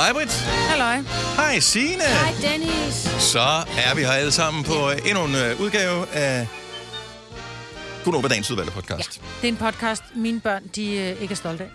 [0.00, 0.32] mig, Britt.
[0.68, 0.96] Halløj.
[1.36, 2.02] Hej, Signe.
[2.02, 2.94] Hej, Dennis.
[3.18, 3.40] Så
[3.86, 6.46] er vi her alle sammen på øh, endnu en øh, udgave af
[8.04, 9.20] Gunova Dagens Udvalgte podcast.
[9.42, 11.70] Det er en podcast, mine børn, de øh, ikke er stolte af.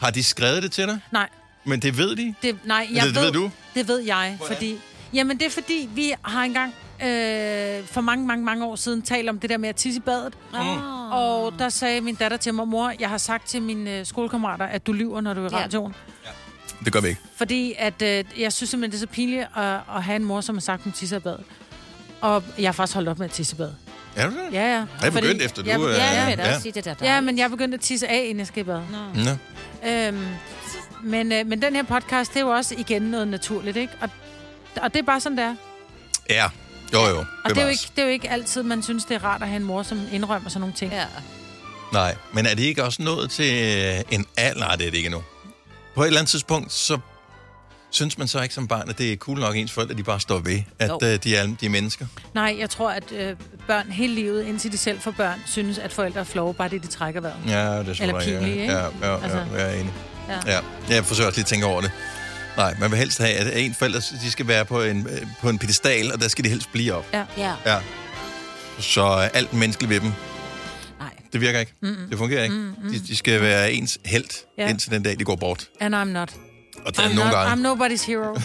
[0.00, 0.98] Har de skrevet det til dig?
[1.12, 1.28] Nej,
[1.64, 2.34] Men det ved de?
[2.42, 3.50] det, nej jeg Det- det ved du?
[3.74, 4.56] Det ved jeg, Hvordan?
[4.56, 4.78] fordi...
[5.12, 9.28] Jamen, det er fordi, vi har engang øh, for mange, mange, mange år siden talt
[9.28, 10.34] om det der med at tisse i badet.
[10.54, 11.12] Oh.
[11.12, 14.64] Og der sagde min datter til mig, mor, jeg har sagt til mine øh, skolekammerater,
[14.66, 16.30] at du lyver, når du er i Ja.
[16.84, 17.20] Det gør vi ikke.
[17.36, 19.64] Fordi at, øh, jeg synes simpelthen, det er så pinligt at,
[19.96, 21.44] at have en mor, som har sagt, hun tisser i badet.
[22.20, 23.76] Og jeg har faktisk holdt op med at tisse i badet.
[24.16, 24.52] Er du det?
[24.52, 24.72] Ja, ja.
[24.76, 25.68] Jeg er begyndt efter, du...
[25.68, 26.48] jeg, Ja, jeg vil da ja.
[26.48, 26.94] også sige det der.
[27.02, 28.80] Ja, men jeg er begyndt at tisse af, inden jeg skal i bad.
[28.90, 29.22] Nå.
[29.24, 29.30] Nå.
[29.90, 30.26] Øhm,
[31.02, 33.92] men, øh, men den her podcast, det er jo også igen noget naturligt, ikke?
[34.00, 34.10] Og,
[34.82, 35.54] og det er bare sådan, det er.
[36.30, 36.44] Ja,
[36.92, 37.18] jo jo.
[37.44, 39.42] Og det er, jo ikke, det er jo ikke altid, man synes, det er rart
[39.42, 40.92] at have en mor, som indrømmer sådan nogle ting.
[40.92, 41.04] Ja.
[41.92, 44.76] Nej, men er det ikke også nået til øh, en alder?
[44.76, 45.22] Det er det ikke nu.
[45.96, 46.98] På et eller andet tidspunkt, så
[47.90, 50.02] synes man så ikke som barn, at det er cool nok, at ens forældre de
[50.02, 50.98] bare står ved, at Jo.
[51.02, 52.06] øh, de, er, de er mennesker.
[52.34, 55.92] Nej, jeg tror, at øh, børn hele livet, indtil de selv får børn, synes, at
[55.92, 57.36] forældre er flove, bare det, de trækker vejret.
[57.48, 58.24] Ja, det tror Eller jeg.
[58.40, 58.72] pinlige, ikke?
[58.74, 58.78] ja.
[58.80, 59.38] Ja, ja, Altså.
[59.38, 59.92] ja, jeg er enig.
[60.28, 60.52] Ja.
[60.52, 61.90] Ja, jeg forsøger også lige at tænke over det.
[62.56, 65.48] Nej, man vil helst have, at en forælder, de skal være på en, øh, på
[65.48, 67.06] en pedestal, og der skal de helst blive op.
[67.12, 67.24] Ja.
[67.66, 67.76] Ja.
[68.80, 70.12] Så øh, alt menneskeligt ved dem.
[71.36, 71.72] Det virker ikke.
[71.82, 72.08] Mm-mm.
[72.10, 72.54] Det fungerer ikke.
[72.54, 72.92] Mm-mm.
[72.92, 74.24] De, de skal være ens held,
[74.58, 74.68] ja.
[74.68, 75.68] indtil den dag, de går bort.
[75.80, 76.32] And I'm not.
[76.84, 77.52] Og der er I'm, nogle not, gange...
[77.52, 78.34] I'm nobody's hero.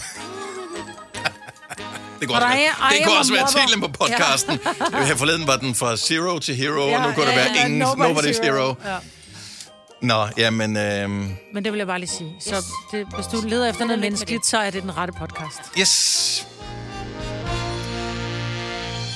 [2.19, 4.59] Det kunne også, I være, I det kunne også være titlen på podcasten.
[4.93, 5.05] Ja.
[5.07, 7.51] Her forleden var den fra zero til hero, Ja, og nu kunne det ja, være
[7.55, 8.75] ja, ingen nobody's nobody's, hero.
[8.85, 8.97] Ja.
[10.01, 10.77] Nå, jamen...
[10.77, 12.35] Øhm, Men det vil jeg bare lige sige.
[12.39, 12.63] Så Yes.
[12.91, 15.59] det, hvis du leder efter noget menneskeligt, så er det den rette podcast.
[15.79, 16.47] yes.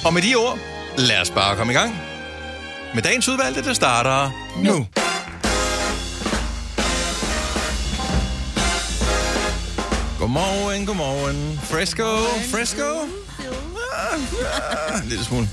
[0.05, 0.59] Og med de ord,
[0.97, 2.14] lad os bare komme i gang.
[2.95, 4.63] Med dagens udvalgte, der starter nu.
[4.63, 4.87] nu.
[10.19, 11.59] Godmorgen, godmorgen.
[11.63, 12.03] Fresco,
[12.51, 12.83] fresco.
[13.93, 15.49] Ah, ah, En lille smule.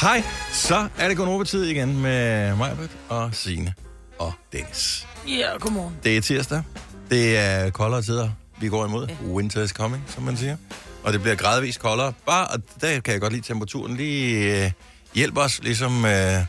[0.00, 3.74] Hej, så er det gået over tid igen med Majbert og Signe
[4.18, 5.06] og Dennis.
[5.28, 5.96] Ja, yeah, godmorgen.
[6.04, 6.62] Det er tirsdag.
[7.10, 8.30] Det er koldere tider,
[8.60, 9.08] vi går imod.
[9.26, 10.56] Winter is coming, som man siger.
[11.02, 12.12] Og det bliver gradvist koldere.
[12.26, 13.96] Bare, og der kan jeg godt lide temperaturen.
[13.96, 14.70] Lige øh,
[15.14, 16.44] hjælper os, ligesom øh,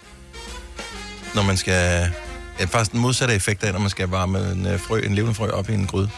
[1.36, 2.10] når man skal...
[2.60, 5.36] Ja, faktisk den modsatte effekt af, når man skal varme en, øh, frø, en levende
[5.36, 6.10] frø op i en gryde.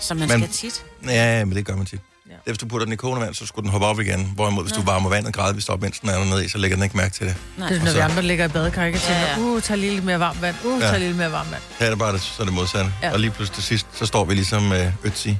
[0.00, 0.84] Som man Men- skal tit.
[1.08, 2.00] Ja, men det gør man tit.
[2.26, 2.32] Ja.
[2.32, 2.34] Ja.
[2.36, 4.32] Det hvis du putter den i kogende vand, så skulle den hoppe op igen.
[4.34, 6.84] Hvorimod, hvis du varmer vandet gradvist op, mens den er dernede i, så lægger den
[6.84, 7.34] ikke mærke til det.
[7.56, 7.68] Nej.
[7.68, 8.98] Det er, når Og vi så- andre ligger i badekar, ikke?
[8.98, 9.38] Og tænker, Ja, ja.
[9.40, 10.56] uh, tag lige lidt mere varmt vand.
[10.64, 10.86] Uh, Ja.
[10.88, 11.62] tag lige lidt mere varmt vand.
[11.78, 12.92] Her er det bare det, så er det modsatte.
[13.02, 13.06] Ja.
[13.06, 13.12] Ja.
[13.12, 15.30] Og lige pludselig til sidst, så står vi ligesom øh, Ötzi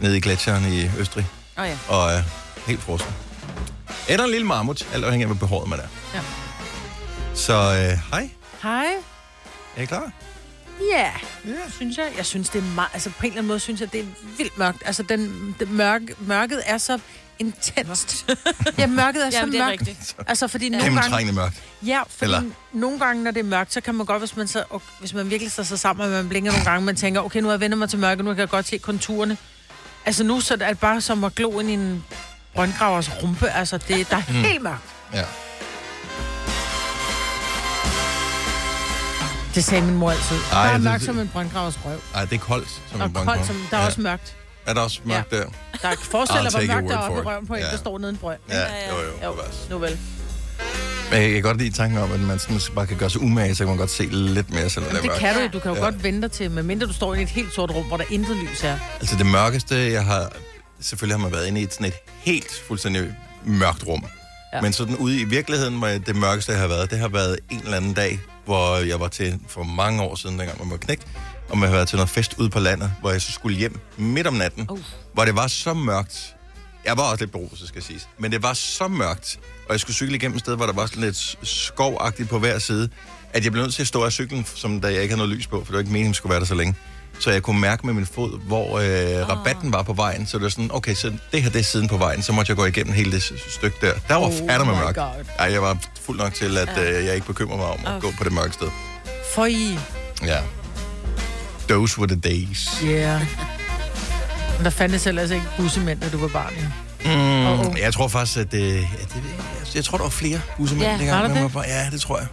[0.00, 1.26] nede i gletsjeren i Østrig.
[1.58, 1.76] Oh, ja.
[1.88, 2.22] og er
[2.66, 3.10] helt frossen.
[4.08, 5.84] Eller en lille mammut, alt afhængig af, hvor behåret man er.
[6.14, 6.20] Ja.
[7.34, 8.30] Så øh, hej,
[8.62, 8.86] Hej.
[9.76, 10.10] er I klar?
[10.92, 11.10] Ja,
[11.46, 11.70] Ja.
[11.70, 12.12] synes jeg.
[12.16, 12.88] Jeg synes, det er meget...
[12.92, 14.04] Altså, på en eller anden måde synes jeg, det er
[14.38, 14.82] vildt mørkt.
[14.86, 16.98] Altså, den, det mørke, mørket er så
[17.38, 18.30] intenst.
[18.78, 19.80] ja, mørket er så Jamen, det er mørkt.
[19.80, 20.16] rigtigt.
[20.26, 20.96] Altså, fordi nogle gange...
[20.96, 21.62] Gennemtrængende mørkt.
[21.86, 22.50] Ja, fordi Eller- Eller...
[22.72, 25.14] nogle gange, når det er mørkt, så kan man godt, hvis man, så, og, hvis
[25.14, 27.52] man virkelig står sig sammen, og man blinker nogle gange, man tænker, okay, nu har
[27.52, 29.36] jeg vendt mig til mørket, nu kan jeg godt se konturerne.
[30.06, 32.04] Altså nu så er det bare som at glo ind i en
[32.54, 33.48] brøndgravers rumpe.
[33.50, 34.34] Altså, det, der er Mm.
[34.34, 34.82] helt mørkt.
[35.14, 35.24] Ja.
[39.54, 40.36] Det sagde min mor altid.
[40.52, 41.98] Ej, der er mørkt det- som en brøndgravers røv.
[42.14, 43.46] Ej, det er koldt, som Og en koldt brøndgrav.
[43.46, 43.56] som...
[43.70, 43.86] Der er ja.
[43.86, 44.36] også mørkt.
[44.66, 45.36] Er der også mørkt ja.
[45.38, 45.44] der?
[45.82, 47.70] Der er forestil dig, hvor mørkt der er oppe i røven på en, Ja.
[47.70, 48.38] der står nede i en brønd.
[48.48, 48.64] Ja, ja.
[48.90, 49.34] jo, jo, Jo,
[49.70, 49.98] nu vel.
[51.12, 53.54] Men jeg kan godt lide tanken om, at man sådan bare kan gøre sig umage,
[53.54, 55.48] så kan man godt se lidt mere, Jamen, det det kan du jo.
[55.52, 55.82] Du kan jo Ja.
[55.84, 58.64] godt vente til, medmindre du står i et helt sort rum, hvor der intet lys
[58.64, 58.78] er.
[59.00, 60.32] Altså det mørkeste, jeg har...
[60.80, 64.04] Selvfølgelig har man været inde i et, sådan et helt fuldstændig mørkt rum.
[64.54, 64.60] Ja.
[64.60, 67.60] Men sådan ude i virkeligheden, hvor det mørkeste, jeg har været, det har været en
[67.64, 71.06] eller anden dag, hvor jeg var til for mange år siden, dengang man var knægt,
[71.48, 73.80] og man har været til noget fest ude på landet, hvor jeg så skulle hjem
[73.96, 74.78] midt om natten, uh.
[75.14, 76.36] hvor det var så mørkt.
[76.84, 78.08] Jeg var også lidt beruset, skal siges.
[78.18, 80.86] Men det var så mørkt, og jeg skulle cykle igennem et sted, hvor der var
[80.86, 82.88] sådan lidt skovagtigt på hver side,
[83.32, 85.36] at jeg blev nødt til at stå af cyklen, som da jeg ikke havde noget
[85.36, 86.74] lys på, for det var ikke meningen, at skulle være der så længe.
[87.18, 90.26] Så jeg kunne mærke med min fod, hvor øh, rabatten var på vejen.
[90.26, 92.50] Så det var sådan, okay, så det her det er siden på vejen, så måtte
[92.50, 93.92] jeg gå igennem hele det stykke der.
[94.08, 94.94] Der var Oh oh fatter med.
[94.94, 95.24] God.
[95.38, 98.00] Ej, jeg var fuld nok til, at øh, jeg ikke bekymrer mig om at Oh.
[98.02, 98.68] gå på det mørke sted.
[99.34, 99.78] For I.
[100.26, 100.38] Ja.
[101.68, 102.80] Those were the days.
[102.84, 103.20] Yeah.
[104.56, 106.52] Men der fandtes ellers ikke bussemænd, da du var barn.
[107.04, 107.78] Mm, ung.
[107.80, 110.98] jeg tror faktisk, at det, ja, det, jeg, jeg tror, der var flere bussemænd Ja,
[110.98, 111.22] dengang.
[111.22, 111.54] var der det?
[111.54, 112.26] Var, ja, det tror jeg.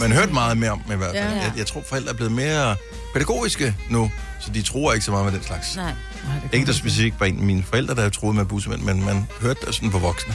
[0.00, 1.34] Man hørte meget mere om i hvert fald.
[1.34, 1.42] Ja.
[1.42, 2.76] Jeg, jeg tror, forældre er blevet mere
[3.16, 4.10] pædagogiske nu,
[4.40, 5.76] så de tror ikke så meget med den slags.
[5.76, 5.84] Nej.
[5.84, 5.94] Nej,
[6.42, 9.26] det Ikke der specifikt var en af mine forældre, der troede med bussemænd, men man
[9.40, 10.34] hørte det sådan for voksne.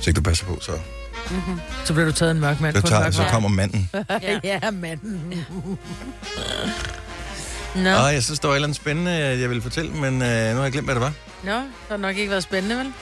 [0.00, 0.72] Så ikke du passer på, så,
[1.84, 3.90] Så bliver du taget en mørk mand så, på tager, så mørk kommer manden.
[4.22, 4.38] Ja.
[4.44, 5.34] ja, manden.
[7.84, 10.50] Nå, Og jeg synes, der var et eller andet spændende, jeg ville fortælle, men øh,
[10.50, 11.12] nu har jeg glemt, hvad det var.
[11.42, 12.92] Nå det har nok ikke været spændende, vel?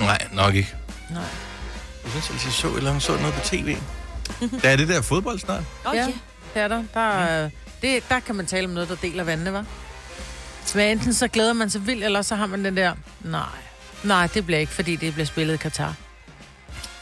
[0.00, 0.74] Nej, nok ikke.
[1.10, 1.22] Nej.
[2.14, 3.76] Jeg synes, jeg så et eller andet, så noget på tv.
[4.62, 5.62] Der er det der fodbold snart.
[5.86, 6.06] Åh, oh, Ja.
[6.54, 6.60] Ja.
[6.64, 6.84] Det er der.
[6.94, 7.50] Der, er,
[7.82, 9.64] det, der kan man tale om noget, der deler vandene, var.
[10.74, 13.42] Men enten så glæder man sig vildt, eller så har man den der, nej,
[14.04, 15.94] nej, det bliver ikke, fordi det bliver spillet i Katar.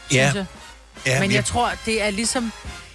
[0.07, 0.45] synes jeg.
[1.05, 2.51] ja Men vi- jeg tror, det er ligesom...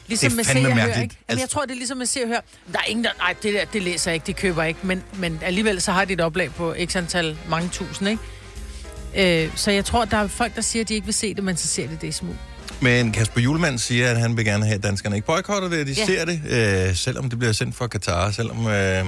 [0.07, 1.03] Ligesom Det er fandme mærkeligt.
[1.03, 1.15] ikke?
[1.15, 2.41] Jamen, Altså- jeg tror, det er ligesom med se og hør.
[2.73, 3.11] Der er ingen, der...
[3.19, 4.81] Nej, det der, det læser jeg ikke, det køber jeg ikke.
[4.83, 9.45] Men, men alligevel så har de et oplag på x antal mange tusind, ikke?
[9.47, 11.45] Øh, så jeg tror, der er folk, der siger, at de ikke vil se det,
[11.45, 12.37] men så ser de det i smug.
[12.81, 15.87] Men Kasper Julemand siger, at han vil gerne have, at danskerne ikke boykotter det, at
[15.87, 16.07] de ja.
[16.07, 16.41] Ser det,
[16.89, 19.05] øh, selvom det bliver sendt fra Katar, selvom øh,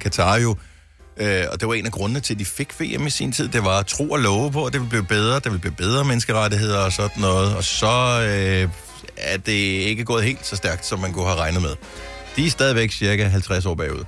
[0.00, 0.56] Katar jo,
[1.16, 3.48] øh, og det var en af grundene til, at de fik VM i sin tid,
[3.48, 6.04] det var tro og love på, at det ville blive bedre, der ville blive bedre
[6.04, 8.68] menneskerettigheder og sådan noget, og så øh,
[9.16, 11.70] er det ikke gået helt så stærkt, som man kunne have regnet med.
[12.36, 14.04] De er stadigvæk cirka 50 år bagud.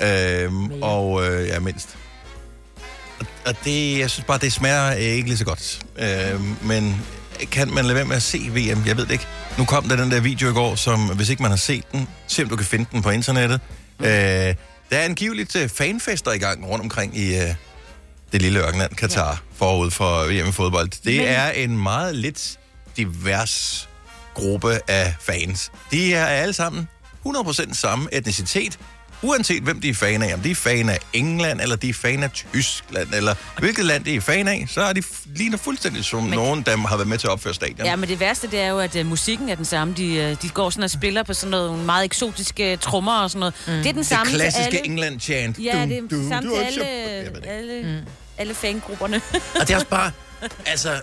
[0.00, 0.44] Ja.
[0.44, 1.96] Øhm, og øh, ja, mindst.
[3.20, 5.86] Og, og det, jeg synes bare, det smager ikke lige så godt.
[5.98, 7.02] Øhm, men
[7.50, 8.82] kan man lade være med at se VM?
[8.86, 9.26] Jeg ved det ikke.
[9.58, 12.08] Nu kom der den der video i går, som hvis ikke man har set den,
[12.26, 13.60] se om du kan finde den på internettet.
[13.98, 14.04] Mm.
[14.04, 14.54] Øh, der
[14.90, 17.54] er angiveligt øh, fanfester i gang rundt omkring i øh,
[18.32, 19.36] det lille ørkenland, Katar, ja.
[19.66, 20.88] forud for VM i fodbold.
[21.04, 22.58] Det Men- er en meget lidt
[22.96, 23.88] divers
[24.34, 25.72] gruppe af fans.
[25.90, 26.88] De er alle sammen
[27.26, 28.78] 100% samme etnicitet,
[29.22, 30.34] uanset hvem de er fan af.
[30.34, 34.04] Om de er fan af England, eller de er fan af Tyskland, eller hvilket land
[34.04, 35.02] de er fan af, så er de
[35.34, 36.30] ligner fuldstændig som Men...
[36.30, 37.86] nogen, der har været med til at opføre stadion.
[37.86, 39.94] Ja, men det værste, det er jo, at uh, musikken er den samme.
[39.96, 43.40] De, uh, de går sådan og spiller på sådan noget meget eksotiske trommer og sådan
[43.40, 43.54] noget.
[43.66, 43.72] Mm.
[43.72, 44.86] Det er den det samme til klassiske alle.
[44.86, 45.58] England-chant.
[45.58, 48.08] Ja, det er Dum, den dum, samme til er alle, det alle, mm.
[48.38, 49.20] alle fangrupperne.
[49.60, 50.10] Og det er også bare...
[50.66, 51.00] Altså,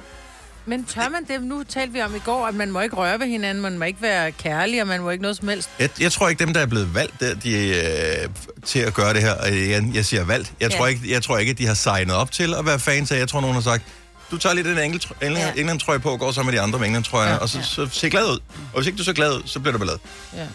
[0.66, 1.44] Men tør man det?
[1.44, 3.86] Nu talte vi om i går, at man må ikke røre ved hinanden, man må
[3.86, 5.70] ikke være kærlig, og man må ikke noget som helst.
[5.80, 8.30] jeg, jeg tror ikke, dem, der er blevet valgt der, de, øh,
[8.66, 10.78] til at gøre det her, og jeg, jeg siger valgt, jeg, Ja.
[10.78, 13.18] tror ikke, jeg tror ikke, at de har signet op til at være fans af.
[13.20, 13.84] Jeg tror, nogen har sagt,
[14.32, 14.78] du tager lige den
[15.22, 15.98] England, Ja.
[15.98, 17.38] På og går så med de andre med England trøjer, Ja.
[17.38, 18.40] og så, så se glad ud.
[18.74, 20.00] Og hvis ikke du er så glad ud, så bliver du ballade.
[20.36, 20.46] Ja,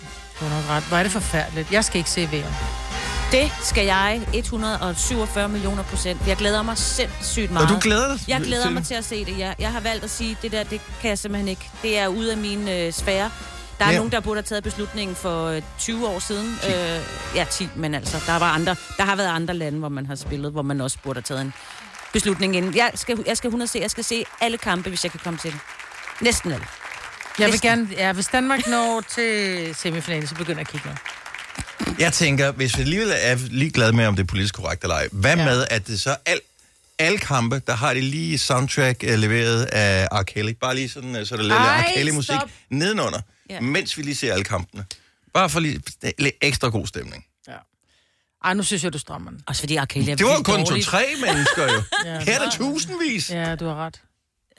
[0.41, 0.83] du har nok ret.
[0.85, 1.73] Hvor er det forfærdeligt.
[1.73, 2.55] Jeg skal ikke se VM.
[3.33, 6.21] Det skal jeg 147 millioner procent.
[6.27, 7.71] Jeg glæder mig sindssygt meget.
[7.71, 8.89] Og du glæder dig Jeg glæder til mig det?
[8.89, 9.39] til at se det.
[9.39, 11.71] Jeg, jeg har valgt at sige, det der, det kan jeg simpelthen ikke.
[11.83, 13.31] Det er ude af min øh, sfære.
[13.79, 13.97] Der er Ja.
[13.97, 16.59] nogen, der burde have taget beslutningen for øh, 20 år siden.
[16.67, 17.01] Øh,
[17.35, 20.15] ja, 10, men altså, der, var andre, der har været andre lande, hvor man har
[20.15, 21.55] spillet, hvor man også burde have taget en
[22.13, 22.77] beslutning inden.
[22.77, 25.39] Jeg skal, jeg skal 100 se, jeg skal se alle kampe, hvis jeg kan komme
[25.39, 25.61] til det.
[26.21, 26.67] Næsten alle.
[27.39, 27.69] Jeg vil Næsten.
[27.71, 30.97] gerne, ja, hvis Danmark når til semifinalen, så begynder jeg at kigge med.
[31.99, 35.09] Jeg tænker, hvis vi alligevel er ligeglade med, om det er politisk korrekt eller ej,
[35.13, 35.45] hvad Ja.
[35.45, 36.41] med, at det så al,
[36.99, 40.23] alle kampe, der har de lige soundtrack uh, leveret af R.
[40.23, 40.51] Kelly.
[40.61, 41.95] Bare lige sådan, uh, så der er lidt Ej, R.
[41.95, 42.51] Kelly-musik stop.
[42.71, 43.21] nedenunder,
[43.51, 43.61] Ja.
[43.61, 44.85] mens vi lige ser alle kampene.
[45.35, 45.81] Bare for lige
[46.19, 47.25] lidt ekstra god stemning.
[47.49, 47.53] Ja.
[48.45, 49.41] Ej, nu synes jeg, du strammer den.
[49.47, 51.83] Også fordi Arcadia er Det var vildt kun to-tre mennesker jo.
[52.05, 52.19] Ja.
[52.21, 53.31] Her er der tusindvis.
[53.31, 54.01] Ja, du har ret.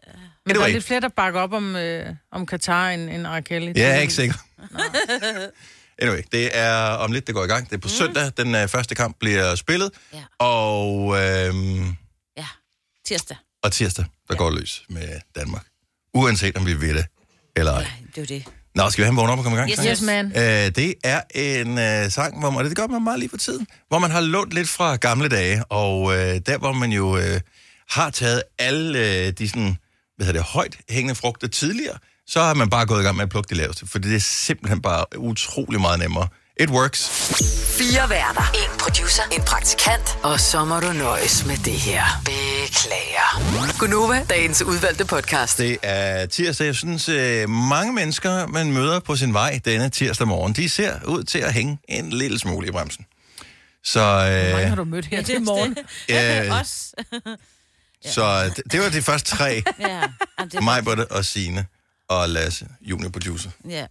[0.05, 3.09] Men det der var er lidt flere, der bakker op om, øh, om Katar end,
[3.09, 3.39] end R.
[3.39, 3.71] Kelly.
[3.75, 4.35] Jeg er ikke sikker.
[5.99, 7.69] Anyway, det er om lidt, det går i gang.
[7.69, 7.89] Det er på mm.
[7.89, 9.91] søndag, den uh, første kamp bliver spillet.
[10.13, 10.23] Ja.
[10.39, 11.95] Og, øhm,
[12.37, 12.47] Ja,
[13.05, 13.37] tirsdag.
[13.63, 14.37] og tirsdag, der ja.
[14.37, 15.65] går løs med Danmark.
[16.13, 17.05] Uanset om vi vil det
[17.55, 17.79] eller ej.
[17.81, 18.45] Ja, det er det.
[18.75, 19.71] Nå, skal vi have en vågen op og komme i gang?
[19.71, 19.85] Yes?
[19.85, 20.25] Yes, man.
[20.25, 23.37] Øh, det er en øh, sang, hvor man, og det gør man meget lige for
[23.37, 27.17] tiden, hvor man har lånt lidt fra gamle dage, og øh, der hvor man jo
[27.17, 27.41] øh,
[27.89, 29.77] har taget alle øh, de sådan,
[30.15, 33.23] hvad hedder det, højt hængende frugter tidligere, så har man bare gået i gang med
[33.23, 36.27] at plukke de laveste, for det er simpelthen bare utrolig meget nemmere.
[36.59, 37.09] It works.
[37.77, 38.51] Fire værter.
[38.53, 39.23] En producer.
[39.31, 40.17] En praktikant.
[40.23, 42.03] Og så må du nøjes med det her.
[42.25, 43.77] Beklager.
[43.79, 45.57] Gunova, dagens udvalgte podcast.
[45.57, 46.65] Det er tirsdag.
[46.65, 50.99] Jeg synes, øh, mange mennesker, man møder på sin vej denne tirsdag morgen, de ser
[51.05, 53.05] ud til at hænge en lille smule i bremsen.
[53.83, 55.77] Så, Hvor mange øh, har du mødt her til morgen?
[56.09, 56.53] Ja.
[56.61, 56.95] Os.
[58.05, 59.63] så det, det var de første tre.
[59.79, 60.01] ja.
[60.43, 61.65] Det er Britte og Signe
[62.09, 63.49] og Lasse, junior producer.
[63.69, 63.85] Ja.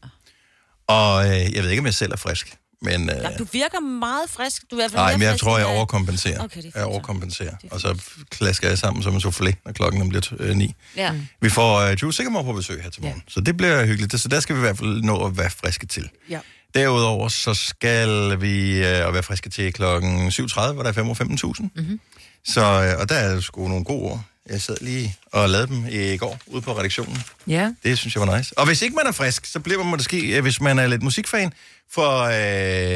[0.87, 3.11] Og øh, jeg ved ikke, om jeg selv er frisk, men...
[3.11, 3.30] Øh, ja.
[3.38, 4.62] Du virker meget frisk.
[4.71, 6.44] Du er i hvert fald nej, men jeg frisk, tror, jeg overkompenserer.
[6.44, 7.56] Okay, det er jeg overkompenserer.
[7.56, 10.56] Det er Og så klasker jeg sammen som en soufflé, når klokken den bliver øh,
[10.56, 10.75] ni.
[10.97, 11.12] Ja.
[11.40, 13.33] Vi får øh, Drew Sigamore på besøg her til morgen, ja.
[13.33, 14.21] så det bliver hyggeligt.
[14.21, 16.09] Så der skal vi i hvert fald nå at være friske til.
[16.30, 16.40] Ja.
[16.75, 21.14] Derudover så skal vi øh, være friske til klokken 7.30, hvor der er
[21.62, 21.68] 5.15.000.
[21.75, 22.00] Mm-hmm.
[22.47, 24.25] Så, øh, og der er sgu nogle gode ord.
[24.50, 27.22] Jeg sad lige og lavede dem i går ude på redaktionen.
[27.46, 27.72] Ja.
[27.84, 28.58] Det synes jeg var nice.
[28.58, 31.02] Og hvis ikke man er frisk, så bliver man måske, øh, hvis man er lidt
[31.02, 31.52] musikfan,
[31.92, 32.34] for øh,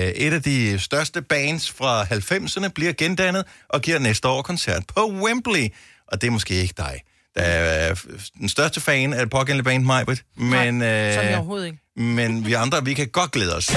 [0.08, 5.12] et af de største bands fra 90'erne bliver gendannet og giver næste år koncert på
[5.12, 5.68] Wembley.
[6.08, 7.00] Og det er måske ikke dig.
[7.36, 7.94] der er
[8.40, 11.78] den største fan af det pågældende band, Majbrit, men, Som jeg øh, overhovedet ikke.
[11.96, 13.70] men vi andre, vi kan godt glæde os.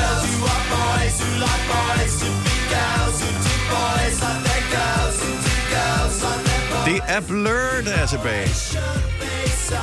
[6.86, 8.50] Det er Blur, der er tilbage.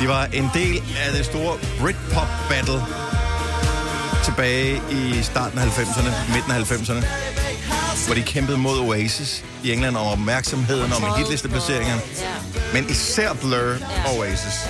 [0.01, 2.83] De var en del af det store Britpop battle
[4.25, 7.07] tilbage i starten af 90'erne, midten af 90'erne,
[8.07, 12.01] hvor de kæmpede mod Oasis i England om opmærksomheden, om hitlisteplaceringerne,
[12.73, 13.77] men især Blur
[14.07, 14.69] og Oasis.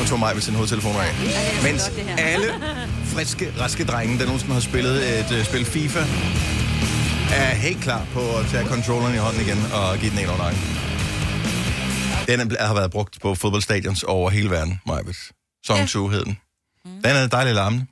[0.00, 1.14] Nu tog mig ved sin hovedtelefon af.
[1.62, 2.54] Mens alle
[3.04, 6.00] friske, raske drenge, der nogensinde har spillet et uh, spil FIFA,
[7.32, 10.38] er helt klar på at tage controlleren i hånden igen og give den en over
[10.38, 10.60] nakken.
[12.28, 15.16] Den har været brugt på fodboldstadions over hele verden, Majbet.
[15.66, 15.86] Song Ja.
[15.86, 16.38] 2 hed den.
[16.84, 17.86] Den er dejlig larmende.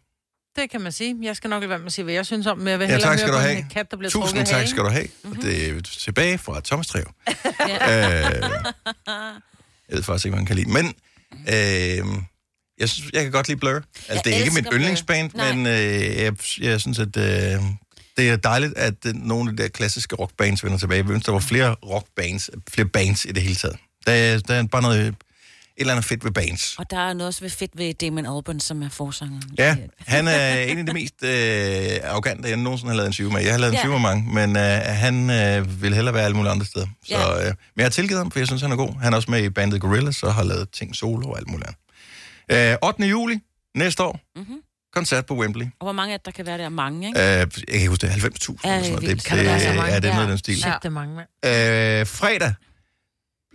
[0.57, 1.17] Det kan man sige.
[1.23, 2.85] Jeg skal nok lade være med at sige, hvad jeg synes om, men jeg vil
[2.85, 3.59] Ja, hellere tak skal høre du have.
[3.59, 4.69] en der bliver Tusind tak hage.
[4.69, 5.09] skal du have.
[5.25, 7.03] Og det er tilbage fra Thomas Trev.
[7.29, 8.51] øh,
[9.89, 10.71] jeg ved faktisk ikke, hvad man kan lide.
[10.71, 10.87] Men
[11.49, 12.23] øh,
[12.79, 13.75] jeg, synes, jeg kan godt lide Blur.
[13.75, 15.73] Altså, Jeg det er ikke mit yndlingsband, men øh,
[16.23, 17.61] jeg, jeg synes, at øh,
[18.17, 21.05] det er dejligt, at øh, nogle af de der klassiske rockbands vender tilbage.
[21.05, 23.77] Jeg ønsker, der var flere rockbands, flere bands i det hele taget.
[24.07, 25.15] Der, er- der er bare noget, et
[25.77, 26.75] eller andet fedt ved bands.
[26.79, 29.43] Og der er noget også ved fedt ved Damon Albarn, som er forsangeren.
[29.59, 33.33] Ja, han er en af de mest øh, arrogante, jeg nogensinde har lavet en syv
[33.33, 33.41] med.
[33.43, 33.83] Jeg har lavet en Ja.
[33.83, 36.87] syv med mange, men øh, han øh, vil hellere være alle mulige andre steder.
[37.07, 37.39] Så, Ja.
[37.39, 38.95] øh, men jeg har tilgivet ham, for jeg synes, han er god.
[39.03, 41.69] Han er også med i bandet Gorillaz og har lavet ting solo og alt muligt
[42.49, 42.73] andet.
[42.73, 43.05] Øh, 8.
[43.07, 43.39] juli
[43.75, 44.21] næste år.
[44.37, 44.57] Mm-hmm.
[44.97, 45.65] Koncert på Wembley.
[45.65, 46.69] Og hvor mange af der kan være der?
[46.69, 47.21] Mange, ikke?
[47.21, 48.21] Øh, jeg kan ikke huske det, 90.000
[48.65, 49.17] Ja, eller sådan noget.
[49.17, 49.93] Det, Kan det være så mange?
[49.93, 50.57] Ja, det er noget af den stil.
[50.61, 51.21] Shit, det er mange.
[51.21, 52.55] Øh, fredag,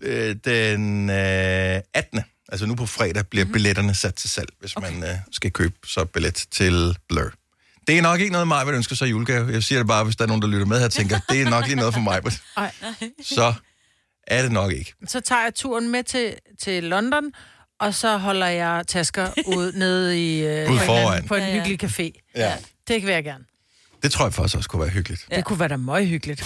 [0.01, 2.21] øh, den øh, 18.
[2.51, 3.53] Altså nu på fredag bliver mm-hmm.
[3.53, 4.91] billetterne sat til salg, hvis okay.
[4.91, 7.31] man øh, skal købe så billet til Blur.
[7.87, 9.51] Det er nok ikke noget, mig vil ønske sig julegave.
[9.51, 11.41] Jeg siger det bare, hvis der er nogen, der lytter med her og tænker, det
[11.41, 12.21] er nok lige noget for mig.
[12.57, 12.71] Ej.
[13.35, 13.53] Så
[14.27, 14.93] er det nok ikke.
[15.07, 17.23] Så tager jeg turen med til, til London,
[17.81, 21.41] og så holder jeg tasker ud nede i, øh, Ude på, en, anden- på en
[21.41, 21.53] Ja, ja.
[21.53, 22.31] hyggelig café.
[22.35, 22.53] Ja.
[22.87, 23.43] Det vil jeg gerne.
[24.03, 25.21] Det tror jeg faktisk også kunne være hyggeligt.
[25.31, 25.35] Ja.
[25.35, 26.41] Det kunne være da meget hyggeligt.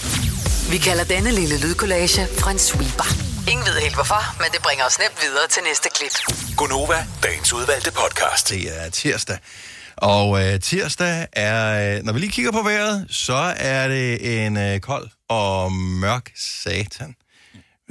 [0.72, 3.04] Vi kalder denne lille lydkollage en sweeper.
[3.50, 6.36] Ingen ved helt hvorfor, men det bringer os nemt videre til næste klip.
[6.56, 8.50] Gunova, dagens udvalgte podcast.
[8.50, 9.38] Det er tirsdag.
[9.96, 14.56] Og øh, tirsdag er, øh, når vi lige kigger på vejret, så er det en
[14.56, 16.30] øh, kold og mørk
[16.62, 17.14] satan.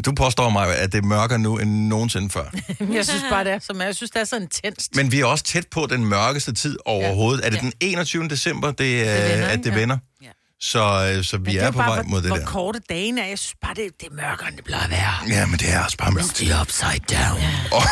[0.06, 2.44] Du påstår mig, at det er mørkere nu end nogensinde før.
[2.94, 4.96] Jeg synes bare, det er så, jeg synes, det er så intenst.
[4.96, 7.42] Men vi er også tæt på den mørkeste tid overhovedet.
[7.42, 7.46] Ja.
[7.46, 8.28] Er det den 21.
[8.28, 9.76] december, det, det vender, at det Ja.
[9.76, 9.98] vender?
[10.24, 10.28] Ja.
[10.62, 12.46] Så, øh, så vi Men er, er på bare, vej hvor, mod det hvor der.
[12.46, 13.26] korte dagen er.
[13.26, 15.14] Jeg synes bare, det, det er mørkere, end det plejer at være.
[15.40, 16.36] Ja, men det er også bare mørkt.
[16.36, 17.42] The upside down.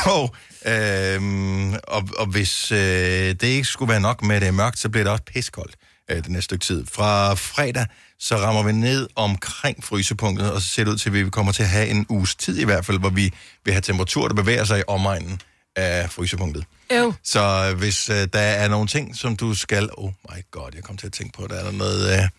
[0.06, 4.52] Og, øhm, og, og hvis øh, det ikke skulle være nok med, at det er
[4.52, 5.76] mørkt, så bliver det også piskoldt
[6.12, 6.86] øh, det næste stykke tid.
[6.86, 7.86] Fra fredag,
[8.20, 11.52] så rammer vi ned omkring frysepunktet, og så ser det ud til, at vi kommer
[11.52, 13.34] til at have en uges tid i hvert fald, hvor vi
[13.66, 15.42] vil have temperaturer, der bevæger sig i omegnen
[15.76, 16.66] af frysepunktet.
[16.92, 17.14] Øv.
[17.24, 19.90] Så øh, hvis øh, der er nogle ting, som du skal...
[19.98, 22.14] Oh my god, jeg kom til at tænke på, der er der noget...
[22.14, 22.30] Øh,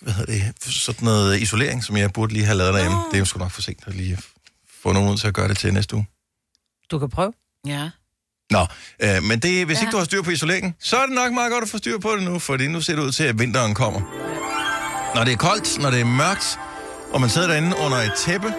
[0.00, 0.72] hvad hedder det?
[0.72, 2.96] Sådan noget isolering, som jeg burde lige have lavet derhjemme.
[2.96, 4.18] Det er jo sgu nok for sent at lige
[4.82, 6.06] få nogen ud til at gøre det til næste uge.
[6.90, 7.32] Du kan prøve.
[7.66, 7.90] Ja.
[8.50, 8.66] Nå,
[9.02, 9.82] øh, men det, hvis ja.
[9.82, 11.98] ikke du har styr på isoleringen, så er det nok meget godt at få styr
[11.98, 14.00] på det nu, fordi nu ser det ud til, at vinteren kommer.
[15.14, 16.58] Når det er koldt, når det er mørkt,
[17.12, 18.54] og man sidder derinde under et tæppe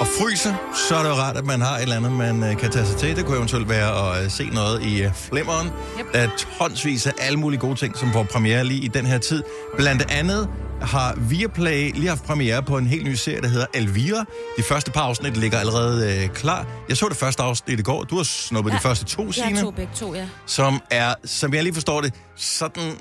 [0.00, 0.54] og fryser,
[0.88, 2.86] så er det jo rart, at man har et eller andet, man øh, kan tage
[2.86, 3.16] sig til.
[3.16, 5.68] Det kunne eventuelt være at øh, se noget i øh, flimmeren.
[6.00, 6.12] Yep.
[6.12, 9.18] Der er tonsvis af alle mulige gode ting, som får premiere lige i den her
[9.18, 9.42] tid.
[9.76, 10.48] Blandt andet
[10.82, 14.24] har Viaplay lige haft premiere på en helt ny serie, der hedder Elvira.
[14.56, 16.66] De første par afsnit ligger allerede øh, klar.
[16.88, 18.02] Jeg så det første afsnit i går.
[18.02, 18.76] Du har snuppet ja.
[18.76, 20.28] de første to, Jeg Signe tog begge to, ja.
[20.46, 22.92] som er, som jeg lige forstår det, sådan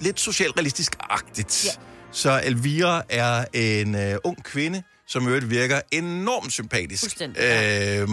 [0.00, 1.64] lidt socialrealistisk-agtigt.
[1.66, 1.70] Ja.
[2.12, 7.20] Så Elvira er en øh, ung kvinde, som i øvrigt virker enormt sympatisk.
[7.22, 8.08] Øh,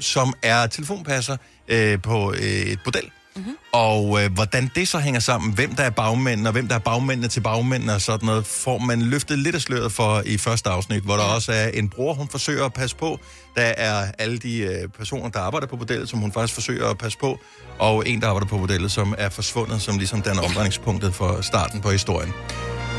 [0.00, 1.36] som er telefonpasser
[1.68, 3.04] øh, på øh, et bordel.
[3.04, 3.44] Mhm.
[3.44, 3.56] Mm-hmm.
[3.72, 6.78] Og øh, hvordan det så hænger sammen, hvem der er bagmændene, og hvem der er
[6.78, 10.70] bagmændene til bagmændene og sådan noget, får man løftet lidt af sløret for i første
[10.70, 13.18] afsnit, hvor der også er en bror, hun forsøger at passe på.
[13.56, 16.98] Der er alle de øh, personer, der arbejder på bordellet, som hun faktisk forsøger at
[16.98, 17.38] passe på,
[17.78, 21.80] og en, der arbejder på bordellet, som er forsvundet, som ligesom danner omdrejningspunktet for starten
[21.80, 22.32] på historien.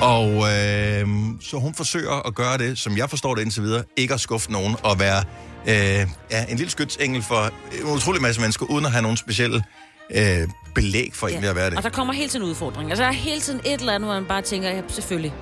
[0.02, 1.08] Og øh,
[1.42, 4.52] så hun forsøger at gøre det, som jeg forstår det indtil videre, ikke at skuffe
[4.52, 5.24] nogen og være
[5.68, 7.52] øh, ja, en lille skytsengel for
[7.82, 9.64] en utrolig masse mennesker, uden at have nogen specielle
[10.12, 11.78] øh, belæg for egentlig at være det.
[11.78, 12.90] Og der kommer hele tiden udfordringer.
[12.92, 15.34] Altså, der er hele tiden et eller andet, hvor man bare tænker, ja, selvfølgelig.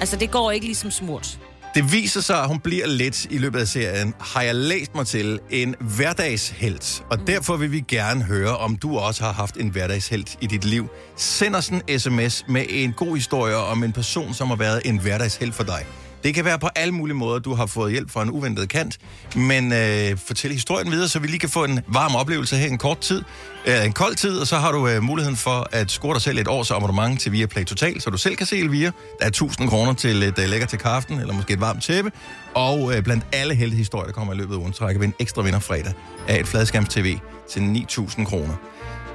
[0.00, 1.38] Altså, det går ikke ligesom smurt.
[1.76, 5.06] Det viser sig, at hun bliver lidt i løbet af serien, har jeg læst mig
[5.06, 7.04] til, en hverdagshelt.
[7.10, 7.26] Og mm.
[7.26, 10.88] derfor vil vi gerne høre, om du også har haft en hverdagshelt i dit liv.
[11.16, 15.00] Send os en sms med en god historie om en person, som har været en
[15.00, 15.86] hverdagshelt for dig.
[16.26, 18.98] Det kan være på alle mulige måder, du har fået hjælp fra en uventet kant,
[19.36, 22.78] men øh, fortæl historien videre, så vi lige kan få en varm oplevelse her en
[22.78, 23.22] kort tid,
[23.66, 26.38] øh, en kold tid, og så har du øh, muligheden for at score dig selv
[26.38, 28.90] et års abonnement til Viaplay Total, så du selv kan se Elvira.
[29.18, 32.12] Der er 1000 kroner til et øh, lækker til kaften, eller måske et varmt tæppe,
[32.54, 35.14] og øh, blandt alle heldige historier, der kommer i løbet af ugen, trækker vi en
[35.18, 35.92] ekstra vinder fredag
[36.28, 37.18] af et fladskærms TV
[37.50, 38.54] til 9000 kroner.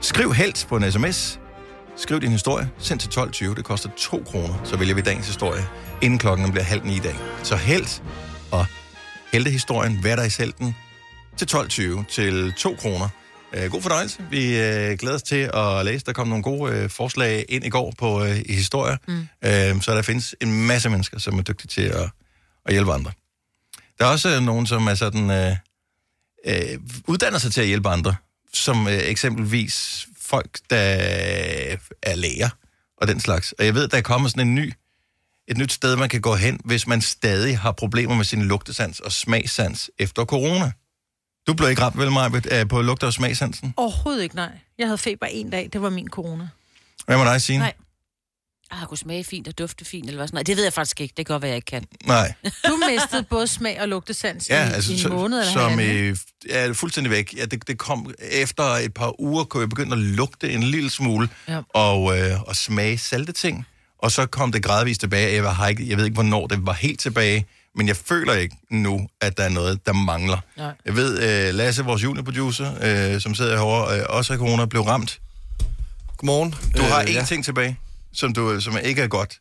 [0.01, 1.40] Skriv helt på en sms.
[2.01, 2.69] Skriv din historie.
[2.77, 3.55] Send til 12.20.
[3.55, 4.61] Det koster 2 kroner.
[4.63, 5.63] Så vælger vi dagens historie,
[6.01, 7.15] inden klokken bliver halv ni i dag.
[7.43, 8.03] Så helt
[8.51, 8.65] og
[9.31, 10.75] heltehistorien, hvad der i selten,
[11.37, 13.09] til 12.20 til 2 kroner.
[13.53, 14.19] Øh, god fornøjelse.
[14.29, 16.05] Vi øh, glæder os til at læse.
[16.05, 18.97] Der kom nogle gode øh, forslag ind i går på øh, i historier.
[19.07, 19.27] Mm.
[19.45, 22.09] Øh, så der findes en masse mennesker, som er dygtige til at,
[22.65, 23.11] at hjælpe andre.
[23.99, 25.31] Der er også øh, nogen, som er sådan...
[25.31, 25.55] Øh,
[26.45, 28.15] øh, uddanner sig til at hjælpe andre,
[28.53, 30.77] som øh, eksempelvis folk, der
[32.03, 32.49] er læger
[32.97, 33.51] og den slags.
[33.51, 34.73] Og jeg ved, der er kommet sådan en ny,
[35.47, 38.99] et nyt sted, man kan gå hen, hvis man stadig har problemer med sin lugtesans
[38.99, 40.71] og smagssans efter corona.
[41.47, 43.73] Du blev ikke ramt, vel, Maja, på lugte- og smagsansen?
[43.77, 44.51] Overhovedet ikke, nej.
[44.77, 46.47] Jeg havde feber en dag, det var min corona.
[47.05, 47.59] Hvad med dig, Signe?
[47.59, 47.73] Nej.
[48.71, 50.47] Ah, kunne smage fint og dufte fint, eller hvad sådan noget.
[50.47, 51.13] Det ved jeg faktisk ikke.
[51.17, 51.83] Det kan godt være, jeg ikke kan.
[52.05, 52.33] Nej.
[52.67, 55.79] Du mistede både smag og lugtesans Ja, i, altså, i en så- måned eller som
[55.79, 56.17] øh,
[56.49, 57.33] er fuldstændig væk.
[57.37, 60.89] Ja, det, det kom efter et par uger, kunne jeg begynde at lugte en lille
[60.89, 61.61] smule Ja.
[61.73, 63.65] og, øh, og smage salte ting.
[63.99, 65.43] Og så kom det gradvist tilbage.
[65.43, 68.55] Jeg, har ikke, jeg ved ikke, hvornår det var helt tilbage, men jeg føler ikke
[68.69, 70.37] nu, at der er noget, der mangler.
[70.57, 70.71] Nej.
[70.85, 72.73] Jeg ved, øh, Lasse, vores juniorproducer,
[73.15, 75.19] øh, som sidder herovre, øh, også af corona, blev ramt.
[76.17, 76.55] Godmorgen.
[76.77, 77.23] Du har Øh, én ja.
[77.25, 77.77] ting tilbage,
[78.13, 79.39] som, du, som ikke er godt.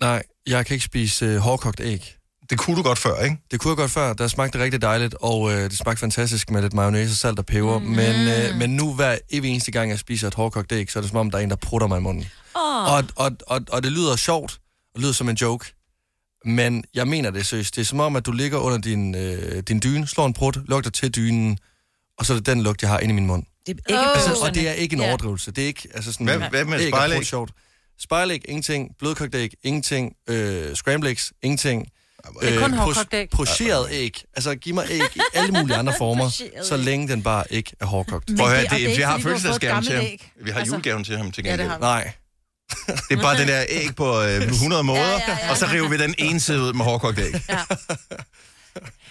[0.00, 2.14] Nej, jeg kan ikke spise øh, hårdkogt æg.
[2.50, 3.36] Det kunne du godt før, ikke?
[3.50, 4.12] Det kunne jeg godt før.
[4.12, 7.78] Der smagte rigtig dejligt, og øh, det smagte fantastisk med lidt mayonnaise, salt og peber.
[7.78, 7.84] Mm.
[7.84, 11.00] Men, øh, men nu hver evig eneste gang, jeg spiser et hårdkogt æg, så er
[11.00, 12.26] det som om, der er en, der prutter mig i munden.
[12.56, 15.72] Åh, Og, og, og, og det lyder sjovt, og det lyder som en joke.
[16.44, 17.76] Men jeg mener det seriøst.
[17.76, 20.58] Det er som om, at du ligger under din, øh, din dyne, slår en prut,
[20.68, 21.58] lugter til dynen,
[22.18, 23.42] og så er det den lugt, jeg har inde i min mund.
[23.66, 24.08] det er ikke Åh.
[24.14, 24.48] Altså, oh.
[24.48, 25.08] og det er ikke en Ja.
[25.08, 25.50] overdrivelse.
[25.50, 26.26] Det er ikke altså sådan...
[26.26, 27.16] Hvad- hvad med æg er spejlæg?
[27.16, 27.50] brudt sjovt.
[28.00, 28.90] Spejlæg, ingenting.
[28.98, 30.12] Blødkogt æg, ingenting.
[30.28, 31.86] Øh, scrambled eggs, ingenting.
[32.42, 33.30] Det er kun Øh, hårdkogt æg.
[33.30, 34.22] Pocheret æg.
[34.36, 36.28] Altså, giv mig æg i alle mulige andre former,
[36.64, 38.28] så længe den bare ikke er hårdkogt.
[38.28, 40.04] Men Prøv at høre, det- og det, det er vi har fødselsdagsgaven til ham.
[40.44, 41.70] Vi har Altså- julegaven til ham til Ja, det gengæld.
[41.70, 41.82] har vi.
[42.04, 42.12] Nej.
[43.08, 45.38] Det er bare den der æg på øh, 100 måder, ja, ja, ja, ja.
[45.44, 45.50] ja.
[45.50, 47.34] og så river vi den ene side ud med hårdkogt æg.
[47.48, 47.58] Ja.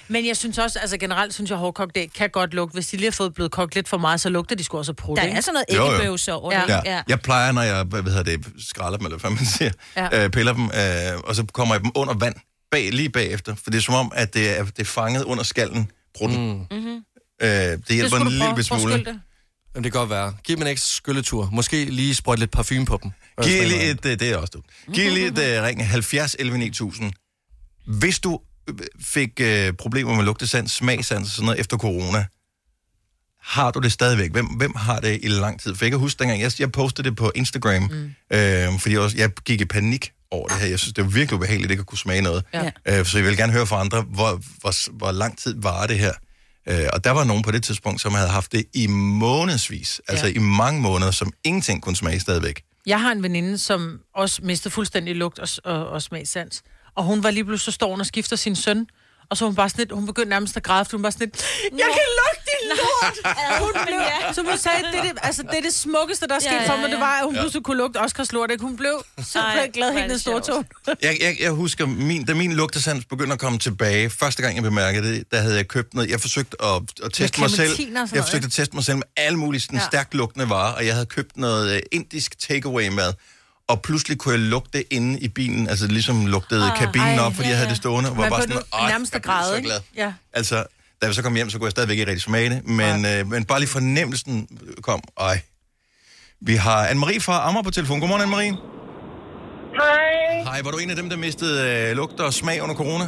[0.08, 2.74] Men jeg synes også, altså generelt synes jeg, at hårdkogt æg kan godt lugte.
[2.74, 4.94] Hvis de lige har fået blevet kogt lidt for meget, så lugter de sgu også
[4.94, 5.82] prut, Der er sådan Jo, jo.
[5.84, 6.62] noget æggebøvse over Ja.
[6.78, 6.82] det.
[6.86, 7.02] Ja.
[7.08, 10.08] Jeg plejer, når jeg hvad hedder det, skralder dem, eller hvad man siger, Ja.
[10.12, 10.24] ja.
[10.24, 12.36] øh, piller dem, øh, og så kommer jeg dem under vand,
[12.72, 13.56] bag, lige bagefter.
[13.64, 16.68] For det er som om, at det er, det er fanget under skallen, brutten.
[16.72, 16.78] Mm.
[16.78, 16.96] Mhm.
[17.42, 18.94] Øh, det det hjælper en du lille smule.
[19.76, 20.34] Jamen, det kan godt være.
[20.44, 21.50] Giv dem en ekstra skylletur.
[21.52, 23.12] Måske lige sprøjte lidt parfume på dem.
[23.44, 24.66] Giv lige et, øh, det er også dumt.
[24.94, 27.12] Giv lige et uh, ring 70 11 9000.
[27.88, 28.53] Hvis du øh,
[29.02, 32.26] fik uh, problemer med lugtesans, smagsans og sådan noget efter corona,
[33.42, 34.32] har du det stadigvæk?
[34.32, 35.76] Hvem, hvem har det i lang tid?
[35.76, 38.38] For jeg kan huske dengang, jeg, jeg postede det på Instagram, mm.
[38.38, 40.68] øh, fordi jeg, også, jeg gik i panik over det her.
[40.68, 42.44] Jeg synes, det var virkelig ubehageligt, ikke at kunne smage noget.
[42.54, 42.72] Ja.
[42.86, 46.00] Øh, så jeg vil gerne høre fra andre, hvor, hvor, hvor lang tid var det
[46.00, 46.14] her?
[46.70, 50.28] Øh, og der var nogen på det tidspunkt, som havde haft det i månedsvis, altså
[50.28, 50.34] Ja.
[50.34, 52.64] i mange måneder, som ingenting kunne smage stadigvæk.
[52.86, 56.64] Jeg har en veninde, som også mistede fuldstændig lugt og, og, og smagssans.
[56.96, 58.86] Og hun var lige pludselig, så står hun og skifter sin søn.
[59.30, 61.44] Og så hun bare sådan lidt, hun begyndte nærmest at græde, hun var sådan lidt,
[61.64, 63.36] jeg kan lugte din lort!
[63.64, 64.00] hun blev,
[64.36, 66.56] som hun sagde, det er det, altså, det er det smukkeste, der er sket Ja,
[66.56, 67.00] ja, ja, for mig, det ja.
[67.00, 68.52] var, at hun pludselig kunne lugte Oscars lort.
[68.52, 68.64] Ikke?
[68.64, 70.66] Hun blev simpelthen Ej, glad helt store tog.
[70.86, 71.02] sjovt.
[71.02, 74.64] Jeg, jeg, jeg husker, min, da min lugtesans begyndte at komme tilbage, første gang jeg
[74.64, 76.10] bemærkede det, der havde jeg købt noget.
[76.10, 77.72] Jeg forsøgte at, at teste mig selv.
[78.14, 79.86] Jeg forsøgte at teste mig selv med alle mulige sådan, Ja.
[79.86, 83.14] stærkt lugtende varer, og jeg havde købt noget uh, indisk takeaway-mad.
[83.72, 87.34] Og pludselig kunne jeg lugte inde i bilen, altså ligesom lugtede ah, kabinen ej, op,
[87.38, 88.08] fordi ja, jeg havde det stående.
[88.12, 89.80] Og var bare sådan, "Ej, nærmest jeg blev så glad.
[90.04, 90.10] Ja.
[90.40, 90.56] Altså,
[91.00, 93.20] da jeg så kom hjem, så kunne jeg stadigvæk ikke rigtig smage det, men, øh,
[93.34, 94.34] men bare lige fornemmelsen
[94.88, 95.38] kom, ej.
[96.50, 98.00] Vi har Anne-Marie fra Amager på telefon.
[98.00, 98.54] Godmorgen, Anne-Marie.
[99.82, 100.12] Hej.
[100.50, 103.06] Hej, var du en af dem, der mistede øh, lugt og smag under corona?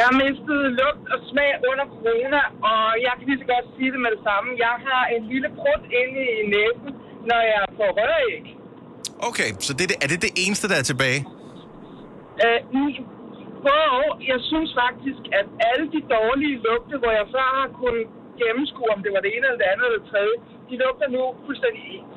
[0.00, 4.00] Jeg mistede lugt og smag under corona, og jeg kan lige så godt sige det
[4.04, 4.48] med det samme.
[4.66, 6.90] Jeg har en lille prut inde i næsen,
[7.30, 8.42] når jeg får røræg.
[9.30, 11.20] Okay, så det, er det- det eneste, der er tilbage?
[12.44, 12.58] Øh,
[13.66, 14.08] både og.
[14.32, 18.04] Jeg synes faktisk, at alle de dårlige lugte, hvor jeg før har kunnet
[18.40, 20.34] gennemskue, om det var det ene eller det andet eller det tredje,
[20.68, 22.10] de lugter nu fuldstændig ens.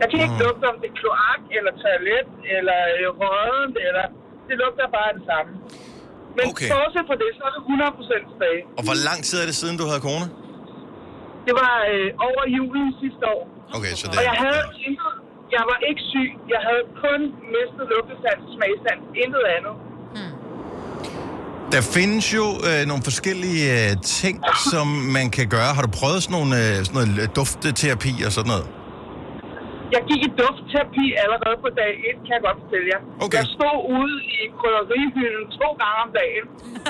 [0.00, 4.04] Jeg kan ikke lugte, om det er kloak, eller toilet, eller øh, rådent, eller...
[4.48, 5.52] Det lugter bare det samme.
[6.36, 6.52] Men Okay.
[6.52, 6.68] okay.
[6.74, 8.60] bortset fra det, så er det 100% tilbage.
[8.78, 10.26] Og hvor lang tid er det siden, du havde corona?
[11.46, 13.42] Det var øh, over julen sidste år.
[13.76, 15.13] Okay, så det Og jeg havde intet.
[15.56, 16.30] Jeg var ikke syg.
[16.54, 17.20] Jeg havde kun
[17.54, 19.04] mistet lugtesans og smagsans.
[19.22, 19.74] Intet andet.
[21.74, 24.36] Der findes jo øh, nogle forskellige øh, ting,
[24.72, 25.70] som man kan gøre.
[25.76, 28.66] Har du prøvet sådan, nogle, øh, sådan noget dufteterapi og sådan noget?
[29.94, 33.00] Jeg gik i duftterapi allerede på dag 1, kan jeg godt fortælle jer.
[33.24, 33.38] Okay.
[33.38, 36.44] Jeg stod ude i krydderihylden to gange om dagen.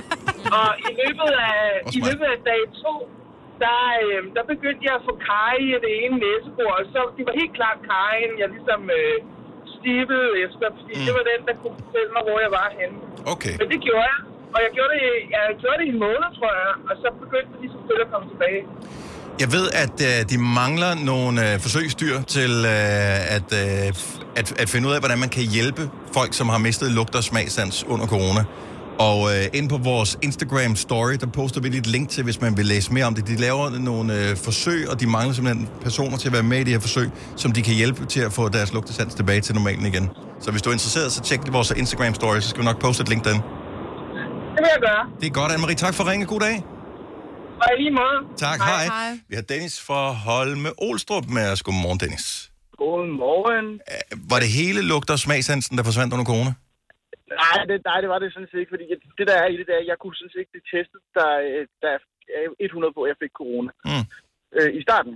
[0.58, 1.60] og i løbet af,
[1.96, 3.23] i løbet af dag 2,
[3.64, 6.74] der, øh, der begyndte jeg at få kaj i det ene næsebord.
[6.80, 9.16] Og så, det var helt klart kajen, jeg ligesom øh,
[9.76, 11.04] stivede efter, fordi Mm.
[11.06, 12.96] det var den, der kunne fortælle mig, hvor jeg var henne.
[13.34, 13.54] Okay.
[13.60, 14.20] Men det gjorde jeg.
[14.54, 16.72] Og jeg gjorde det, jeg gjorde det i en måned, tror jeg.
[16.88, 18.62] Og så begyndte det ligesom at komme tilbage.
[19.42, 23.88] Jeg ved, at øh, de mangler nogle øh, forsøgsdyr til øh, at, øh,
[24.40, 25.82] at, at finde ud af, hvordan man kan hjælpe
[26.16, 28.42] folk, som har mistet lugt og smagsans under corona.
[28.98, 32.40] Og øh, inde på vores Instagram story, der poster vi lige et link til, hvis
[32.40, 33.26] man vil læse mere om det.
[33.28, 36.64] De laver nogle øh, forsøg, og de mangler simpelthen personer til at være med i
[36.64, 39.86] de her forsøg, som de kan hjælpe til at få deres lugtesans tilbage til normalen
[39.86, 40.10] igen.
[40.40, 43.02] Så hvis du er interesseret, så tjek vores Instagram story, så skal vi nok poste
[43.02, 43.34] et link den.
[43.34, 43.42] Det
[44.62, 45.06] vil jeg gøre.
[45.20, 45.74] Det er godt, Anne-Marie.
[45.74, 46.26] Tak for at ringe.
[46.26, 46.64] God dag.
[47.62, 48.36] Og i lige måde.
[48.36, 48.84] Tak, hej.
[48.84, 49.18] hej.
[49.28, 51.62] Vi har Dennis fra Holme Olstrup med os.
[51.62, 52.50] Godmorgen, Dennis.
[52.78, 53.80] Godmorgen.
[54.30, 56.52] Var det hele lugt- og smagsansen, der forsvandt under corona?
[57.42, 59.56] Nej, det, nej, det var det sådan set ikke, fordi jeg, det der er i
[59.60, 61.28] det der, jeg kunne sådan set ikke blive testet, der,
[61.82, 64.04] der er 100 på, at jeg fik corona Mm.
[64.56, 65.14] øh, i starten.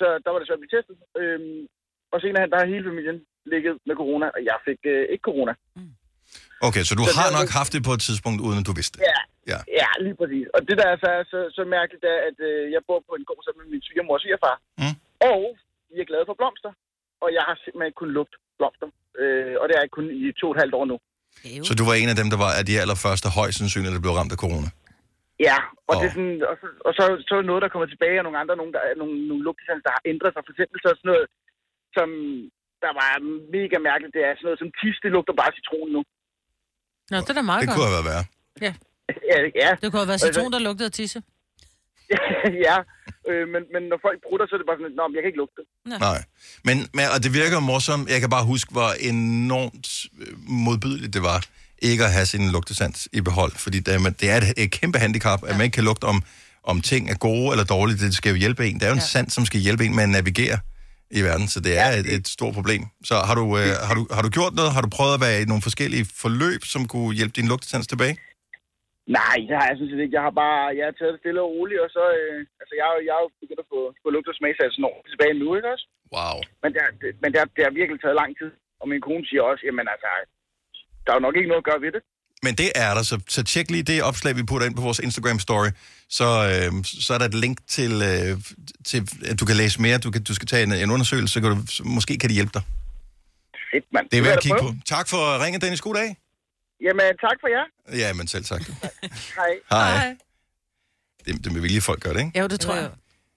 [0.00, 0.96] Så der var det svært at blive testet.
[1.20, 1.60] Øhm,
[2.12, 3.18] og senere hen, der har hele familien
[3.52, 5.52] ligget med corona, og jeg fik øh, ikke corona.
[6.68, 8.66] Okay, så du Så har det er nok haft det på et tidspunkt, uden at
[8.68, 9.04] du vidste det.
[9.12, 9.20] Ja,
[9.52, 9.58] Ja.
[9.82, 10.46] ja lige præcis.
[10.54, 13.24] Og det der er så, så, så mærkeligt, er, at øh, jeg bor på en
[13.28, 14.56] gård sammen med min svigermor og svigerfar.
[14.82, 14.94] Mm.
[15.32, 15.42] Og
[15.92, 16.72] vi er glade for blomster.
[17.24, 18.88] Og jeg har simpelthen kun lugt blomster.
[19.20, 20.96] Øh, og det er jeg kun i to og et halvt år nu.
[21.68, 24.14] Så du var en af dem, der var af de allerførste højst sandsynligt, der blev
[24.20, 24.68] ramt af corona?
[25.48, 25.58] Ja,
[25.90, 26.00] og, Åh.
[26.00, 28.24] det er sådan, og, så, og så, så er der noget, der kommer tilbage, og
[28.26, 30.42] nogle andre, nogle, der, nogle, nogle lugtesanser, der har ændret sig.
[30.46, 31.26] For eksempel så er sådan noget,
[31.96, 32.08] som
[32.84, 33.10] der var
[33.56, 36.00] mega mærkeligt, det er sådan noget som tis, det lugter bare citron nu.
[37.10, 37.76] Nå, det er da meget Det godt.
[37.76, 38.24] kunne have været værre.
[38.66, 38.72] Ja.
[39.32, 41.18] Ja, ja, Det kunne have været citron, der lugtede af tisse.
[42.66, 42.76] ja.
[43.30, 45.30] Øh, men, men når folk prutter, så er det bare sådan, Nå, men jeg kan
[45.32, 45.62] ikke lugte.
[46.06, 46.20] Nej.
[46.68, 48.10] Men, men, og det virker morsomt.
[48.14, 49.88] Jeg kan bare huske, hvor enormt
[50.22, 50.32] øh,
[50.66, 51.38] modbydeligt det var,
[51.82, 53.52] ikke at have sin lugtesans i behold.
[53.64, 56.22] Fordi det er, det er et, et kæmpe handicap, at man ikke kan lugte om,
[56.64, 57.98] om ting er gode eller dårlige.
[58.06, 58.74] Det skal jo hjælpe en.
[58.74, 60.58] Det er jo en sans, som skal hjælpe en med at navigere
[61.10, 62.82] i verden, så det er et, et stort problem.
[63.04, 64.72] Så har du, øh, har, du, har du gjort noget?
[64.72, 68.16] Har du prøvet at være i nogle forskellige forløb, som kunne hjælpe din lugtesans tilbage?
[69.18, 70.16] Nej, det har jeg sådan set ikke.
[70.18, 72.02] Jeg har bare jeg har taget det stille og roligt, og så...
[72.20, 75.34] Øh, altså, jeg, jeg er jo begyndt at få, få lugt og smagsansen år tilbage
[75.42, 75.86] nu, ikke også?
[76.16, 76.36] Wow.
[76.62, 78.50] Men, det, har- det, men det, har, det har virkelig taget lang tid.
[78.80, 80.08] Og min kone siger også, jamen altså,
[81.04, 82.02] der er jo nok ikke noget at gøre ved det.
[82.46, 85.00] Men det er der, så, så tjek lige det opslag, vi putter ind på vores
[85.06, 85.70] Instagram-story.
[86.18, 86.70] Så, øh,
[87.04, 88.32] så er der et link til, øh,
[88.90, 89.98] til, at du kan læse mere.
[90.06, 92.34] Du, kan, du skal tage en, en undersøgelse, så, kan du, så måske kan de
[92.38, 92.64] hjælpe dig.
[93.72, 94.04] Fedt, mand.
[94.10, 94.70] Det er værd at kigge på.
[94.94, 95.80] Tak for at ringe, Dennis.
[95.80, 96.08] God dag.
[96.86, 97.64] Jamen, tak for jer.
[98.02, 98.60] Ja, men selv tak.
[99.38, 99.52] Hej.
[99.70, 100.16] Hej.
[101.24, 102.38] Det, det med vilje, folk gør det, ikke?
[102.40, 102.90] Jo, det tror jeg.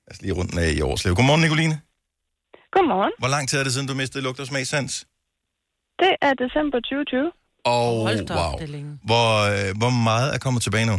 [0.08, 1.16] Altså lige rundt af i Årslev.
[1.16, 1.82] Godmorgen, Nicoline.
[2.72, 3.14] Godmorgen.
[3.20, 5.08] Hvor lang tid er det siden, du mistede lugt og smagsans?
[6.00, 7.32] Det er december 2020.
[7.66, 8.60] Og Hold da op, wow.
[8.60, 9.00] det er længe.
[9.10, 10.98] Hvor, øh, hvor meget er kommet tilbage nu?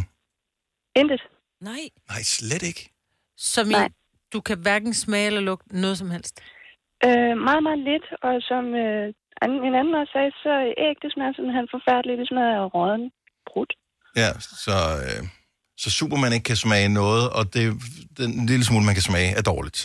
[0.95, 1.21] Intet.
[1.61, 1.83] Nej.
[2.09, 2.89] Nej, slet ikke.
[3.37, 3.89] Som i, Nej.
[4.33, 6.41] du kan hverken smage eller lugte noget som helst.
[7.05, 8.05] Øh, meget, meget lidt.
[8.27, 9.13] Og som øh,
[9.69, 10.53] en anden også sagde, så
[10.85, 12.19] æg, det smager simpelthen forfærdeligt.
[12.21, 13.03] Det smager af råden
[13.49, 13.73] brudt.
[14.21, 14.29] Ja,
[14.65, 14.75] så,
[15.05, 15.21] øh,
[15.83, 17.63] så super man ikke kan smage noget, og det,
[18.17, 19.79] den lille smule, man kan smage, er dårligt.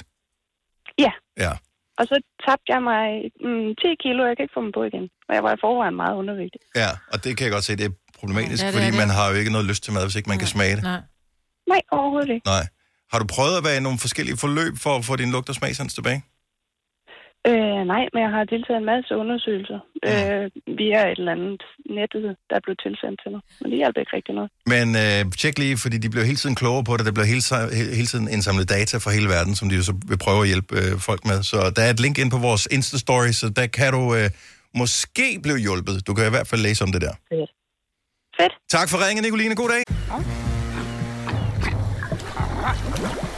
[1.04, 1.12] Ja.
[1.44, 1.52] Ja.
[1.98, 2.16] Og så
[2.46, 3.04] tabte jeg mig
[3.46, 5.04] mm, 10 kilo, og jeg kan ikke få dem på igen.
[5.28, 6.60] Og jeg var i forvejen meget undervægtig.
[6.82, 9.00] Ja, og det kan jeg godt se, det er problematisk, Ja, det er fordi det.
[9.02, 10.82] man har jo ikke noget lyst til mad, hvis ikke man kan smage det.
[10.82, 11.00] Nej.
[11.72, 12.46] Nej, overhovedet ikke.
[12.54, 12.64] Nej.
[13.12, 15.54] Har du prøvet at være i nogle forskellige forløb for at få din lugt og
[15.54, 16.20] smagsans tilbage?
[17.46, 20.44] Øh, nej, men jeg har deltaget i en masse undersøgelser øh,
[20.80, 21.62] via et eller andet
[21.98, 23.40] nettet, der blev tilsendt til mig.
[23.60, 24.50] Men det hjalp ikke rigtig noget.
[24.74, 27.04] Men øh, tjek lige, fordi de bliver hele tiden klogere på det.
[27.06, 27.42] Der bliver hele,
[27.98, 30.70] hele tiden indsamlet data fra hele verden, som de jo så vil prøve at hjælpe
[30.80, 31.38] øh, folk med.
[31.50, 34.28] Så der er et link ind på vores Insta-story, så der kan du øh,
[34.80, 35.96] måske blive hjulpet.
[36.06, 37.14] Du kan i hvert fald læse om det der.
[37.32, 37.50] Fedt.
[38.38, 38.52] Fedt.
[38.76, 39.54] Tak for ringen, Nicoline.
[39.54, 39.82] God dag.
[42.68, 43.37] Oyster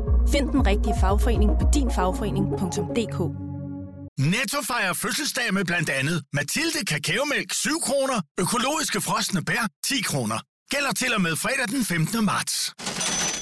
[0.29, 3.19] Find den rigtige fagforening på dinfagforening.dk
[4.19, 10.39] Netto fejrer fødselsdag med blandt andet Mathilde Kakaomælk 7 kroner, økologiske frosne bær 10 kroner.
[10.69, 12.25] Gælder til og med fredag den 15.
[12.25, 12.73] marts.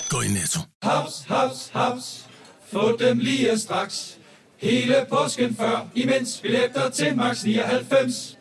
[0.09, 0.59] Gå i Netto.
[0.83, 2.25] Haps, haps, haps.
[2.71, 4.17] Få dem lige straks.
[4.57, 8.37] Hele påsken før, imens billetter til max 99.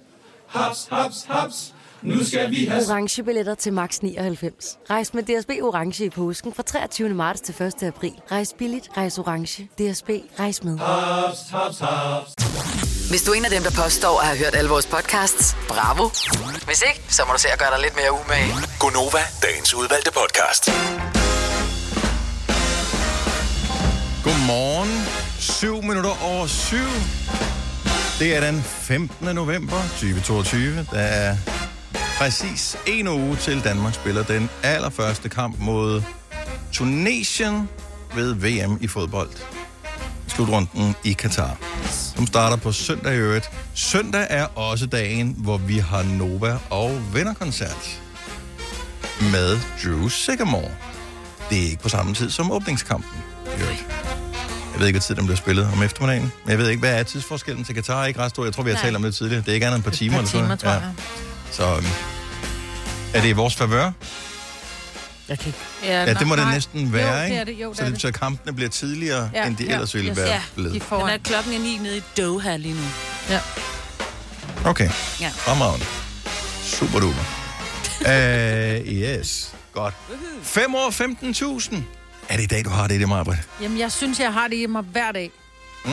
[0.47, 1.75] Haps, haps, haps.
[2.03, 2.83] Nu skal vi have...
[2.89, 4.79] Orange billetter til max 99.
[4.91, 7.09] Rejs med DSB Orange i påsken fra 23.
[7.09, 7.83] marts til 1.
[7.83, 8.13] april.
[8.33, 9.65] Rejs billigt, rejs orange.
[9.79, 10.79] DSB, rejs med.
[10.79, 12.33] Haps, haps, haps.
[13.11, 16.05] Hvis du er en af dem, der påstår at have hørt alle vores podcasts, bravo.
[16.67, 18.53] Hvis ikke, så må du se at gøre dig lidt mere umage.
[18.81, 20.63] Gonova, dagens udvalgte podcast.
[24.25, 24.91] Godmorgen.
[25.39, 26.77] 7 minutter over 7.
[28.19, 29.35] Det er den 15.
[29.35, 30.87] november 2022.
[30.93, 31.37] Der er
[32.19, 36.03] præcis en uge til Danmark spiller den allerførste kamp mod
[36.73, 37.69] Tunesien
[38.15, 39.31] ved VM i fodbold.
[40.29, 41.57] Slutrunden i Katar.
[42.17, 43.51] Som starter på søndag i øvrigt.
[43.75, 48.01] Søndag er også dagen, hvor vi har Nova og vennerkoncert
[49.21, 50.71] med Drew Sigamore.
[51.51, 53.23] Det er ikke på samme tid som åbningskampen.
[53.47, 53.87] i øvrigt.
[54.73, 56.33] Jeg ved ikke, hvad tid den bliver spillet om eftermiddagen.
[56.45, 58.05] Men jeg ved ikke, hvad er tidsforskellen til Katar?
[58.05, 58.45] Ikke ret stor.
[58.45, 58.85] Jeg tror, vi har Nej.
[58.85, 59.41] talt om det tidligere.
[59.43, 60.13] Det er ikke andet end et par timer.
[60.13, 60.83] par eller sådan timer, tror jeg.
[61.51, 61.87] Så øhm,
[63.15, 63.91] er det i vores favør?
[65.29, 65.59] Jeg kan ikke...
[65.83, 66.55] Ja, det må det nej.
[66.55, 67.35] næsten være, jo, ikke?
[67.35, 68.09] det er det, jo, det så er det det.
[68.09, 70.17] at kampene bliver tidligere, Ja, end de ja, ellers ville yes.
[70.19, 70.73] være Ja, blevet.
[70.73, 72.81] de Den er klokken er ni nede i Doha lige nu.
[73.31, 73.41] Ja.
[74.65, 75.29] Okay, Ja.
[75.29, 75.87] fremragende.
[76.63, 77.25] Super duper.
[78.11, 79.95] uh, yes, godt.
[80.43, 80.91] 5 år
[81.71, 81.77] 15.000.
[82.29, 83.39] Er det i dag, du har det i det, Marbrit?
[83.63, 85.31] Jamen, jeg synes, jeg har det i mig hver dag.
[85.85, 85.91] Mm.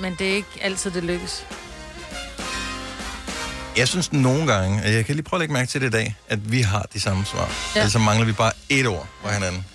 [0.00, 1.46] Men det er ikke altid, det lykkes.
[3.76, 5.90] Jeg synes nogle gange, og jeg kan lige prøve at lægge mærke til det i
[5.90, 7.50] dag, at vi har de samme svar.
[7.76, 7.80] Ja.
[7.80, 9.66] Altså mangler vi bare et ord på hinanden.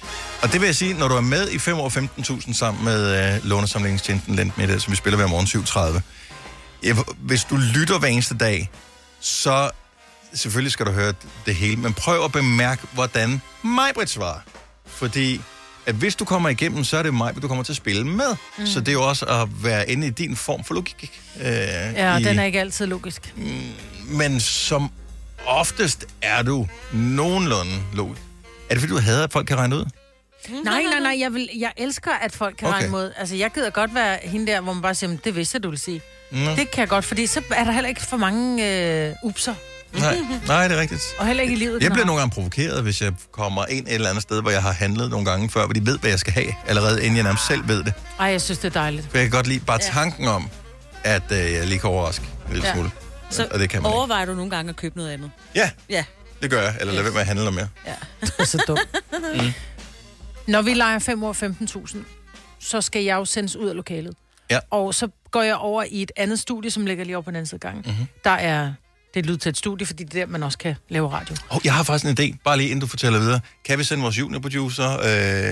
[0.42, 3.34] Og det vil jeg sige, når du er med i 5 år 15.000 sammen med
[3.36, 6.02] øh, lånesamlingstjenesten Lendmiddel, som vi spiller hver morgen 7.30.
[6.84, 8.70] Ja, hvis du lytter hver eneste dag,
[9.20, 9.70] så
[10.34, 11.14] selvfølgelig skal du høre
[11.46, 14.40] det hele, men prøv at bemærke, hvordan Majbrit svarer.
[14.86, 15.42] Fordi
[15.88, 18.36] at hvis du kommer igennem, så er det mig, du kommer til at spille med.
[18.58, 18.66] Mm.
[18.66, 21.12] Så det er jo også at være inde i din form for logik.
[21.40, 23.34] Øh, Ja, i, den er ikke altid logisk.
[24.12, 24.90] men som
[25.46, 28.22] oftest er du nogenlunde logisk.
[28.70, 29.86] Er det fordi, du hader, at folk kan regne ud?
[30.64, 32.78] Nej, nej, nej, jeg, vil, jeg elsker, at folk kan Okay.
[32.78, 33.12] regne mod.
[33.18, 35.70] Altså, jeg gider godt være hende der, hvor man bare siger, "Men det vidste du
[35.70, 36.02] vil sige.
[36.32, 36.52] Nå.
[36.56, 38.72] Det kan jeg godt, fordi så er der heller ikke for mange
[39.08, 39.56] øh, upser.
[39.94, 41.02] Nej, nej, det er rigtigt.
[41.20, 41.84] Og heller ikke i livet.
[41.84, 44.62] Jeg bliver nogle gange provokeret, hvis jeg kommer ind et eller andet sted, hvor jeg
[44.62, 47.24] har handlet nogle gange før, hvor de ved, hvad jeg skal have, allerede inden jeg
[47.24, 47.94] nærmest selv ved det.
[48.20, 49.08] Ej, jeg synes, det er dejligt.
[49.12, 49.90] For jeg kan godt lide bare Ja.
[49.92, 50.50] tanken om,
[51.04, 52.74] at øh, jeg lige kan overraske en lille Ja.
[52.74, 52.92] smule.
[53.30, 53.98] Så og det kan man ikke.
[53.98, 55.32] overvejer du nogle gange at købe noget andet?
[55.56, 56.04] Ja, Ja.
[56.42, 56.76] det gør jeg.
[56.80, 57.68] Eller lad være med at handle mere.
[58.22, 58.80] Det er så dumt.
[59.36, 59.52] Mm.
[60.48, 61.98] Når vi leger 5 år 15.000,
[62.60, 64.16] så skal jeg jo sendes ud af lokalet.
[64.52, 64.60] Ja.
[64.70, 67.36] Og så går jeg over i et andet studie, som ligger lige over på den
[67.36, 67.82] anden side af gangen.
[67.86, 67.92] Mhm.
[67.92, 68.08] Mm-hmm.
[68.24, 68.74] Der er
[69.18, 71.36] det er lyd til et studie, fordi det er der, man også kan lave radio.
[71.50, 73.40] Oh, jeg har faktisk en idé, bare lige inden du fortæller videre.
[73.66, 74.92] Kan vi sende vores juniorproducer,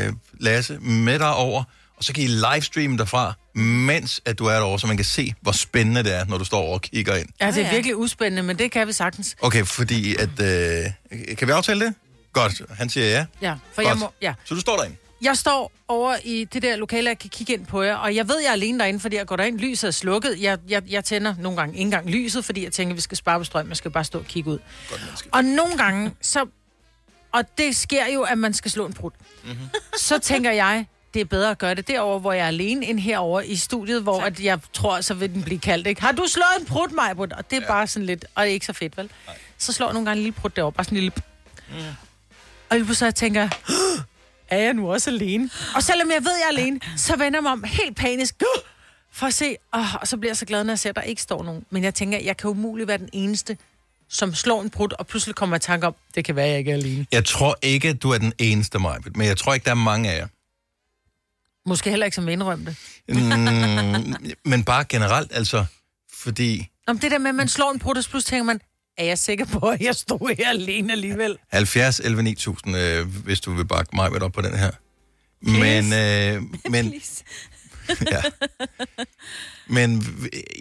[0.08, 1.64] øh, Lasse, med dig over,
[1.98, 5.34] og så kan I livestreame derfra, mens at du er derovre, så man kan se,
[5.42, 7.30] hvor spændende det er, når du står over og kigger ind.
[7.42, 9.36] Ja, det er virkelig uspændende, men det kan vi sagtens.
[9.42, 10.30] Okay, fordi at...
[10.42, 10.86] Øh,
[11.38, 11.94] kan vi aftale det?
[12.34, 13.26] Godt, han siger ja.
[13.42, 13.88] Ja, for Godt.
[13.88, 14.14] jeg må...
[14.22, 14.34] Ja.
[14.46, 14.96] Så du står derinde?
[15.22, 18.28] Jeg står over i det der lokale, jeg kan kigge ind på jer, og jeg
[18.28, 20.42] ved, jeg er alene derinde, fordi jeg går derind, lyset er slukket.
[20.42, 23.40] Jeg, jeg, jeg tænder nogle gange ikke engang lyset, fordi jeg tænker, vi skal spare
[23.40, 24.60] på strøm, jeg skal bare stå og kigge ud.
[25.32, 26.46] Og nogle gange, så...
[27.32, 29.12] Og det sker jo, at man skal slå en brud.
[29.44, 29.70] Mm-hmm.
[29.98, 33.00] Så tænker jeg, det er bedre at gøre det derovre, hvor jeg er alene, end
[33.00, 36.02] herover i studiet, hvor at jeg tror, så vil den blive kaldt, ikke?
[36.02, 37.34] Har du slået en brud, Majbrit?
[37.34, 37.68] Og det er ja.
[37.68, 39.12] bare sådan lidt, og det er ikke så fedt, vel?
[39.28, 39.36] Nej.
[39.58, 41.22] Så slår jeg nogle gange en lille brud derovre, bare sådan en lille...
[41.70, 41.76] Mm.
[42.70, 43.52] Og lige pludselig tænker jeg,
[44.50, 45.50] er jeg nu også alene?
[45.76, 48.62] Og selvom jeg ved, jeg er alene, så vender jeg mig om helt panisk, "Gud!"
[49.12, 51.02] for at se, oh, og så bliver jeg så glad, når jeg ser, at der
[51.02, 51.66] ikke står nogen.
[51.70, 53.58] Men jeg tænker, jeg kan umuligt være den eneste,
[54.10, 56.52] som slår en brud, og pludselig kommer jeg i tanke om, det kan være, at
[56.52, 57.06] jeg ikke er alene.
[57.12, 60.12] Jeg tror ikke, du er den eneste, Majbet, men jeg tror ikke, der er mange
[60.12, 60.28] af jer.
[61.70, 62.76] Måske heller ikke som indrømme det.
[63.10, 65.66] Mm, men bare generelt, altså,
[66.24, 68.62] fordi Om det der med, at man slår en brud, og pludselig tænker man,
[68.98, 71.38] er jeg sikker på, at jeg stod her alene alligevel?
[71.52, 74.72] 70 11 9000, øh, hvis du vil bakke mig op på den her.
[75.42, 76.42] Men, øh,
[76.74, 76.94] men,
[78.14, 78.22] ja.
[79.68, 80.06] men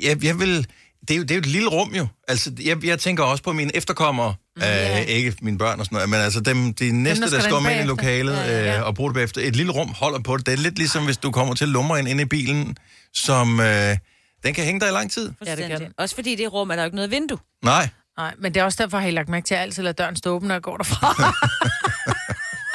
[0.02, 0.66] jeg, jeg vil,
[1.08, 2.06] det er, jo, det er jo et lille rum jo.
[2.28, 5.00] Altså, jeg, jeg tænker også på mine efterkommere, mm, ja.
[5.00, 7.42] øh, ikke mine børn og sådan noget, men altså dem, de næste, der der, skal
[7.42, 8.32] skal komme ind i lokalet.
[8.36, 8.78] Ja, ja, ja.
[8.78, 9.40] øh, og bruge det bagefter.
[9.40, 10.46] Et lille rum holder på det.
[10.46, 12.76] Det er lidt ligesom, hvis du kommer til at lumre ind, ind i bilen,
[13.12, 13.60] som...
[13.60, 13.96] Øh,
[14.44, 15.32] Den kan hænge der i lang tid.
[15.46, 15.92] Ja, det kan den.
[15.98, 17.38] Også fordi det rum er der jo ikke noget vindue.
[17.64, 17.88] Nej.
[18.16, 19.92] Nej, men det er også derfor, har I lagt mærke til, at jeg altid lader
[19.92, 21.34] døren stå åben, når jeg går derfra.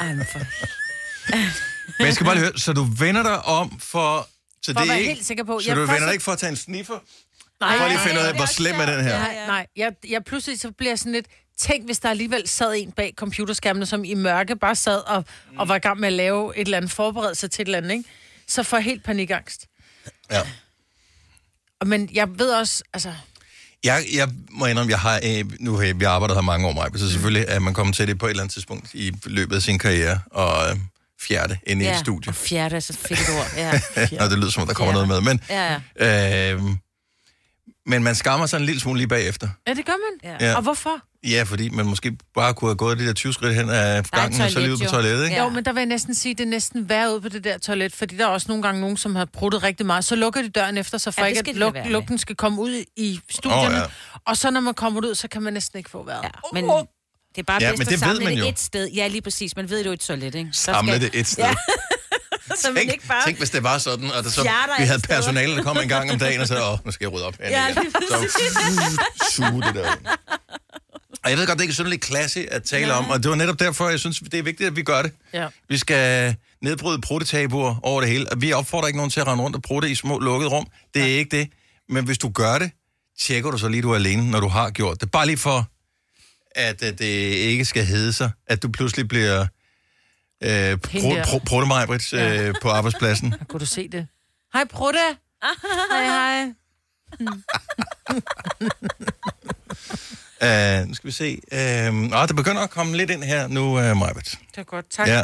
[0.00, 0.38] Ej, men for...
[1.98, 4.28] Men jeg skal bare lige høre, så du vender dig om for...
[4.62, 6.12] Så For at det er være ikke, helt sikker på- Så jeg du vender dig
[6.12, 6.98] ikke for at tage en sniffer?
[7.60, 9.18] Nej, For lige at finde ud af, hvor slem er den her.
[9.18, 9.66] Nej, nej.
[9.76, 11.26] Jeg, jeg pludselig så bliver sådan lidt...
[11.58, 15.24] Tænk, hvis der alligevel sad en bag computerskærmene, som i mørke bare sad og,
[15.58, 17.90] og var i gang med at lave et eller andet forberedelse til et eller andet,
[17.92, 18.04] ikke?
[18.46, 19.66] Så får jeg helt panikangst.
[20.30, 20.40] Ja.
[21.80, 23.14] Og Men jeg ved også, altså...
[23.84, 26.72] Jeg, jeg må indrømme, jeg har, øh, nu har jeg, jeg arbejdet her mange år,
[26.72, 29.56] mig, så selvfølgelig er man kommet til det på et eller andet tidspunkt i løbet
[29.56, 30.76] af sin karriere, og øh,
[31.20, 32.30] fjerde inde i et studie.
[32.30, 33.46] og fjerde er så fedt et ord.
[33.56, 33.80] Ja.
[34.20, 36.52] Nå, det lyder som, om der kommer noget med, men, Ja, ja.
[36.54, 36.62] øh,
[37.86, 39.48] men man skammer sig en lille smule lige bagefter.
[39.68, 39.92] Ja, det gør
[40.26, 40.38] man.
[40.40, 40.56] Ja.
[40.56, 41.02] Og hvorfor?
[41.24, 44.40] Ja, fordi man måske bare kunne have gået de der 20 skridt hen af gangen,
[44.40, 45.38] og så lige ud på toilettet, ikke?
[45.38, 47.44] Jo, men der vil jeg næsten sige, at det er næsten værre ud på det
[47.44, 50.04] der toilet, fordi der er også nogle gange nogen, som har bruttet rigtig meget.
[50.04, 52.36] Så lukker de døren efter sig, for Ja, det ikke skal at luk, lugten skal
[52.36, 53.74] komme ud i studierne.
[53.76, 54.20] Åh, ja.
[54.26, 56.22] Og så når man kommer ud, så kan man næsten ikke få vejret.
[56.24, 58.48] Ja, Men det er bare Ja, bedst men at det ved samle man det jo.
[58.48, 58.88] et sted.
[58.88, 59.56] Ja, lige præcis.
[59.56, 60.38] Man ved det jo i et toilet, ikke?
[60.38, 61.44] Der Samle det et sted.
[61.44, 61.54] Ja.
[62.56, 63.24] så man Tænk, ikke bare...
[63.26, 64.42] tænk, hvis det var sådan, og der så,
[64.78, 67.12] vi havde personale, der kom en gang om dagen og sagde, åh, nu skal jeg
[67.12, 67.34] rydde op.
[67.40, 69.02] Ja, lige så
[69.34, 69.90] suge det der.
[71.24, 73.30] Og jeg ved godt, det ikke er sådan lidt klasse at tale om, og det
[73.30, 75.12] var netop derfor, jeg synes, det er vigtigt, at vi gør det.
[75.32, 75.48] Ja.
[75.68, 79.44] Vi skal nedbryde protetabuer over det hele, og vi opfordrer ikke nogen til at rende
[79.44, 80.66] rundt og prutte i små lukkede rum.
[80.94, 81.48] Det er ikke det.
[81.88, 82.70] Men hvis du gør det,
[83.20, 85.10] tjekker du så lige, du er alene, når du har gjort det.
[85.10, 85.68] Bare lige for,
[86.54, 89.46] at øh, det ikke skal hedde sig, at du pludselig bliver
[90.44, 90.78] øh,
[91.46, 93.34] pruttemajbrit øh, på arbejdspladsen.
[93.48, 94.06] Kunne du se det?
[94.52, 95.00] Hej, Prutte.
[95.92, 96.52] hej, hej.
[100.44, 101.38] Uh, nu skal vi se.
[101.52, 101.58] Uh,
[102.20, 104.38] ah, der begynder at komme lidt ind her nu, uh, Majbert.
[104.50, 105.08] Det er godt, tak.
[105.08, 105.22] Ja.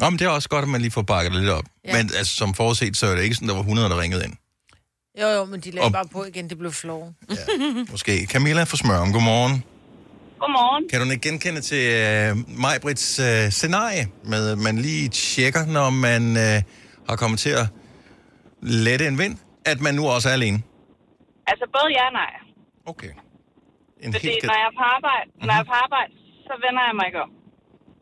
[0.00, 1.64] Nå, men det er også godt, at man lige får bakket det lidt op.
[1.84, 1.96] Ja.
[1.96, 2.02] Ja.
[2.02, 4.32] Men altså, som forudset, så er det ikke sådan, der var 100, der ringede ind.
[5.20, 7.14] Jo, jo, men de lagde Og- bare på igen, det blev flove.
[7.90, 8.26] Måske.
[8.26, 9.64] Camilla fra Smørum, godmorgen.
[10.38, 10.88] Godmorgen.
[10.90, 11.84] Kan du ikke genkende til
[12.32, 16.62] uh, Majbrits uh, scenarie med, at man lige tjekker, når man uh,
[17.08, 17.66] har kommet til at
[18.62, 20.62] lette en vind, at man nu også er alene?
[21.46, 22.30] Altså både ja og nej.
[22.86, 23.08] Okay.
[24.04, 24.44] En Fordi helt...
[24.50, 25.46] når jeg er på arbejde, mm-hmm.
[25.46, 26.10] når jeg er på arbejde,
[26.48, 27.30] så vender jeg mig ikke om.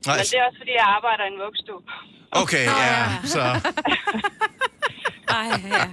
[0.06, 1.82] Nej, Men det er også fordi, jeg arbejder i en vuggestue.
[2.42, 2.96] Okay, ja,
[3.34, 3.42] så...
[5.38, 5.84] Ej, ja.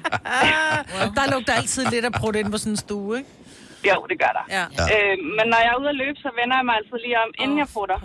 [1.18, 3.30] Der lugter altid lidt af prut ind på sådan en stue, ikke?
[3.90, 4.46] Jo, det gør der.
[4.58, 4.64] Ja.
[4.94, 7.30] Øh, men når jeg er ude at løbe, så vender jeg mig altid lige om,
[7.44, 7.98] inden jeg putter.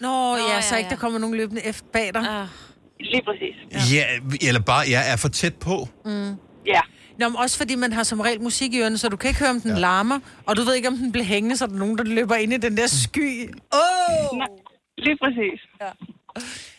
[0.00, 2.22] Nå, ja, så ikke der kommer nogen løbende efter bag dig.
[3.00, 3.56] Lige præcis.
[3.94, 4.04] Ja,
[4.48, 5.88] eller bare, jeg er for tæt på.
[6.04, 6.30] Mm.
[6.66, 6.80] Ja.
[7.18, 9.40] Nå, men også fordi man har som regel musik i ørene, så du kan ikke
[9.40, 9.78] høre, om den ja.
[9.78, 12.34] larmer, og du ved ikke, om den bliver hængende, så er der nogen, der løber
[12.34, 13.48] ind i den der sky.
[13.72, 13.78] Åh!
[14.32, 14.40] Oh!
[14.98, 15.60] Lige præcis.
[15.80, 15.86] Ja.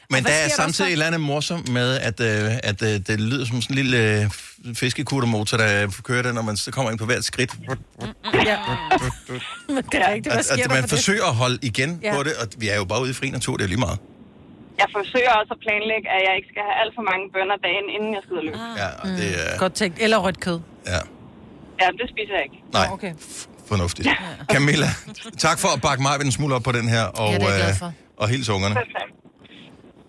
[0.10, 3.46] Men der er samtidig et eller andet morsomt med, at, øh, at øh, det lyder
[3.46, 7.06] som sådan en lille øh, fiskekuttermotor, der kører det, når man så kommer ind på
[7.06, 7.52] hvert skridt.
[8.34, 8.58] Ja.
[9.76, 12.00] Men det er rigtigt, hvad At, sker at der man for forsøger at holde igen
[12.04, 12.16] Ja.
[12.16, 14.00] på det, og vi er jo bare ude i fri natur, det er lige meget.
[14.82, 17.86] Jeg forsøger også at planlægge, at jeg ikke skal have alt for mange bønner dagen,
[17.96, 18.58] inden jeg ud og løbe.
[18.84, 19.96] Ja, og det er Godt tænkt.
[20.06, 20.60] Eller rødt kød.
[20.94, 21.00] ja,
[21.82, 22.58] Ja, det spiser jeg ikke.
[22.74, 23.14] nej, Okay.
[23.72, 24.08] fornuftigt.
[24.54, 24.88] Camilla,
[25.38, 27.50] tak for at bakke mig en smule op på den her, og, Ja, det er
[27.50, 27.92] jeg glad øh, for.
[28.18, 28.76] og hils ungerne.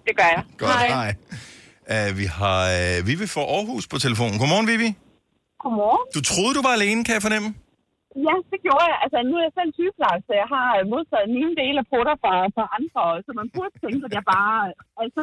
[0.06, 0.42] Det gør jeg.
[0.58, 1.14] Godt, hej.
[2.10, 2.60] Uh, vi har
[3.00, 4.38] uh, Vivi fra Aarhus på telefonen.
[4.38, 4.94] Godmorgen, Vivi.
[5.62, 6.06] Godmorgen.
[6.14, 7.54] Du troede, du var alene, kan jeg fornemme?
[8.24, 8.98] Ja, det gjorde jeg.
[9.04, 12.16] Altså, nu er jeg selv sygeplejerske, så jeg har øh, modtaget mine dele af putter
[12.22, 14.56] fra, fra andre, så man burde tænke, at jeg bare,
[15.02, 15.22] altså,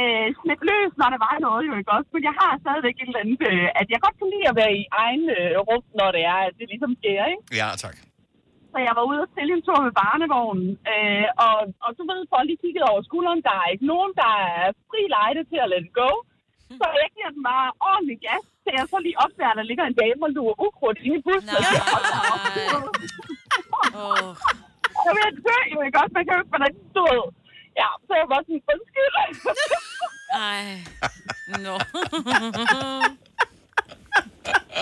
[0.00, 2.10] øh, smidt løs, når der var noget, jo ikke også?
[2.14, 4.72] Men jeg har stadigvæk et eller andet, øh, at jeg godt kan lide at være
[4.80, 7.42] i egen øh, rum, når det er, at det ligesom sker, ikke?
[7.60, 7.96] Ja, tak.
[8.72, 12.20] Så jeg var ude og stille en tur med barnevognen, øh, og, og du ved,
[12.32, 15.70] folk lige kiggede over skulderen, der er ikke nogen, der er fri lejde til at
[15.72, 16.10] let it go.
[16.80, 19.84] Så jeg giver den bare ordentlig gas, til jeg så lige opdager, at der ligger
[19.86, 21.50] en dame og lurer ukrudt inde i bussen.
[21.52, 21.62] Nej.
[24.04, 24.28] Oh.
[25.06, 27.18] Jeg ved dø, jo ikke også, man kan jo ikke, hvordan den stod.
[27.80, 29.14] Ja, så jeg var sådan, undskyld.
[30.50, 30.64] Ej.
[31.66, 31.74] Nå.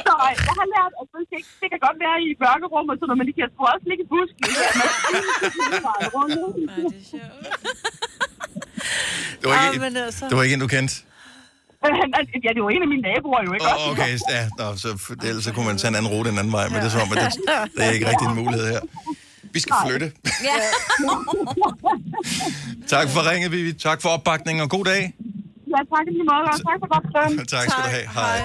[0.07, 2.97] Så øh, jeg har lært, at det, det, det kan godt være i mørkerum og
[2.97, 4.43] sådan noget, men de kan sgu også ligge i busken.
[4.51, 4.63] ikke?
[4.69, 4.97] At man-
[9.41, 10.25] Det var ikke, Ah, men altså.
[10.29, 10.95] det var ikke en, du kendte?
[12.45, 13.91] Ja, det var en af mine naboer jo, ikke også?
[13.91, 14.89] okay, ja, nå, så,
[15.29, 17.01] ellers så kunne man tage en anden rute en anden vej, men det er som
[17.01, 17.33] om, at det,
[17.77, 18.81] det er ikke rigtig en mulighed her.
[19.53, 20.13] Vi skal flytte.
[20.49, 20.57] Ja.
[22.95, 23.73] Tak for ringet, Vivi.
[23.73, 25.15] Tak for opbakningen, og god dag.
[25.73, 27.39] Ja, tak lige måde, og tak for godt program.
[27.57, 28.09] Tak skal du have.
[28.15, 28.41] Hej.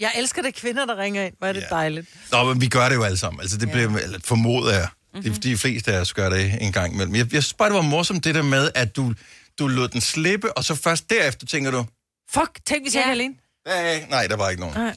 [0.00, 1.34] Jeg elsker det kvinder, der ringer ind.
[1.38, 1.76] Hvor er det ja.
[1.76, 2.06] dejligt.
[2.32, 3.40] Nå, men vi gør det jo alle sammen.
[3.40, 4.88] Altså, det bliver, eller formoder jeg.
[5.14, 5.22] Mhm.
[5.22, 7.14] De, de fleste af os gør det en gang imellem.
[7.14, 9.12] Jeg, jeg synes bare, det var morsomt, det der med, at du,
[9.58, 11.84] du lod den slippe, og så først derefter tænker du,
[12.30, 13.00] Fuck, tænk hvis ja.
[13.00, 13.34] jeg er alene.
[13.68, 14.76] "Øh, nej, der var ikke nogen.
[14.78, 14.96] Nej.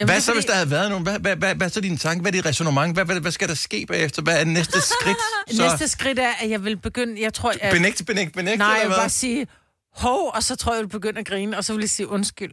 [0.00, 1.02] Jamen, hvad så, hvis der havde været nogen?
[1.04, 2.22] Hvad, hvad, hvad, hvad er så din tanke?
[2.22, 2.92] Hvad er dit resonemang?
[2.92, 4.22] Hvad, hvad, hvad skal der ske bagefter?
[4.22, 5.16] Hvad er næste skridt?
[5.56, 7.20] Så Næste skridt er, at jeg vil begynde...
[7.22, 7.72] Jeg tror, at...
[7.72, 8.96] benægt, benægt, benægt, Nej, jeg vil hvad?
[8.96, 9.46] bare sige,
[9.94, 12.08] hov, og så tror jeg, jeg vil begynde at grine, og så vil jeg sige
[12.08, 12.52] undskyld.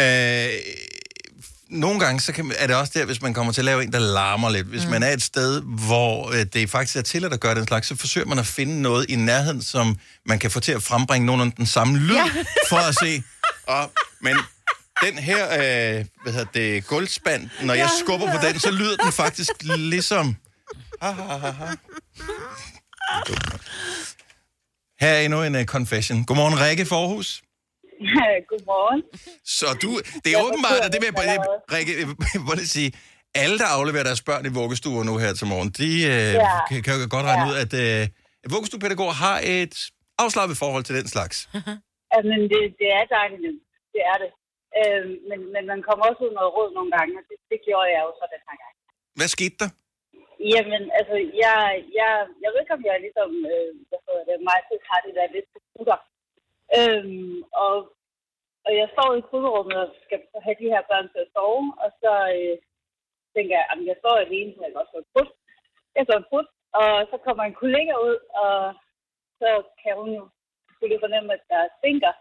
[0.00, 0.48] Øh,
[1.74, 3.92] nogle gange så kan, er det også der, hvis man kommer til at lave en,
[3.92, 4.66] der larmer lidt.
[4.66, 4.90] Hvis mm.
[4.90, 7.96] man er et sted, hvor øh, det faktisk er tilladt at gøre den slags, så
[7.96, 11.56] forsøger man at finde noget i nærheden, som man kan få til at frembringe nogenlunde
[11.56, 12.24] den samme lyd, ja.
[12.68, 13.22] for at se.
[13.66, 14.36] Og, men
[15.02, 19.12] den her, øh, hvad hedder det, gulvspand, når jeg skubber på den, så lyder den
[19.12, 20.36] faktisk ligesom...
[21.02, 21.66] Ha, ha, ha, ha.
[25.00, 26.24] Her er endnu en uh, confession.
[26.24, 27.43] Godmorgen, Rikke Forhus.
[28.50, 29.00] Godmorgen.
[29.58, 29.90] Så du,
[30.24, 31.28] det er åbenbart, og det vil jeg bare,
[31.74, 31.92] Rikke,
[32.34, 32.90] jeg vil sige,
[33.42, 36.56] alle, der afleverer deres børn i vuggestuer nu her til morgen, de øh, Ja.
[36.68, 38.02] kan, kan jo godt regne ud, at øh,
[38.54, 39.74] vuggestuepædagoger har et
[40.24, 41.36] afslappet forhold til den slags.
[42.14, 43.58] Jamen, det, det er dejligt.
[43.94, 44.30] Det er det.
[44.80, 47.88] Øh, men, men man kommer også ud med råd nogle gange, og det, det gjorde
[47.94, 48.74] jeg jo så den her gang.
[49.18, 49.70] Hvad skete der?
[50.52, 51.58] Jamen, altså, jeg,
[51.98, 52.10] jeg,
[52.42, 55.26] jeg ved ikke, om jeg ligesom, øh, hvad hedder det, mig selv har det der
[55.36, 55.98] lidt på skutter.
[56.78, 57.74] Øhm, og,
[58.66, 61.88] og jeg står i krydderummet og skal have de her børn til at sove, og
[62.02, 62.56] så øh,
[63.34, 65.30] tænker jeg, at jeg står alene, så jeg kan også få et put.
[65.96, 66.48] Jeg får et put,
[66.80, 68.56] og så kommer en kollega ud, og
[69.40, 69.50] så
[69.82, 70.24] kan hun jo
[70.68, 72.12] selvfølgelig fornemme, at der stinker.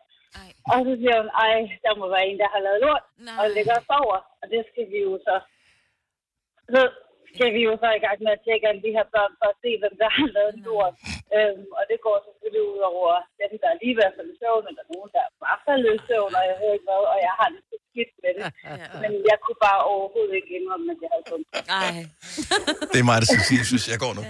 [0.72, 1.54] Og så siger hun, ej,
[1.86, 3.38] der må være en, der har lavet lort, Nej.
[3.42, 4.18] og lægger os over.
[4.42, 5.36] Og det skal vi jo så...
[6.74, 6.82] Så
[7.36, 9.58] skal vi jo så i gang med at tjekke alle de her børn for at
[9.64, 10.96] se, hvem der har lavet lort.
[11.36, 14.64] Øhm, og det går selvfølgelig ud over dem, der er lige været faldet i søvn,
[14.70, 15.24] eller nogen, der
[15.68, 18.32] faldet i søvn, og jeg ved ikke hvad, og jeg har det så skidt med
[18.38, 18.44] det.
[19.04, 21.62] Men jeg kunne bare overhovedet ikke indrømme, at jeg havde fundet det.
[21.76, 21.94] Nej.
[22.92, 24.24] Det er mig, der skal sige, jeg synes, jeg går nu.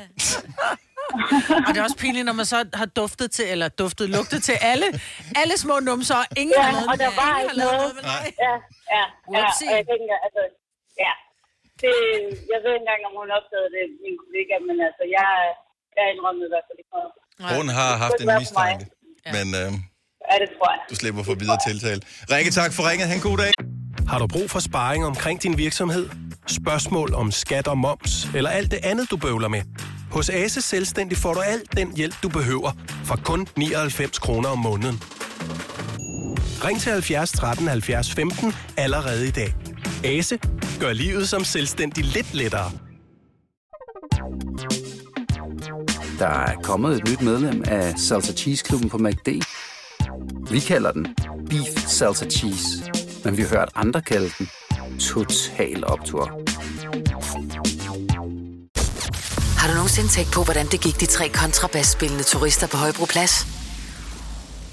[1.66, 4.56] Og det er også pinligt, når man så har duftet til, eller duftet, lugtet til
[4.72, 4.88] alle,
[5.42, 7.92] alle små numser, og ingen Ja, har lavet og der var ingen ikke noget.
[7.98, 8.24] med dig.
[8.46, 8.54] Ja,
[8.96, 9.46] ja, ja.
[9.68, 10.42] Og jeg tænker, altså,
[11.06, 11.14] ja.
[11.86, 11.96] Det,
[12.54, 15.30] jeg ved ikke engang, om hun opdagede det, min kollega, men altså, jeg,
[15.98, 17.12] jeg indrømmede i hvert fald ikke noget.
[17.58, 18.84] Hun har haft en mistanke,
[19.36, 19.70] men øh,
[20.30, 20.80] Ja, det tror jeg.
[20.90, 22.02] du slipper for videre tiltale.
[22.34, 23.06] Rikke, tak for ringet.
[23.10, 23.52] Ha' en god dag.
[24.12, 26.06] Har du brug for sparring omkring din virksomhed?
[26.48, 29.62] Spørgsmål om skat og moms, eller alt det andet, du bøvler med?
[30.12, 32.72] Hos Ase Selvstændig får du alt den hjælp, du behøver,
[33.06, 34.98] for kun 99 kroner om måneden.
[36.66, 39.54] Ring til 70 13 70 15 allerede i dag.
[40.06, 40.40] Ase
[40.80, 42.72] gør livet som selvstændig lidt lettere.
[46.20, 49.28] Der er kommet et nyt medlem af Salsa Cheese Klubben på MACD.
[50.52, 51.16] Vi kalder den
[51.50, 52.92] Beef Salsa Cheese,
[53.24, 54.50] men vi har hørt andre kalde den
[55.00, 56.26] Total Optor.
[59.60, 63.48] Har du nogensinde tænkt på, hvordan det gik de tre kontrabasspillende turister på Højbroplads?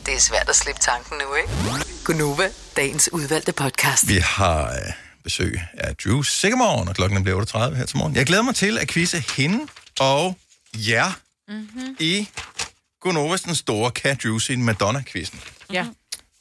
[0.06, 1.50] Det er svært at slippe tanken nu, ikke?
[2.04, 4.08] Gunova, dagens udvalgte podcast.
[4.08, 8.16] Vi har øh, besøg af Drew Sigamore, og klokken bliver 38 her til morgen.
[8.16, 9.66] Jeg glæder mig til at quizze hende
[10.00, 10.38] og
[10.74, 11.12] jer
[11.48, 11.96] mm-hmm.
[12.00, 12.28] i
[13.00, 15.40] Gunovas den store Cat Drew sin Madonna-quizzen.
[15.72, 15.86] Ja.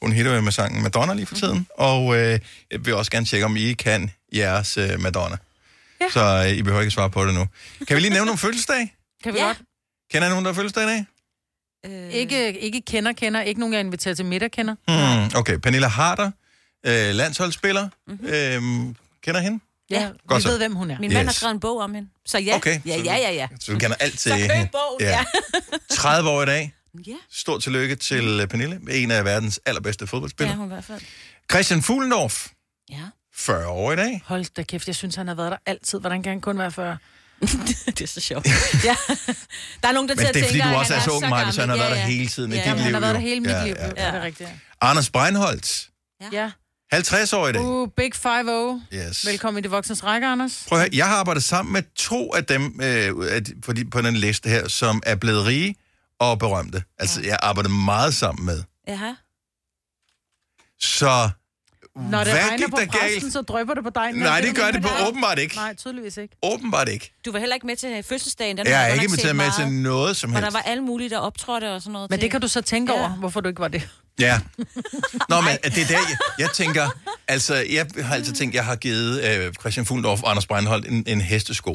[0.02, 3.26] Hun hitter jo med sangen Madonna lige for tiden, og øh, jeg vil også gerne
[3.26, 5.36] tjekke, om I kan jeres øh, Madonna.
[6.00, 6.06] Ja.
[6.10, 7.46] Så øh, I behøver ikke svare på det nu.
[7.88, 8.92] Kan vi lige nævne nogle fødselsdage?
[9.24, 9.44] Kan vi ja.
[9.46, 9.60] godt?
[10.12, 11.04] Kender I nogen, der har fødselsdag i dag?
[11.86, 12.14] Øh.
[12.14, 13.40] Ikke, ikke kender, kender.
[13.40, 14.74] Ikke nogen, jeg inviterer til middag, kender.
[14.88, 16.30] Hmm, okay, Pernilla Harder,
[16.86, 17.88] øh, landsholdsspiller.
[18.06, 18.26] Mm-hmm.
[18.28, 19.60] Øhm, kender hende?
[19.90, 20.48] Ja, Godt vi så.
[20.48, 20.98] ved, hvem hun er.
[20.98, 21.36] Min mand har Yes.
[21.36, 22.08] skrevet en bog om hende.
[22.26, 23.48] Så ja, Okay, ja, så- ja, ja, ja.
[23.60, 24.68] Så du kender alt til Så hende.
[24.72, 25.24] bogen, ja.
[25.90, 26.74] 30 år i dag.
[27.06, 27.12] Ja.
[27.32, 30.56] Stort tillykke til øh, Pernille, en af verdens allerbedste Ja, fodboldspillere.
[30.56, 31.00] hun i hvert fald.
[31.50, 32.46] Christian Fuglendorf,
[32.90, 32.96] Ja.
[33.34, 34.22] 40 år i dag.
[34.26, 36.00] Hold da kæft, jeg synes, han har været der altid.
[36.00, 36.98] Hvordan kan han kun være 40?
[37.86, 38.46] det er så sjovt.
[38.84, 38.96] ja.
[39.82, 41.00] Der er nogen, der Men til det er at fordi, tænke, du at også han
[41.00, 41.54] er så ung, Maja, gammel.
[41.54, 42.06] så han har Ja, været der ja.
[42.08, 42.82] hele tiden i Ja, dit liv.
[42.84, 43.14] Han har været jo.
[43.14, 43.74] der hele mit Ja, liv.
[43.78, 43.84] ja.
[43.84, 44.48] Ja, det er rigtigt.
[44.80, 45.88] Anders Breinholt,
[46.32, 46.50] Ja.
[46.92, 47.60] 50 år i dag.
[47.62, 48.96] Uh, Big 5-0.
[48.96, 49.26] Yes.
[49.26, 50.64] Velkommen i de voksnes række, Anders.
[50.68, 53.72] Prøv at høre, jeg har arbejdet sammen med to af dem øh, af de- på,
[53.72, 55.74] de, på den liste her, som er blevet rige
[56.18, 56.82] og berømte.
[56.98, 58.62] Altså, jeg arbejder meget sammen med.
[58.88, 59.14] Ja.
[60.80, 61.30] Så
[61.96, 63.32] Når det hvad regner gik på der præsten, galt?
[63.32, 64.12] så drøber det på dig.
[64.12, 65.54] Nej, det gør det på åbenbart ikke.
[65.56, 66.36] Nej, tydeligvis ikke.
[66.42, 67.12] Åbenbart ikke.
[67.24, 68.56] Du var heller ikke med til fødselsdagen.
[68.58, 70.54] Den Jeg er ikke inviteret med til noget som Hvor der helst.
[70.54, 72.10] var alle mulige, der optrådte og sådan noget.
[72.10, 72.22] Men til.
[72.22, 72.98] det kan du så tænke Ja.
[72.98, 73.88] over, hvorfor du ikke var det.
[74.20, 74.40] Ja.
[75.30, 76.88] Nå, men det er der, jeg, jeg tænker...
[77.28, 81.04] Altså, jeg har altid tænkt, jeg har givet øh, Christian Fuglendorf og Anders Breinholt en,
[81.06, 81.70] en hestesko.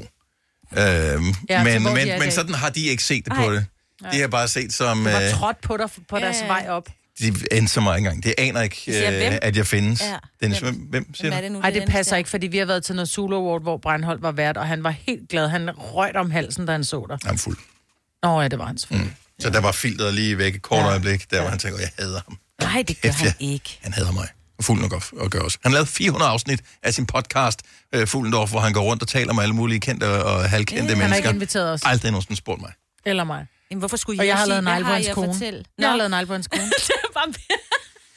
[0.77, 2.33] Øhm, Ja, men, men, men dag.
[2.33, 3.45] sådan har de ikke set det Nej.
[3.45, 3.65] på det.
[4.11, 4.97] De har bare set som...
[4.97, 6.47] Du var Øh, trådt på dig på deres ja.
[6.47, 6.89] vej op.
[7.19, 8.23] de endte så meget engang.
[8.23, 9.33] Det aner ikke, siger, hvem?
[9.33, 10.01] øh, at jeg findes.
[10.01, 10.15] Ja.
[10.41, 11.59] Dennis, hvem, hvem siger du?
[11.59, 14.31] Nej, det passer ikke, fordi vi har været til noget Zulu Award, hvor Breinholt var
[14.31, 15.47] vært, og han var helt glad.
[15.47, 17.17] Han røg om halsen, da han så dig.
[17.25, 17.57] Han er fuld.
[18.23, 19.09] Nå ja, det var han selvfølgelig.
[19.11, 19.24] Mm.
[19.39, 22.21] Så der var filtret lige væk et kort øjeblik, der hvor han tænker, jeg hader
[22.27, 22.37] ham.
[22.61, 23.45] Nej, det gør Kæft, han ja.
[23.53, 23.79] ikke.
[23.81, 24.27] Han hader mig.
[24.61, 25.57] Fuglendorf og gør også.
[25.63, 27.59] Han lavede 400 afsnit af sin podcast,
[27.95, 30.89] øh, Fuglendorf, hvor han går rundt og taler med alle mulige kendte og halvkendte Han
[30.89, 31.17] har mennesker.
[31.29, 31.81] ikke inviteret os.
[31.85, 32.71] Aldrig nogensinde spurgt mig.
[33.05, 33.45] Eller mig.
[33.71, 34.63] Jamen, hvorfor skulle Og I jeg har sige, lavet
[35.03, 35.33] I at kone.
[35.33, 35.63] fortælle?
[35.79, 36.63] Jeg har lavet på hans kone.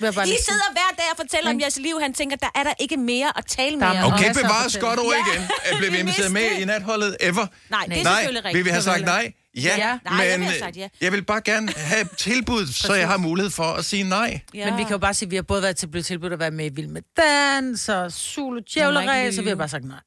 [0.00, 2.00] Jeg bare I lige sidder hver dag og fortæller om jeres liv.
[2.00, 4.04] Han tænker, der er der ikke mere at tale med er.
[4.04, 5.32] Okay, at bevares godt ord Ja.
[5.32, 5.48] igen.
[5.64, 7.46] Er blev vi Vi inviteret med i natholdet ever?
[7.70, 8.54] Nej, det er nej, selvfølgelig rigtigt.
[8.58, 9.32] vil vi have sagt nej?
[9.62, 9.98] Ja, Ja.
[10.04, 10.88] Nej, jeg men have øh, sagt ja.
[11.00, 14.40] jeg vil bare gerne have tilbud, så jeg har mulighed for at sige nej.
[14.54, 14.70] Ja.
[14.70, 16.38] Men vi kan jo bare sige, at vi har både været til blevet tilbudt at
[16.38, 20.00] være med i Vild med Dans og Zulu Djævleræs, så vi har bare sagt nej.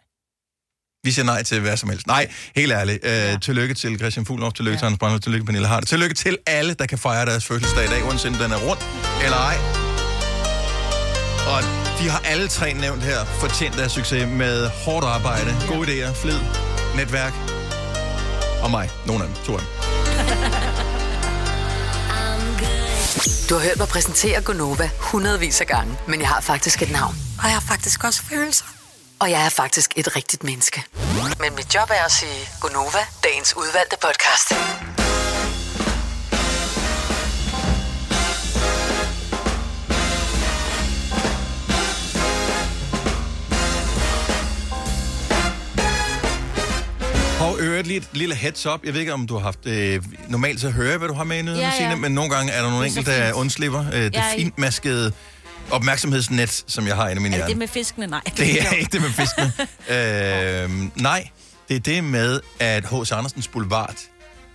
[1.04, 2.08] Vi siger nej til hvad som helst.
[2.08, 3.06] Nej, helt ærligt.
[3.06, 4.80] Øh, tillykke til Christian Fuglendorf, tillykke ja.
[4.80, 5.88] til Anders Brandhoff, tillykke Pernille Hart.
[5.88, 8.84] Tillykke til alle, der kan fejre deres fødselsdag i dag, uanset om den er rundt
[9.26, 9.58] eller ej.
[11.54, 11.62] Og
[12.00, 16.40] de har alle tre nævnt her fortjent deres succes med hårdt arbejde, gode idéer, flid,
[16.96, 17.61] netværk
[18.64, 18.90] og mig.
[19.06, 19.68] Nogle af dem, to af dem.
[23.50, 27.16] Du har hørt mig præsentere Gonova hundredvis af gange, men jeg har faktisk et navn.
[27.40, 28.66] Og jeg har faktisk også følelser.
[29.20, 30.84] Og jeg er faktisk et rigtigt menneske.
[31.40, 34.54] Men mit job er at sige Gonova, dagens udvalgte podcast.
[47.42, 48.86] Og øvrigt lige et lille heads up.
[48.86, 49.66] Jeg ved ikke, om du har haft...
[49.66, 51.96] Øh, normalt så hører jeg, hvad du har med i nyhederne, Ja, ja.
[51.96, 53.86] Men nogle gange er der nogle enkelte, der undslipper.
[53.94, 55.12] Øh, det i- fintmaskede
[55.72, 57.50] opmærksomhedsnet, som jeg har inde i min Er det hjerne.
[57.50, 58.08] det med fiskene?
[58.08, 58.22] Nej.
[58.38, 59.54] Det er ikke det med fiskene.
[59.90, 61.30] øh, nej,
[61.70, 63.12] det er det med, at H.C.
[63.12, 63.96] Andersens Boulevard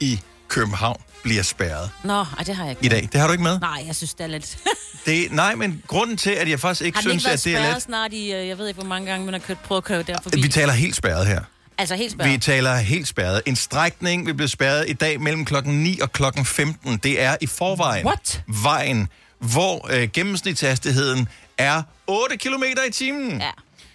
[0.01, 2.85] i København bliver spærret Nå, ej, det har jeg ikke.
[2.87, 3.09] i dag.
[3.13, 3.61] Det har du ikke med?
[3.61, 4.59] Nej, jeg synes, det er lidt...
[5.07, 7.53] Det, nej, men grunden til, at jeg faktisk ikke har synes, ikke været at det
[7.55, 7.83] er spærret let...
[7.83, 10.03] snart i, øh, jeg ved ikke, hvor mange gange man har kørt, prøvet at køre
[10.03, 10.41] der forbi?
[10.43, 11.41] Vi taler helt spærret her.
[11.79, 12.33] Altså helt spærret?
[12.33, 13.43] Vi taler helt spærret.
[13.47, 16.97] En strækning vil blive spærret i dag mellem klokken 9 og klokken 15.
[16.97, 18.43] Det er i forvejen What?
[18.63, 19.09] vejen,
[19.39, 23.41] hvor øh, gennemsnitshastigheden er 8 km i timen.
[23.41, 23.51] Ja.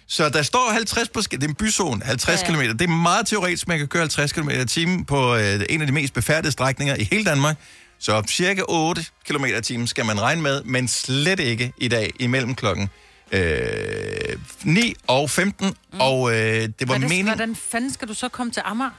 [0.06, 2.60] Så der står 50 på sk- det er en byzone, 50 Ja, km.
[2.60, 2.68] ja.
[2.72, 5.86] Det er meget teoretisk, man kan køre 50 km i timen på øh, en af
[5.86, 7.56] de mest befærdede strækninger i hele Danmark.
[7.98, 12.10] Så cirka 8 km i timen skal man regne med, men slet ikke i dag
[12.20, 12.90] imellem klokken
[13.32, 15.66] øh, 9 og 15.
[15.92, 16.00] Mm.
[16.00, 17.26] Og øh, det var Hvordan, meningen...
[17.26, 18.90] hvordan fanden skal du så komme til Amager?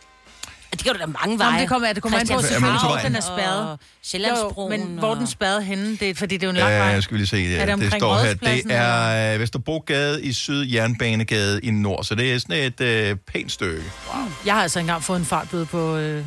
[0.72, 1.62] Det gør du da mange veje.
[1.62, 3.70] det kommer, det kommer an på, hvor den er spærret.
[3.70, 5.98] og Sjællandsbroen Jo, men hvor er den og- spærret henne?
[5.98, 6.96] Det er, fordi det er jo en lang vej.
[6.96, 8.34] Øh, skal vi lige se, Er det det, det omkring står her.
[8.34, 13.16] Det er øh, Vesterbrogade i syd, Jernbanegade i nord, så det er sådan et øh,
[13.34, 13.84] pænt stykke.
[14.16, 14.24] Wow.
[14.46, 16.26] Jeg har altså engang fået en fartbøde på, øh,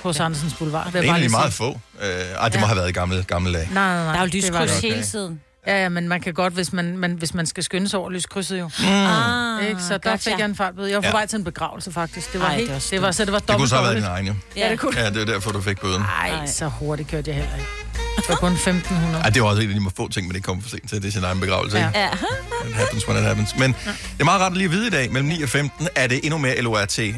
[0.00, 0.84] på Sandersens Boulevard.
[0.84, 1.80] jeg bare Egentlig lige meget få.
[2.02, 2.66] Øh, ej, det må Ja.
[2.66, 3.68] have været i gamle, gamle dage.
[3.72, 4.12] Nej, nej, nej.
[4.12, 4.90] Der er jo det var lyskryds det.
[4.90, 5.40] hele tiden.
[5.66, 8.10] Ja, ja, men man kan godt, hvis man, man, hvis man skal skynde sig over
[8.10, 8.70] lyskrydset jo.
[8.78, 8.84] Mm.
[8.86, 9.80] Ah, Ikke?
[9.82, 10.30] Så der gotcha.
[10.30, 10.88] fik jeg en fartbøde.
[10.90, 11.12] Jeg var på Ja.
[11.12, 12.32] vej til en begravelse, faktisk.
[12.32, 13.76] Det var Ej, helt, det var det var, så det var Det kunne dobbelt så
[13.76, 14.34] have været din egen, jo.
[14.56, 16.00] Ja, det kunne Ja, det er derfor, du fik bøden.
[16.00, 17.68] Nej, så hurtigt kørte jeg heller ikke.
[18.16, 19.22] Det var kun 1500.
[19.24, 21.02] Ej, det var også en af de få ting, man ikke kom for sent til.
[21.02, 21.86] Det er sin egen begravelse, Ja.
[21.88, 21.98] ikke?
[21.98, 22.08] Ja.
[22.68, 23.56] It happens when it happens.
[23.58, 26.06] Men det er meget rart at lige vide i dag, mellem 9 og 15, er
[26.06, 27.12] det endnu mere LORT øh,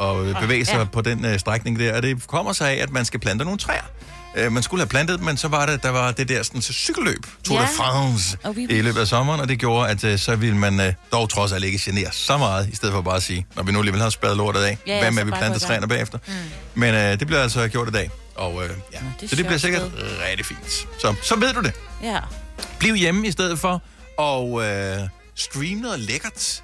[0.00, 0.84] og bevæge sig Ja.
[0.84, 1.96] på den øh, strækning der.
[1.96, 3.82] Og det kommer sig af, at man skal plante nogle træer.
[4.36, 6.62] Øh, man skulle have plantet dem, men så var det, der var det der sådan,
[6.62, 7.68] så cykelløb, Tour de Ja.
[7.76, 10.80] France, Og vi- i løbet af sommeren, og det gjorde, at øh, så ville man
[10.80, 13.62] øh, dog trods alt ikke genere så meget, i stedet for bare at sige, når
[13.62, 15.88] vi nu alligevel har spadet lortet af, Ja, ja, hvad med, at vi planter træerne
[15.88, 16.18] bagefter.
[16.26, 16.32] Mm.
[16.74, 18.98] Men øh, det bliver altså gjort i dag, og øh, ja.
[19.20, 20.08] det er så det bliver sikkert sted.
[20.30, 20.86] rigtig fint.
[20.98, 21.72] Så, så ved du det.
[22.02, 22.18] Ja.
[22.78, 23.82] Bliv hjemme i stedet for,
[24.18, 24.98] og øh,
[25.34, 26.62] stream noget lækkert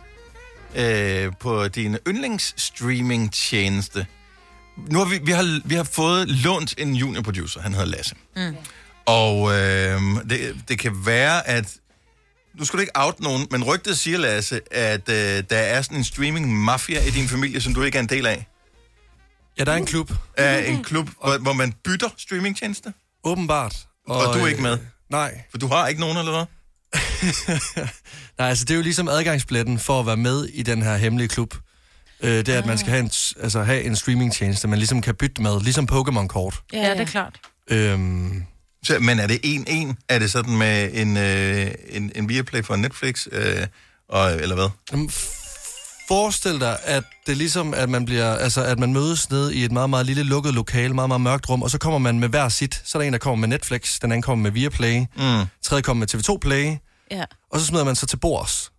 [0.77, 4.07] øh, på din yndlingsstreaming-tjeneste.
[4.91, 8.14] Nu har vi, vi, har, vi har fået lånt en juniorproducer, han hedder Lasse.
[8.37, 8.57] Mm.
[9.07, 10.01] Og øh,
[10.31, 11.76] det, det kan være, at...
[12.59, 15.99] Nu skal du ikke out nogen, men rygtet siger, Lasse, at øh, der er sådan
[15.99, 18.47] en streaming-mafia i din familie, som du ikke er en del af.
[19.59, 20.12] Ja, der er en klub.
[20.37, 22.93] Er en klub, hvor, hvor man bytter streamingtjeneste?
[23.24, 23.76] Åbenbart.
[24.09, 24.78] Og, og du er ikke med?
[25.11, 25.43] Nej.
[25.51, 26.45] For du har ikke nogen, eller hvad?
[28.39, 31.28] Nej, altså det er jo ligesom adgangsbilletten for at være med i den her hemmelige
[31.28, 31.55] klub.
[32.23, 33.11] Øh, det er, at man skal have en,
[33.43, 36.61] altså have en streamingtjeneste, man ligesom kan bytte med, ligesom Pokémon-kort.
[36.73, 37.37] Ja, ja, det er klart.
[37.71, 38.45] Øhm,
[38.85, 39.97] Så, men er det en en?
[40.09, 43.27] Er det sådan med en, øh, en, en Viaplay for Netflix?
[43.33, 43.66] Øh,
[44.09, 44.68] og, eller hvad?
[44.93, 45.11] Jamen,
[46.09, 49.64] Forestil dig, at det er ligesom, at man, bliver, altså, at man mødes ned i
[49.64, 52.29] et meget, meget lille lukket lokale, meget, meget mørkt rum, og så kommer man med
[52.29, 52.83] hver sit.
[52.85, 55.45] Så er der en, der kommer med Netflix, den anden kommer med Viaplay, mm.
[55.62, 56.77] tredje kommer med TV2 Play,
[57.11, 57.25] Ja.
[57.53, 58.70] og så smider man sig til bords.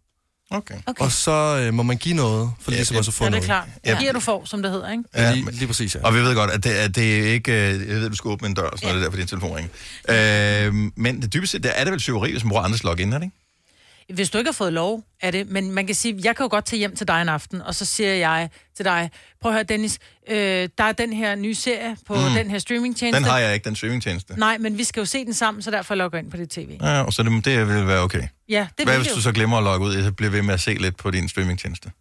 [0.51, 0.75] Okay.
[0.87, 1.03] okay.
[1.05, 1.31] Og så
[1.65, 2.99] øh, må man give noget, for Ja, ligesom ja.
[2.99, 3.45] at så få Ja, det er noget.
[3.45, 3.67] klart.
[3.85, 3.99] Ja.
[3.99, 5.03] Giver du får, som det hedder, ikke?
[5.15, 5.99] Ja, lige, lige præcis, ja.
[6.03, 7.51] Og vi ved godt, at det, at det er ikke...
[7.51, 9.27] øh, Jeg ved, du skal åbne en dør, og sådan noget, det er derfor din
[9.27, 10.67] telefon ringer.
[10.67, 13.13] Øh, men det dybest set, der er det vel syveri, hvis man bruger andres login,
[13.13, 13.35] er det ikke?
[14.13, 16.47] Hvis du ikke har fået lov af det, men man kan sige, jeg kan jo
[16.49, 19.09] godt tage hjem til dig en aften, og så siger jeg til dig,
[19.41, 19.99] prøv at høre Dennis,
[20.29, 20.35] øh,
[20.77, 22.21] der er den her nye serie på Mm.
[22.35, 23.17] den her streamingtjeneste.
[23.23, 24.33] Den har jeg ikke, den streamingtjeneste.
[24.39, 26.49] Nej, men vi skal jo se den sammen, så derfor logger jeg ind på det
[26.49, 26.77] tv.
[26.81, 28.23] Ja, og så det, det vil være okay.
[28.49, 30.53] Ja, det Hvad hvis det du så glemmer at logge ud, så bliver ved med
[30.53, 31.91] at se lidt på din streamingtjeneste?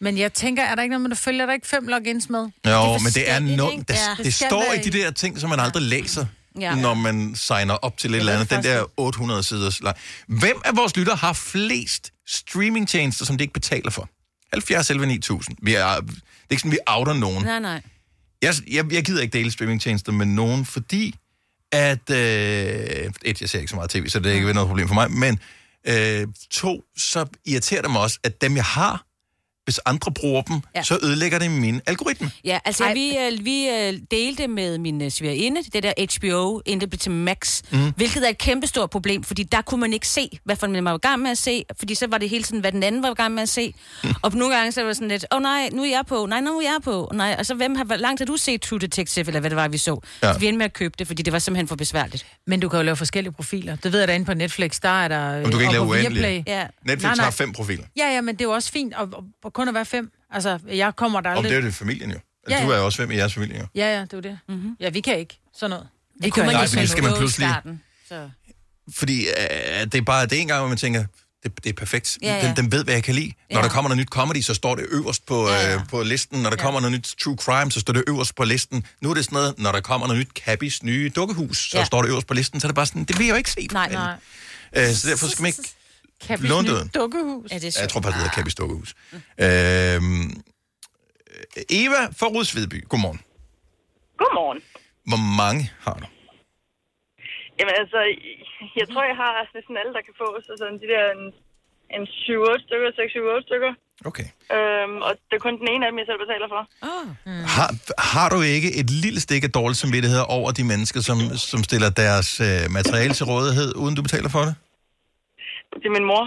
[0.00, 2.38] Men jeg tænker, er der ikke noget, man følger der ikke fem logins med?
[2.40, 3.84] Jo, men det er forskelligt, no, ikke?
[3.88, 6.26] der, det, Det står i de der ting, som man aldrig læser,
[6.60, 6.74] Ja.
[6.74, 8.50] når man signer op til et eller andet.
[8.50, 9.96] Den der 800 siders lang.
[10.26, 14.08] Hvem af vores lytter har flest streamingtjenester, som de ikke betaler for?
[14.52, 15.56] 70 11 9000.
[15.62, 17.44] Vi er, det er ikke sådan, vi outer nogen.
[17.44, 17.82] Nej, nej.
[18.42, 21.14] Jeg, jeg, jeg gider ikke dele streamingtjenester med nogen, fordi
[21.72, 22.10] at...
[22.10, 22.16] Øh,
[23.22, 25.10] et, jeg ser ikke så meget tv, så det er ikke noget problem for mig,
[25.10, 25.38] men
[25.88, 29.04] øh, to, så irriterer det mig også, at dem, jeg har,
[29.68, 30.82] hvis andre bruger dem, Ja.
[30.82, 32.30] så ødelægger det min algoritme.
[32.44, 32.92] Ja, altså Ej.
[32.94, 36.98] vi, øh, vi øh, delte med min øh, svigerinde, det der HBO, inden det blev
[36.98, 37.92] til Max, mm.
[37.96, 40.94] Hvilket er et kæmpestort problem, fordi der kunne man ikke se, hvad for man var
[40.94, 43.10] i gang med at se, fordi så var det hele tiden, hvad den anden var
[43.10, 43.74] i gang med at se.
[44.22, 46.26] og nogle gange så var det sådan lidt, åh oh, nej, nu er jeg på,
[46.26, 48.60] nej, nu er jeg på, nej, og så hvem har, hvor langt har du set
[48.62, 50.00] True Detective, eller hvad det var, vi så?
[50.22, 50.32] Ja.
[50.32, 52.26] Så vi endte med at købe det, fordi det var simpelthen for besværligt.
[52.46, 53.76] Men du kan jo lave forskellige profiler.
[53.76, 55.32] Det ved jeg da inde på Netflix, der er der...
[55.32, 56.44] Men du kan ikke og lave uendelige.
[56.46, 56.66] Ja.
[56.86, 57.24] Netflix Nej, nej.
[57.24, 57.84] har fem profiler.
[57.96, 59.08] Ja, ja, men det er jo også fint at, at,
[59.44, 60.10] at kun at være fem.
[60.30, 61.50] Altså, jeg kommer der Om aldrig...
[61.50, 62.16] det er jo det familien jo.
[62.48, 62.66] Ja, Ja, ja.
[62.66, 63.66] Du er jo også fem i jeres familie jo.
[63.74, 64.38] Ja, ja, det er jo det.
[64.48, 64.76] Mm-hmm.
[64.80, 65.86] Ja, vi kan ikke sådan noget.
[66.20, 68.30] Vi Det kunne man Nej, selv skal man pludselig- starten, Så.
[68.94, 71.04] Fordi øh, det er bare det er en gang, hvor man tænker,
[71.42, 72.18] det, det er perfekt.
[72.22, 72.46] Ja, ja.
[72.48, 73.32] Den, den ved, hvad jeg kan lide.
[73.50, 73.62] Når Ja.
[73.62, 75.74] der kommer noget nyt comedy, så står det øverst på, ja, ja.
[75.74, 76.42] Øh, på listen.
[76.42, 76.64] Når der ja.
[76.64, 78.86] kommer noget nyt true crime, så står det øverst på listen.
[79.02, 81.84] Nu er det sådan noget, når der kommer noget nyt Cabis nye dukkehus, så ja.
[81.84, 82.60] står det øverst på listen.
[82.60, 83.68] Så er det bare sådan, det vil jeg jo ikke se.
[83.72, 84.14] Nej, nej.
[84.76, 85.62] Øh, så derfor skal man ikke
[86.40, 86.94] Nye det.
[86.94, 87.50] dukkehus.
[87.52, 88.90] Ja, det er Ja, jeg tror bare, det hedder Cabis dukkehus.
[89.44, 90.00] Øh,
[91.80, 93.20] Eva fra Rudsvedby, godmorgen.
[94.20, 94.60] Godmorgen.
[95.10, 96.06] Hvor mange har du?
[97.58, 97.98] Jamen altså,
[98.80, 100.28] jeg tror, jeg har næsten alle, der kan få.
[100.46, 101.22] Så sådan de der en,
[101.96, 102.88] en 7-8 stykker,
[103.40, 103.72] 6-7-8 stykker.
[104.10, 104.28] Okay.
[104.56, 106.62] Øhm, og det er kun den ene af dem, jeg selv betaler for.
[106.92, 107.06] Oh.
[107.26, 107.44] Mm.
[107.56, 107.68] Har,
[108.16, 111.18] har du ikke et lille stik af dårlig samvittighed over de mennesker, som,
[111.50, 114.54] som stiller deres øh, materiale til rådighed, uden du betaler for det?
[115.80, 116.24] Det er min mor.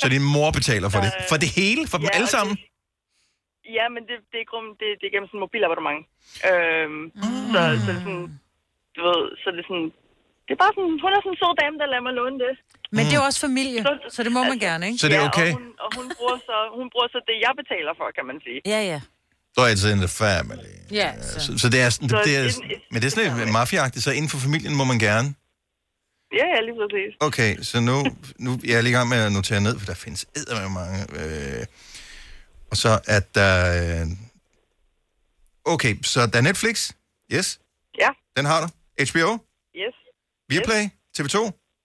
[0.00, 1.10] Så din mor betaler for det?
[1.30, 1.82] For det hele?
[1.90, 2.54] For dem Ja, alle sammen?
[3.78, 6.00] Ja, men det, det, er, grum, det, det er gennem sådan en mobilabonnement.
[6.50, 7.02] Øhm,
[7.52, 8.26] så, så, det er sådan,
[8.96, 9.88] du ved, så det er sådan,
[10.46, 12.52] det er bare sådan, hun er sådan en sød dame, der lader mig låne det.
[12.96, 13.80] Men det er jo også familie,
[14.14, 14.98] så det må man gerne, ikke?
[15.02, 15.50] Så det er okay?
[15.52, 18.24] Ja, og, hun, og hun, bruger så, hun bruger så det, jeg betaler for, kan
[18.30, 18.58] man sige.
[18.74, 18.98] Ja, ja.
[19.54, 20.72] Så er det in the family.
[21.00, 21.08] Ja,
[21.44, 23.52] Så, så det er sådan, det, Så det er, det- men det er sådan lidt
[23.60, 25.28] mafiaagtigt, så inden for familien må man gerne.
[26.38, 27.16] Ja, ja, lige præcis.
[27.20, 27.96] Okay, så nu,
[28.38, 30.98] nu jeg er lige i gang med at notere ned, for der findes med mange.
[31.20, 31.66] Øh,
[32.70, 33.52] og så er der...
[34.02, 34.06] Øh,
[35.64, 36.92] okay, så der er Netflix.
[37.32, 37.60] Yes,
[37.98, 38.68] Ja, den har du.
[39.10, 39.30] HBO,
[39.76, 39.94] yes,
[40.48, 40.84] Viaplay,
[41.18, 41.36] TV2,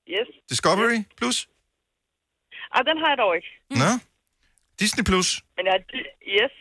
[0.09, 0.27] yes.
[0.49, 1.49] Discovery Plus.
[2.71, 3.47] Ah, den har jeg dog ikke.
[3.69, 3.91] Nå.
[4.79, 5.83] Disney Plus, Men jeg,
[6.27, 6.51] yes.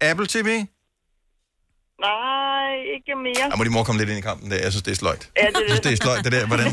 [0.00, 0.66] Apple TV.
[2.08, 3.46] Nej, ikke mere.
[3.50, 4.56] Jeg må din mor komme lidt ind i kampen der.
[4.66, 5.22] Jeg synes, det er sløjt.
[5.36, 5.84] Ja, det er Jeg synes, det.
[5.84, 6.46] det er sløjt, det der.
[6.46, 6.70] Hvordan?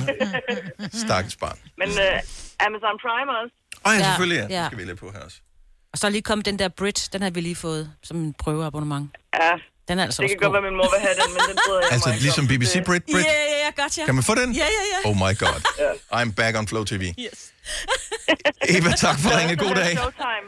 [1.05, 1.57] Stakkels barn.
[1.81, 3.53] Men uh, Amazon Prime også.
[3.85, 4.55] Åh, oh, ja, Ja, selvfølgelig, ja.
[4.55, 4.59] ja.
[4.61, 5.37] Det skal vi lidt på her også.
[5.93, 8.33] Og så er lige kommet den der Brit, den har vi lige fået som en
[8.33, 9.05] prøveabonnement.
[9.41, 9.51] Ja,
[9.87, 11.57] Den er altså det også kan godt være, min mor vil have den, men den
[11.67, 12.47] bryder jeg Altså, ligesom om.
[12.53, 13.25] BBC Det- Brit, Brit.
[13.25, 14.05] Ja, ja, ja, godt, ja.
[14.05, 14.49] Kan man få den?
[14.61, 14.99] Ja, ja, ja.
[15.09, 15.59] Oh my god.
[16.19, 17.03] I'm back on Flow TV.
[17.25, 17.39] Yes.
[18.75, 19.55] Eva, tak for ringe.
[19.65, 19.93] God dag.
[19.97, 20.45] Showtime.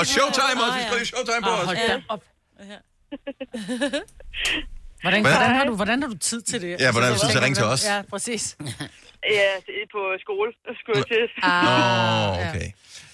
[0.00, 0.76] Og Showtime også.
[0.78, 1.66] Vi skal lige Showtime på Ah, os.
[1.66, 2.22] hold da op.
[5.02, 5.32] Hvordan, Hvad?
[5.32, 6.80] hvordan, har du, hvordan har du tid til det?
[6.80, 7.86] Ja, hvordan har du tid til at ringe til os?
[7.86, 8.42] Ja, præcis.
[9.30, 11.24] Ja, det er på skole, skulle jeg til.
[11.44, 12.68] Åh, oh, okay.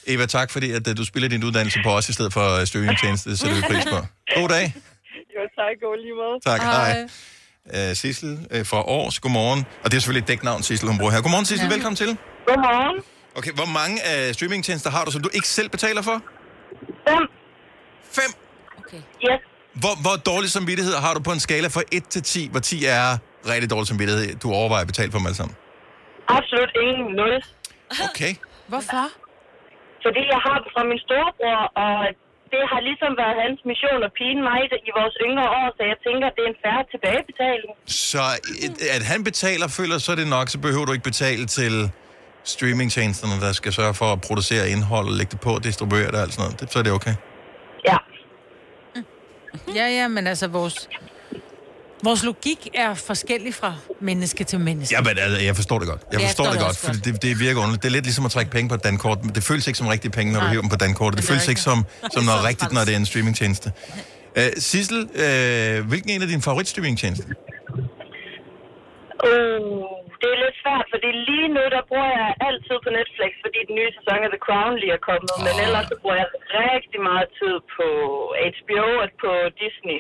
[0.07, 2.67] Eva, tak fordi at, øh, du spiller din uddannelse på os i stedet for øh,
[2.67, 3.31] streamingtjeneste.
[3.31, 3.99] Det sætter vi pris på.
[4.41, 4.75] God dag.
[5.35, 5.73] Jo, tak.
[5.81, 6.37] God lige måde.
[6.51, 7.09] Tak, hej.
[7.65, 9.67] Uh, Sissel uh, fra Års, godmorgen.
[9.85, 11.23] Og det er selvfølgelig et dæknavn, Sissel, hun bruger her.
[11.23, 11.69] Godmorgen, Sissel.
[11.69, 11.75] Ja.
[11.75, 12.17] Velkommen til.
[12.47, 13.03] Godmorgen.
[13.39, 16.23] Okay, hvor mange af streamingtjenester har du, som du ikke selv betaler for?
[17.09, 17.23] Fem.
[18.19, 18.31] Fem?
[18.79, 19.01] Okay.
[19.27, 19.41] Yes.
[19.83, 22.85] Hvor, hvor dårlig samvittighed har du på en skala fra 1 til 10, hvor 10
[23.01, 23.07] er
[23.53, 25.57] rigtig dårlig samvittighed, du overvejer at betale for dem alle sammen?
[26.39, 27.35] Absolut ingen nul.
[28.09, 28.33] Okay.
[28.73, 29.05] Hvorfor?
[30.05, 31.95] Fordi jeg har det fra min storebror, og
[32.53, 35.99] det har ligesom været hans mission at pine mig i vores yngre år, så jeg
[36.07, 37.71] tænker, det er en færre tilbagebetaling.
[38.11, 38.25] Så
[38.65, 41.75] et, at han betaler, føler så er det nok, så behøver du ikke betale til
[42.53, 46.33] streamingtjenesterne, der skal sørge for at producere indhold, lægge det på, distribuere det og alt
[46.35, 46.61] sådan noget.
[46.61, 47.15] Det, så er det okay.
[47.91, 47.99] Ja.
[49.75, 50.89] Ja, ja, men altså vores...
[52.03, 54.95] Vores logik er forskellig fra menneske til menneske.
[54.95, 56.01] Ja, men altså, jeg forstår det godt.
[56.01, 57.83] Jeg Ja, jeg forstår forstår det godt, for det, det virker underligt.
[57.83, 60.11] Det er lidt ligesom at trække penge på et dankort, det føles ikke som rigtige
[60.13, 60.51] penge, når du Nej.
[60.51, 61.17] hiver dem på dankortet.
[61.17, 62.13] Det det føles ikke som, rigtigt.
[62.15, 63.73] som noget rigtigt, når det er en streamingtjeneste.
[64.37, 67.25] Uh, Sissel, uh, hvilken en af dine favoritstreamingtjenester?
[69.25, 73.59] Uh, det er lidt svært, fordi lige nu, der bruger jeg altid på Netflix, fordi
[73.69, 75.31] den nye sæson af The Crown lige er kommet.
[75.47, 76.29] Men ellers så bruger jeg
[76.65, 77.87] rigtig meget tid på
[78.57, 79.31] HBO og på
[79.63, 79.99] Disney.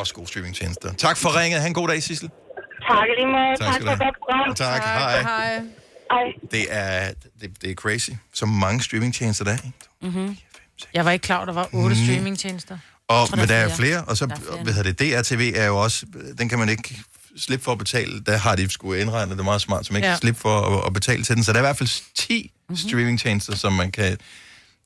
[0.00, 0.88] Også gode streamingtjenester.
[1.06, 1.58] Tak for ringet.
[1.62, 2.28] Ha' en god dag, Sissel.
[2.90, 3.52] Tak lige måde.
[3.60, 4.54] Tak Tak skal for godt program.
[4.54, 4.82] Tak.
[5.00, 5.18] Hej.
[5.22, 5.52] Hej.
[6.14, 6.26] Hej.
[6.54, 8.10] Det er, det, det er crazy.
[8.40, 9.62] Så mange streamingtjenester der er.
[9.70, 9.78] ikke?
[10.02, 10.36] Mm-hmm.
[10.94, 12.02] Jeg var ikke klar, der var otte Mm.
[12.04, 12.78] streamingtjenester.
[13.08, 14.62] Og, tror, men der der er er flere, og så, Der er flere.
[14.64, 16.06] hvad hedder det, DRTV er jo også,
[16.38, 16.82] den kan man ikke
[17.36, 18.20] slippe for at betale.
[18.20, 20.12] Der har de sgu indregnet det meget smart, som ikke Ja.
[20.12, 20.18] ja.
[20.18, 21.44] slippe for at, at, betale til den.
[21.44, 22.76] Så der er i hvert fald 10 mm-hmm.
[22.76, 24.18] streamingtjenester, som man kan, det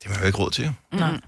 [0.04, 0.72] har man jo ikke råd til.
[0.92, 1.20] Nej.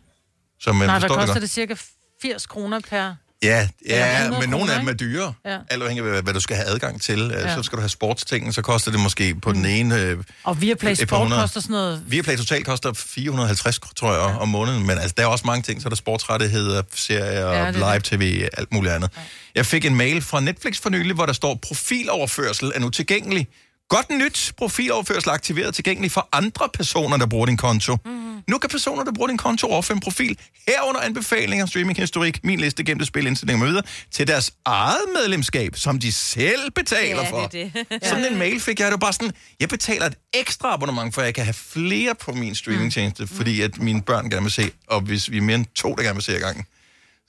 [0.61, 1.43] Så man Nej, hvad forstår det koster godt.
[1.43, 1.75] det cirka
[2.23, 3.15] 80 kroner per...
[3.43, 5.33] Ja, ja 100 men nogle af dem er dyre.
[5.47, 5.59] Ja.
[5.71, 7.31] Alt afhængig af, hvad, du skal have adgang til.
[7.33, 7.49] Ja.
[7.49, 7.55] Ja.
[7.55, 9.97] Så skal du have sportsting, så koster det måske på den ene...
[10.01, 12.03] Øh, Og Viaplay Sport koster sådan noget...
[12.07, 14.87] Viaplay Total koster 450, tror jeg, om måneden.
[14.87, 15.83] Men altså, der er også mange ting.
[15.83, 19.11] Så er der sportsrettigheder, serier, Ja, ja, live-tv, alt muligt andet.
[19.17, 19.21] Ja.
[19.55, 23.49] Jeg fik en mail fra Netflix for nylig, hvor der står, profiloverførsel er nu tilgængelig.
[23.91, 24.53] Godt nyt.
[24.57, 27.97] Profiloverførsel er aktiveret tilgængelig for andre personer, der bruger din konto.
[28.05, 28.43] Mm.
[28.49, 30.39] Nu kan personer, der bruger din konto, overføre en profil
[30.69, 36.13] herunder anbefalinger, streaminghistorik, min liste gemte spil, indstillinger videre, til deres eget medlemskab, som de
[36.13, 37.47] selv betaler for.
[37.47, 38.03] det det.
[38.09, 41.23] Sådan en mail fik jeg, det var bare sådan, jeg betaler et ekstra abonnement, for
[41.23, 43.29] jeg kan have flere på min streamingtjeneste, mm.
[43.29, 46.03] fordi at mine børn gerne vil se, og hvis vi er mere end to, der
[46.03, 46.65] gerne vil se ad gangen,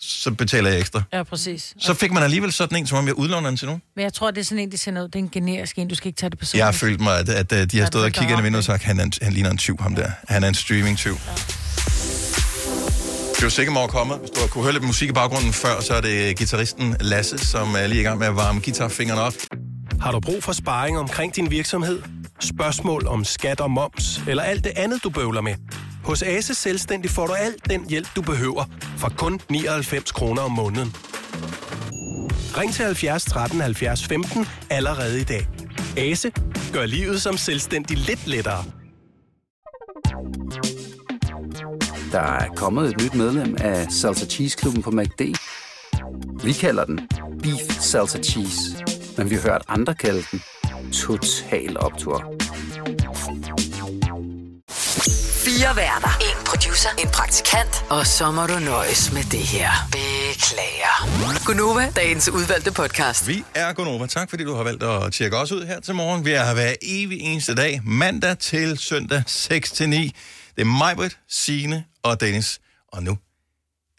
[0.02, 1.04] så betaler jeg ekstra.
[1.14, 1.74] Ja, præcis.
[1.80, 3.82] Så fik man alligevel sådan en, som om jeg udlåner den til nogen.
[3.96, 5.08] Men jeg tror, det er sådan en, de sender ud.
[5.08, 5.88] Det er en generisk en.
[5.88, 6.58] Du skal ikke tage det personligt.
[6.60, 8.40] Jeg har følt mig, at, at, at de har Ja, stået og det kigget ind
[8.40, 10.12] i vinduet og sagt, han, er en, han ligner en tyv, ham der.
[10.28, 11.18] Han er en streaming-tyv.
[13.42, 14.16] Du er sikker mig at komme.
[14.16, 17.38] Hvis du har kunne høre lidt musik i baggrunden før, så er det gitarristen Lasse,
[17.38, 19.34] som er lige i gang med at varme guitarfingrene op.
[20.02, 22.02] Har du brug for sparring omkring din virksomhed?
[22.40, 25.56] Spørgsmål om skat og moms, eller alt det andet, du bøvler med?
[26.04, 28.64] Hos Ase Selvstændig får du alt den hjælp, du behøver,
[28.98, 30.96] for kun 99 kroner om måneden.
[32.58, 35.48] Ring til 70 13 70 15 allerede i dag.
[35.98, 36.32] Ase
[36.74, 38.64] gør livet som selvstændig lidt lettere.
[42.12, 45.22] Der er kommet et nyt medlem af Salsa Cheese Klubben på MACD.
[46.44, 47.00] Vi kalder den
[47.44, 48.62] Beef Salsa Cheese,
[49.18, 50.42] men vi har hørt andre kalde den
[50.92, 52.34] Total Optor.
[55.62, 56.18] Fire værter.
[56.22, 56.90] En producer.
[57.00, 57.86] En praktikant.
[57.90, 59.70] Og så må du nøjes med det her.
[59.92, 61.46] Beklager.
[61.46, 63.28] Gunova, dagens udvalgte podcast.
[63.28, 64.08] Vi er Gunova.
[64.08, 66.26] Tak fordi du har valgt at tjekke os ud her til morgen.
[66.26, 70.16] Vi er her hver evig eneste dag, mandag til søndag 6 til 9.
[70.56, 72.60] Det er mig, Signe og Dennis.
[72.94, 73.18] Og nu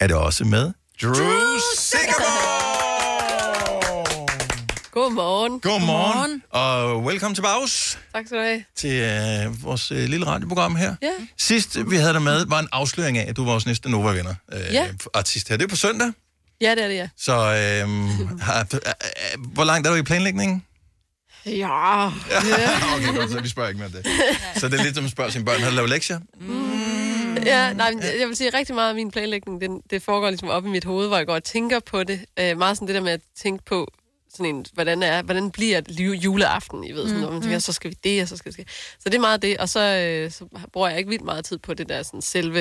[0.01, 1.59] er det også med Drew, Drew
[4.93, 5.61] Godmorgen.
[5.61, 8.64] Godmorgen, og velkommen til Baus Tak skal du have.
[8.76, 10.95] til øh, vores øh, lille radioprogram her.
[11.03, 11.11] Ja.
[11.38, 14.34] Sidst vi havde dig med, var en afsløring af, at du var vores næste Nova-vinder.
[14.53, 14.88] Øh, Ja.
[15.14, 15.57] Artist her.
[15.57, 16.12] Det er på søndag,
[16.61, 17.09] Ja, det er det, ja.
[17.16, 17.88] så øh,
[18.40, 18.78] har, øh,
[19.55, 20.62] hvor langt er du i planlægningen?
[21.47, 22.07] Ja.
[22.97, 24.07] okay, godt, så vi spørger ikke mere om det.
[24.61, 26.20] Så det er lidt som at spørge sine børn, har du lavet lektier?
[27.47, 30.66] Ja, nej, jeg vil sige, rigtig meget af min planlægning, den, det foregår ligesom op
[30.66, 32.20] i mit hoved, hvor jeg går og tænker på det.
[32.38, 33.93] Øh, meget sådan det der med at tænke på,
[34.35, 37.43] sådan en, hvordan, er, hvordan bliver det juleaften, I ved, sådan, Mm, mm, hvor man
[37.43, 37.61] tænker, mm.
[37.61, 38.70] så skal vi det, og så skal vi det.
[38.99, 41.59] Så det er meget det, og så, øh, så bruger jeg ikke vildt meget tid
[41.59, 42.53] på det der sådan selve,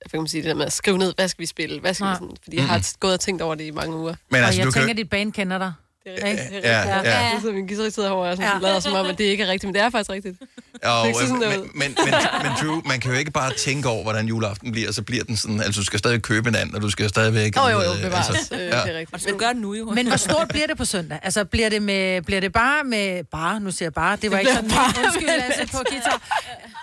[0.00, 1.94] hvad kan man sige, det der med at skrive ned, hvad skal vi spille, hvad
[1.94, 2.18] skal vi Nej.
[2.18, 4.14] sådan, fordi jeg har gået og tænkt over det i mange uger.
[4.30, 5.72] Men og altså, jeg du kan- tænker, at dit band kender dig.
[6.04, 6.46] Det er rigtigt.
[6.46, 6.56] Ikke?
[6.62, 7.14] Det er Ja, rigtigt.
[7.14, 7.28] ja.
[7.30, 8.58] Det er så min guitarist sidder herovre, og så Ja.
[8.62, 10.36] lader som om, at det ikke er rigtigt, men det er faktisk rigtigt.
[10.40, 10.48] Og,
[10.80, 11.60] Det er ikke sådan men, noget.
[11.60, 14.94] men, men, men Drew, man kan jo ikke bare tænke over, hvordan juleaften bliver, og
[14.94, 17.56] så bliver den sådan, altså du skal stadig købe en anden, og du skal stadigvæk...
[17.56, 18.28] Jo, jo, jo, øh, bevares.
[18.28, 18.66] altså, Øh, ja.
[18.66, 19.12] det er rigtigt.
[19.12, 19.90] Og du skal gøre det nu, jo.
[19.90, 21.18] Men hvor stort bliver det på søndag?
[21.22, 23.24] Altså, bliver det, med, bliver det bare med...
[23.24, 24.16] Bare, nu siger jeg bare.
[24.16, 26.22] Det var Det ikke sådan, bare undskyld, med- Lasse, på guitar.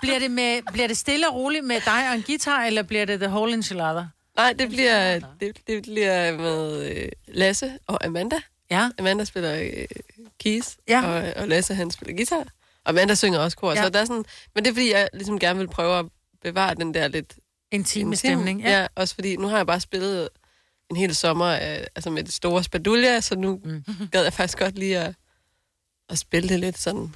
[0.02, 3.04] Bliver det, med, bliver det stille og roligt med dig og en guitar, eller bliver
[3.04, 4.04] det the whole enchilada?
[4.36, 8.36] Nej, det bliver, det, det bliver med øh, Lasse og Amanda.
[8.70, 8.90] Ja.
[8.98, 9.84] Amanda spiller øh,
[10.40, 11.06] keys, Ja.
[11.06, 12.40] og, og Lasse han spiller guitar.
[12.84, 13.72] Og Amanda synger også kor.
[13.72, 13.82] Ja.
[13.82, 16.04] Så der er sådan, men det er fordi, jeg ligesom gerne vil prøve at
[16.42, 17.34] bevare den der lidt...
[17.72, 18.80] Intime intim- stemning, ja.
[18.80, 18.86] Ja.
[18.94, 20.28] også fordi nu har jeg bare spillet
[20.90, 23.84] en hel sommer øh, altså med det store spadulje, så nu mm.
[24.12, 25.14] gad jeg faktisk godt lige at,
[26.08, 27.14] at spille det lidt sådan...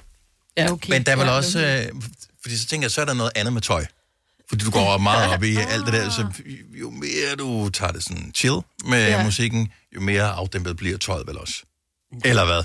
[0.57, 0.71] Ja.
[0.71, 0.89] Okay.
[0.89, 2.01] Men der er vel Ja, også, øh,
[2.41, 3.85] fordi så tænker jeg, så er der noget andet med tøj.
[4.49, 6.27] Fordi du går meget op i alt det der, så
[6.73, 9.23] jo mere du tager det sådan chill med ja.
[9.23, 11.63] Musikken, jo mere afdæmpet bliver tøjet vel også.
[12.25, 12.63] Eller hvad?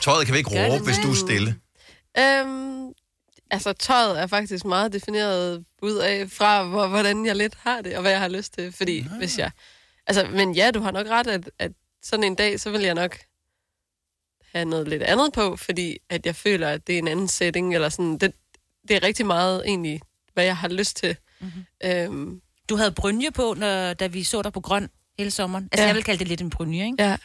[0.00, 1.56] Tøjet kan vi ikke råbe, hvis du er stille.
[2.18, 2.92] Øhm,
[3.50, 7.94] altså, tøjet er faktisk meget defineret ud af, fra hvor, hvordan jeg lidt har det,
[7.96, 8.72] og hvad jeg har lyst til.
[8.72, 9.18] Fordi Ah.
[9.18, 9.50] hvis jeg...
[10.06, 11.72] Altså, men ja, du har nok ret, at, at
[12.02, 13.18] sådan en dag, så vil jeg nok
[14.54, 17.74] have noget lidt andet på, fordi at jeg føler, at det er en anden setting,
[17.74, 18.32] eller sådan, det,
[18.88, 20.00] det er rigtig meget egentlig,
[20.34, 21.16] hvad jeg har lyst til.
[21.40, 21.64] Mm-hmm.
[21.84, 25.68] Øhm, Du havde brynje på, når, da vi så dig på grøn hele sommeren.
[25.72, 25.86] Altså, Ja.
[25.86, 27.02] jeg vil kalde det lidt en brynje, ikke?
[27.04, 27.16] Ja.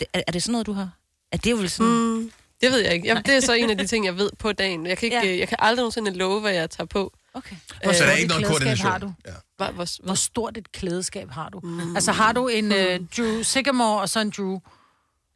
[0.00, 0.90] Det, er, er det sådan noget, du har?
[1.32, 1.92] Er det jo vel sådan...
[1.92, 2.30] Mm,
[2.60, 3.08] Det ved jeg ikke.
[3.08, 4.86] Jeg, det er så en af de ting, jeg ved på dagen.
[4.86, 5.36] Jeg kan, ikke, ja.
[5.38, 7.12] jeg kan aldrig nogensinde love, hvad jeg tager på.
[7.34, 7.56] Okay.
[7.82, 8.90] Hvor Øh, stort der er ikke noget koordination.
[8.90, 9.12] har du?
[9.26, 9.30] Ja.
[9.56, 11.60] Hvor, hvor, hvor stort et klædeskab har du?
[11.62, 11.96] Mm.
[11.96, 14.58] Altså har du en uh, Drew Sycamore og så en Drew?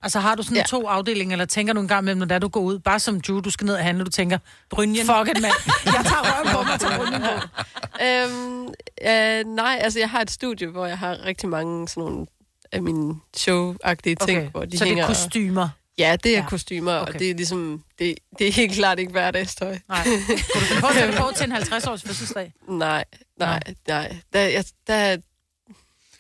[0.03, 0.63] Altså har du sådan ja.
[0.63, 3.21] To afdelinger, eller tænker du en gang imellem, når der du går ud, bare som
[3.21, 4.39] Drew, du skal ned og handle, du tænker,
[4.71, 5.07] Brynjen.
[5.07, 5.55] fuck it, mand.
[5.85, 7.49] Jeg tager røven på mig til Brynjen på.
[8.05, 8.69] Øhm,
[9.49, 12.27] øh, nej, altså jeg har et studie, hvor jeg har rigtig mange sådan nogle
[12.73, 15.07] af mine show-agtige ting, Okay, hvor de så det er hænger...
[15.07, 15.69] kostymer?
[15.99, 16.45] Ja, det er Ja.
[16.49, 17.13] kostymer, okay.
[17.13, 17.83] Og det er ligesom...
[17.99, 19.79] Det, det er helt klart ikke hverdagstøj.
[19.89, 20.05] Nej.
[20.05, 20.17] Kunne
[20.77, 22.53] du på at på til en 50-års fødselsdag?
[22.69, 23.05] Nej,
[23.39, 24.17] nej, nej.
[24.33, 25.17] Der, jeg, der,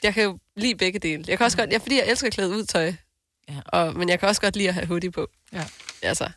[0.02, 1.24] jeg kan jo lide begge dele.
[1.28, 1.70] Jeg kan også godt...
[1.72, 2.92] Ja, fordi jeg elsker at klæde ud tøj.
[3.48, 3.60] Ja.
[3.66, 5.28] Og, men jeg kan også godt lide at have hoodie på.
[5.52, 5.64] Ja.
[6.02, 6.28] Altså,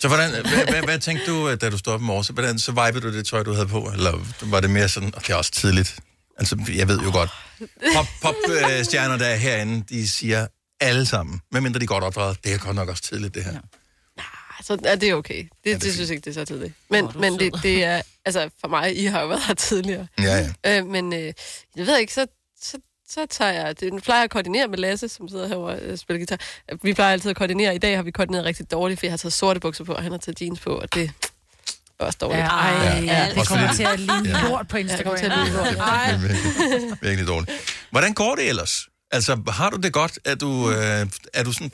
[0.00, 2.28] Så hvordan, hvad, hvad, hvad tænkte du, øh, da du stod op i morges?
[2.28, 3.90] Hvordan så vibede du det tøj, du havde på?
[3.94, 5.98] Eller var det mere sådan, og det er også tidligt?
[6.38, 7.30] Altså, jeg ved jo godt.
[7.94, 10.46] Pop, pop øh, stjerner, der er herinde, de siger
[10.80, 13.60] alle sammen, medmindre de er godt opdraget, det er godt nok også tidligt, det her.
[14.62, 15.38] så er det okay.
[15.38, 16.72] Det, ja, det, det synes jeg ikke, det er så tidligt.
[16.90, 18.02] Men, er men det, det er...
[18.24, 20.06] Altså, for mig, I har jo været her tidligere.
[20.18, 20.78] Ja, ja.
[20.78, 21.32] Øh, men øh,
[21.76, 22.26] jeg ved ikke, så,
[23.14, 23.80] så, tager jeg...
[23.80, 26.38] Det, nu plejer jeg at koordinere med Lasse, som sidder herovre og spiller guitar.
[26.82, 27.74] Vi plejer altid at koordinere.
[27.74, 30.02] I dag har vi koordineret rigtig dårligt, for jeg har taget sorte bukser på, og
[30.02, 31.10] han har taget jeans på, og det
[32.00, 32.38] er også dårligt.
[32.40, 34.48] Ja, ej, ja, det også kommer til at ligne Ja.
[34.48, 35.04] lort på Ja, det Instagram.
[35.04, 35.68] kommer til at ligne lort.
[35.68, 37.50] Det er virkelig, virkelig dårligt.
[37.90, 38.88] Hvordan går det ellers?
[39.10, 40.18] Altså, har du det godt?
[40.24, 41.70] Er du, øh, er du sådan...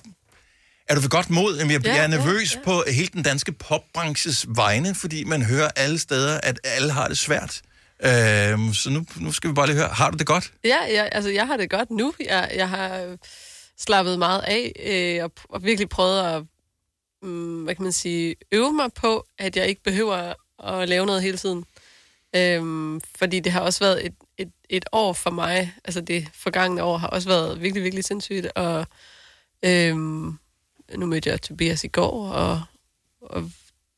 [0.89, 1.57] Er du ved godt mod?
[1.59, 5.43] Jamen, jeg, Ja, jeg er ja, nervøs på hele den danske popbranches vegne, fordi man
[5.43, 7.61] hører alle steder, at alle har det svært.
[8.05, 10.53] Øhm, så nu, nu skal vi bare lige høre, har du det godt?
[10.65, 12.13] Ja, ja, altså jeg har det godt nu.
[12.21, 13.17] Jeg, jeg har
[13.79, 16.43] slappet meget af øh, og, og virkelig prøvet at
[17.23, 20.35] mm, hvad kan man sige, øve mig på, at jeg ikke behøver
[20.65, 21.65] at lave noget hele tiden.
[22.37, 26.83] Øhm, fordi det har også været et, et, et år for mig, altså det forgangne
[26.83, 28.87] år har også været virkelig, virkelig sindssygt, og
[29.65, 30.39] øhm,
[30.97, 32.63] nu mødte jeg Tobias i går, og,
[33.21, 33.51] og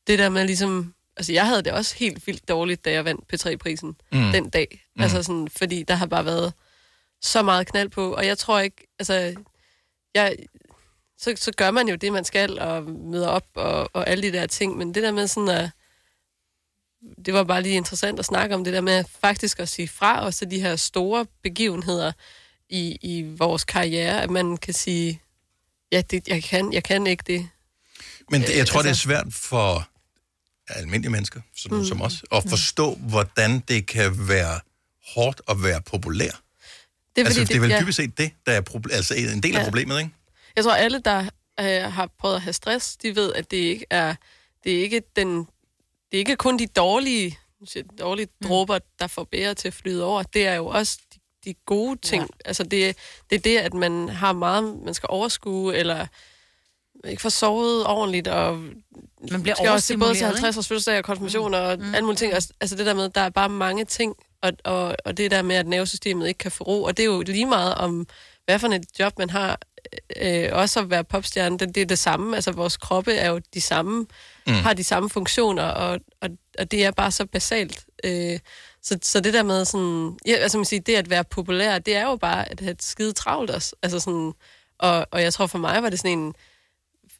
[0.07, 3.33] det der med ligesom, altså jeg havde det også helt vildt dårligt, da jeg vandt
[3.33, 4.31] P3-prisen Mm.
[4.31, 4.79] den dag, Mm.
[4.95, 5.03] mm.
[5.03, 6.53] altså sådan, fordi der har bare været
[7.21, 9.35] så meget knald på, og jeg tror ikke, altså,
[10.15, 10.37] jeg,
[11.17, 14.37] så, så gør man jo det, man skal, og møder op, og, og alle de
[14.37, 15.69] der ting, men det der med sådan at,
[17.25, 20.25] det var bare lige interessant at snakke om det der med faktisk at sige fra
[20.25, 22.11] os til de her store begivenheder
[22.69, 25.21] i, i vores karriere, at man kan sige,
[25.91, 27.49] ja, det, jeg, kan, jeg kan ikke det.
[28.29, 29.87] Men det, jeg tror, Øh, det er altså- svært for
[30.75, 31.81] almindelige mennesker, sådan mm.
[31.81, 31.87] Mm.
[31.87, 34.59] som os, at forstå, hvordan det kan være
[35.15, 36.31] hårdt at være populær.
[37.15, 37.79] Det er, altså, fordi, det er vel ja.
[37.81, 39.63] dybest set det, der er proble- altså en del af Ja.
[39.63, 40.11] problemet, ikke?
[40.55, 41.19] Jeg tror, alle, der
[41.59, 44.15] øh, har prøvet at have stress, de ved, at det ikke er,
[44.63, 47.37] det er ikke den, det er ikke kun de dårlige,
[47.99, 48.47] dårlige mm.
[48.47, 50.23] dråber, der får bære til at flyde over.
[50.23, 52.21] Det er jo også de, de gode ting.
[52.21, 52.47] Ja.
[52.49, 52.97] Altså, det,
[53.29, 56.07] det er det, at man har meget, man skal overskue, eller
[57.07, 58.57] ikke får sovet ordentligt, og
[59.31, 61.95] Man bliver skal også både til overstimuleret, 50 års fødselsdag og konfirmation og mm.
[61.95, 62.33] alle mulige ting.
[62.33, 65.55] Altså det der med, der er bare mange ting, og, og, og det der med,
[65.55, 68.07] at nervesystemet ikke kan få ro, og det er jo lige meget om,
[68.45, 69.59] hvad for et job man har,
[70.21, 72.35] øh, også at være popstjerne, det, det er det samme.
[72.35, 74.05] Altså vores kroppe er jo de samme,
[74.47, 74.53] Mm.
[74.53, 74.59] mm.
[74.59, 76.29] har de samme funktioner, og, og,
[76.59, 77.85] og det er bare så basalt.
[78.03, 78.39] Øh,
[78.81, 81.95] så, så det der med sådan, ja, altså man siger, det at være populær, det
[81.95, 83.75] er jo bare at have et skide travlt også.
[83.81, 84.33] Altså sådan,
[84.79, 86.33] og, og jeg tror for mig var det sådan en,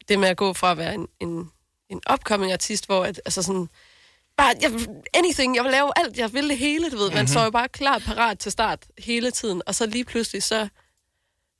[0.08, 1.50] det med at gå fra at være en, en,
[1.88, 3.68] en upcoming artist, hvor at, altså sådan,
[4.36, 4.72] bare, jeg,
[5.14, 7.10] anything, jeg vil lave alt, jeg vil det hele, du ved.
[7.10, 7.26] Man Mhm.
[7.26, 10.68] står jo bare klar parat til start hele tiden, og så lige pludselig, så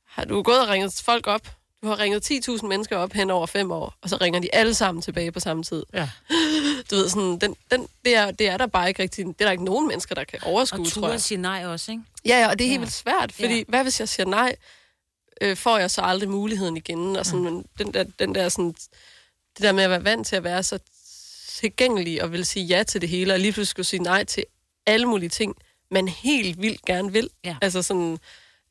[0.09, 1.49] har du gået og ringet folk op.
[1.82, 4.74] Du har ringet 10.000 mennesker op hen over fem år, og så ringer de alle
[4.74, 5.82] sammen tilbage på samme tid.
[5.95, 6.09] Ja.
[6.90, 9.45] Du ved, sådan, den, den, det, er, det er der bare ikke rigtig, det er
[9.45, 11.20] der ikke nogen mennesker, der kan overskue, Og tror jeg.
[11.20, 12.03] sige nej også, ikke?
[12.26, 12.80] Ja, ja, og det er helt Ja.
[12.80, 13.64] vildt svært, fordi ja.
[13.68, 14.57] hvad hvis jeg siger nej,
[15.41, 18.74] øh, får jeg så aldrig muligheden igen, og sådan, men den der, den der sådan,
[19.57, 20.78] det der med at være vant til at være så
[21.49, 24.45] tilgængelig og vil sige ja til det hele, og lige pludselig skulle sige nej til
[24.87, 25.55] alle mulige ting,
[25.91, 27.30] man helt vildt gerne vil.
[27.45, 27.57] Ja.
[27.62, 28.18] Altså sådan,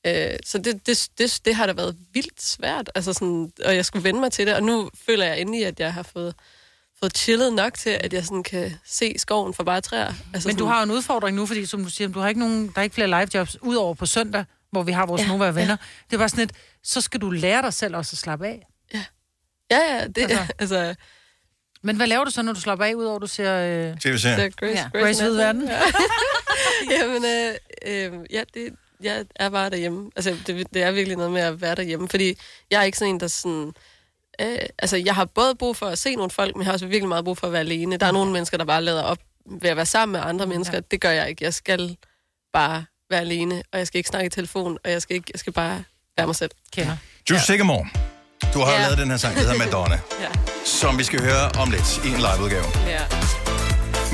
[0.08, 3.86] øh, så det, det, det, det har da været vildt svært, altså sådan, og jeg
[3.86, 6.36] skulle vende mig til det, og nu føler jeg endelig, at jeg har fået,
[7.00, 10.14] fået chillet nok til, at jeg sådan kan se skoven for bare træer.
[10.34, 12.28] Altså Men du sådan, har jo en udfordring nu, fordi som du siger, du har
[12.28, 15.22] ikke nogen, der er ikke flere live jobs, udover på søndag, hvor vi har vores
[15.22, 15.62] ja, Ja, Nova venner.
[15.70, 15.78] ja.
[16.10, 16.52] Det er bare sådan et,
[16.84, 18.68] så skal du lære dig selv også at slappe af.
[18.94, 19.04] Ja,
[19.72, 20.96] ja, det altså, altså...
[21.84, 23.58] Men hvad laver du så, når du slapper af, udover du ser...
[23.58, 23.98] Øh...
[24.00, 24.38] TV-serier.
[24.38, 24.90] The Grace, Ja.
[24.90, 25.68] Grace, Grace Hvide Verden.
[25.68, 25.80] Ja.
[26.92, 27.56] Jamen, øh,
[27.88, 30.12] øh, ja, det, jeg er bare derhjemme.
[30.16, 32.38] Altså, det, det er virkelig noget med at være derhjemme, fordi
[32.72, 33.74] jeg er ikke sådan en, der sådan...
[34.42, 36.86] Øh, altså, jeg har både brug for at se nogle folk, men jeg har også
[36.88, 37.98] virkelig meget brug for at være alene.
[37.98, 39.18] Der er nogle mennesker, der bare lader op
[39.62, 40.78] ved at være sammen med andre mennesker.
[40.78, 40.82] Ja.
[40.92, 41.44] Det gør jeg ikke.
[41.44, 41.98] Jeg skal
[42.54, 45.40] bare være alene, og jeg skal ikke snakke i telefon, og jeg skal, ikke, jeg
[45.40, 45.84] skal bare
[46.18, 46.52] være mig selv.
[46.76, 46.98] Kender.
[47.30, 47.38] Drew.
[47.40, 47.88] Sigamore,
[48.54, 48.82] Du har Ja.
[48.82, 50.28] lavet den her sang, der hedder Madonna, Ja.
[50.66, 52.66] som vi skal høre om lidt i en liveudgave.
[52.88, 53.00] ja.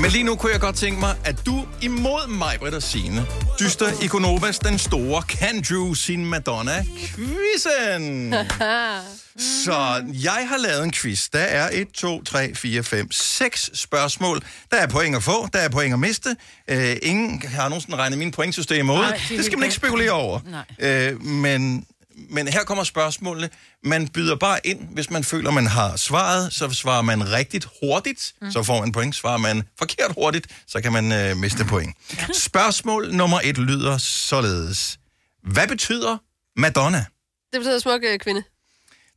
[0.00, 3.26] Men lige nu kunne jeg godt tænke mig, at du imod mig, Britt og Signe,
[3.60, 8.34] dyster i Konovas den store Can Drew sin Madonna-quizzen.
[9.64, 11.28] Så jeg har lavet en quiz.
[11.28, 14.42] Der er 1, 2, 3, 4, 5, 6 spørgsmål.
[14.70, 16.36] Der er point at få, der er point at miste.
[16.68, 18.96] Øh, ingen har nogensinde regnet min pointsystem ud.
[18.96, 20.40] Nej, det Det skal man ikke spekulere over.
[20.50, 20.64] Nej.
[20.90, 21.84] Øh, men,
[22.30, 23.50] men her kommer spørgsmålene.
[23.84, 26.52] Man byder bare ind, hvis man føler, man har svaret.
[26.52, 28.50] Så svarer man rigtigt hurtigt, mm.
[28.50, 29.16] så får man point.
[29.16, 31.96] Svarer man forkert hurtigt, så kan man øh, miste point.
[32.34, 34.98] Spørgsmål nummer et lyder således.
[35.42, 36.16] Hvad betyder
[36.56, 37.04] Madonna?
[37.52, 38.42] Det betyder smuk øh, kvinde.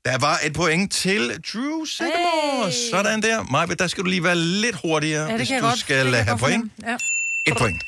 [0.05, 2.65] Der var et point til Drew Sigamore.
[2.65, 2.71] Hey.
[2.91, 3.43] Sådan der.
[3.43, 5.79] Maja, der skal du lige være lidt hurtigere, Ja, hvis du godt.
[5.79, 6.71] skal det have point.
[6.83, 6.97] Ja.
[7.47, 7.83] Et point.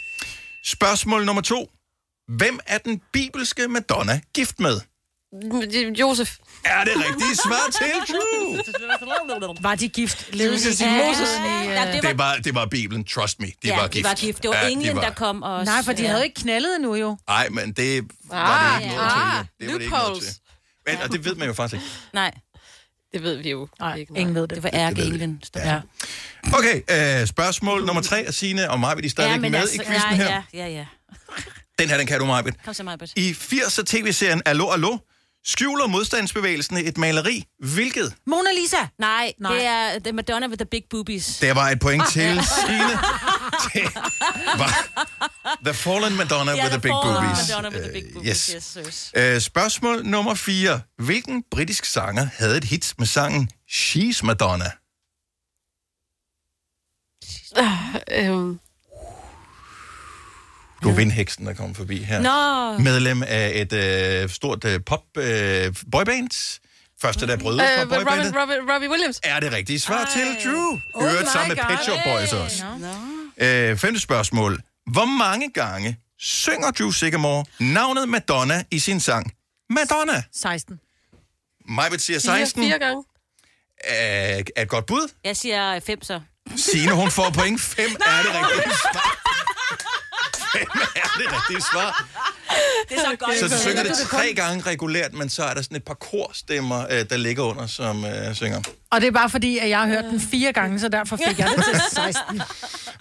[0.66, 1.70] Spørgsmål nummer to.
[2.38, 4.80] Hvem er den bibelske Madonna gift med?
[6.00, 6.36] Josef.
[6.66, 9.56] Er det rigtige svar til Drew?
[9.62, 10.30] Var de gift?
[10.36, 11.30] Levede de ja, Moses?
[11.66, 13.46] Ja, det var- Det var, det var Bibelen, trust me.
[13.48, 14.04] De ja, var de gift.
[14.08, 14.44] var gift.
[14.44, 15.66] Det var Ja, de englen, var- der kom og...
[15.66, 17.18] Nej, for de havde ikke knaldet endnu jo.
[17.28, 19.38] Nej, men det var Ah, det ikke noget ja.
[19.42, 19.48] til.
[19.60, 20.34] Det var det ikke noget til.
[20.88, 21.86] Men, og det ved man jo faktisk ikke.
[22.14, 22.32] Nej.
[23.14, 23.68] Det ved vi jo.
[23.80, 24.14] Nej, ikke.
[24.18, 24.50] ingen ved det.
[24.56, 25.44] Det var ærkeenglen.
[25.56, 25.82] Ja.
[26.54, 26.82] Okay,
[27.22, 29.86] øh, spørgsmål nummer tre af Signe og mig, vil de stadigvæk men med altså, i
[29.86, 30.42] quizzen ja, her.
[30.54, 30.86] Ja, ja, ja.
[31.80, 32.56] Den her, den kan du, Majbet.
[32.66, 33.12] Kom så, Majbert.
[33.16, 34.98] I 80'er tv-serien Allo Allo
[35.46, 37.46] skjuler modstandsbevægelsen et maleri.
[37.60, 38.16] Hvilket?
[38.28, 38.78] Mona Lisa.
[39.00, 39.54] Nej, Nej.
[39.54, 41.38] det er The Madonna with the big boobies.
[41.42, 42.94] Der var et point til Signe.
[43.74, 43.96] Det
[44.58, 44.88] var
[45.66, 47.50] The Fallen Madonna Ja, with the The Big Boobies.
[47.50, 48.78] Madonna with the big Øh, boobies, yes.
[48.78, 49.12] yes, yes.
[49.18, 50.82] Øh, spørgsmål nummer 4.
[50.98, 54.72] Hvilken britisk sanger havde et hit med sangen She's Madonna?
[58.12, 58.60] Øhm,
[60.86, 62.22] Du er vindheksen, der kommer forbi her.
[62.22, 62.84] Nå.
[62.84, 66.60] Medlem af et øh, stort øh, pop øh, boyband.
[67.02, 68.26] Første, der brød ud fra øh, boybandet.
[68.26, 69.20] Robin, Robin, Robbie Williams.
[69.24, 70.12] Er det rigtige svar Ej.
[70.14, 70.80] til Drew?
[70.94, 71.78] Oh my sammen med.
[71.78, 72.64] Pet Shop Boys også.
[72.80, 73.46] Nå.
[73.46, 74.62] Øh, femte spørgsmål.
[74.92, 79.32] Hvor mange gange synger Drew Sigamore navnet Madonna i sin sang
[79.70, 80.24] Madonna?
[80.34, 80.80] 16.
[81.70, 82.64] Majbet siger Fire, 16.
[82.64, 83.04] fire gange.
[83.84, 85.12] Er, er et godt bud.
[85.24, 86.20] Jeg siger fem så.
[86.56, 87.62] Signe, hun får point.
[87.62, 89.25] 5 er det rigtige svar.
[90.58, 92.08] 5 er det rigtige svar.
[92.90, 93.38] Det er så godt.
[93.40, 96.86] Så du synger det tre gange regulært, men så er der sådan et par korstemmer,
[96.92, 98.62] øh, der ligger under, som øh, synger.
[98.92, 101.40] Og det er bare fordi, at jeg har hørt den fire gange, så derfor fik
[101.40, 101.82] jeg det til
[102.14, 102.42] 16.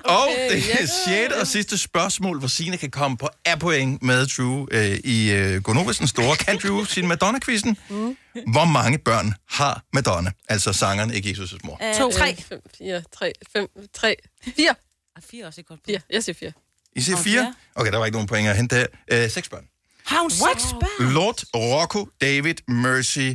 [0.04, 4.66] Og det er sjette og sidste spørgsmål, hvor Signe kan komme på A-point med Drew
[4.70, 7.76] øh, i øh, Gonovas store Kan Drew sin Madonna-quizzen.
[7.88, 8.16] Mm.
[8.52, 10.30] Hvor mange børn har Madonna?
[10.48, 11.78] Altså sangeren, ikke Jesus' mor.
[11.82, 12.10] Øh, To.
[12.12, 12.36] Tre.
[12.48, 14.16] Fem, fire, tre, fem, tre,
[14.56, 14.74] fire.
[15.16, 15.92] Ah, Fire også et godt bud.
[15.92, 16.00] Fire.
[16.10, 16.52] Jeg siger fire.
[16.96, 17.24] I siger Okay.
[17.30, 17.54] fire?
[17.74, 18.86] Okay, der var ikke nogen point at hente der.
[19.12, 19.64] Øh, seks børn.
[20.06, 21.12] Har hun seks børn?
[21.12, 23.30] Lord, Rocco, David, Mercy,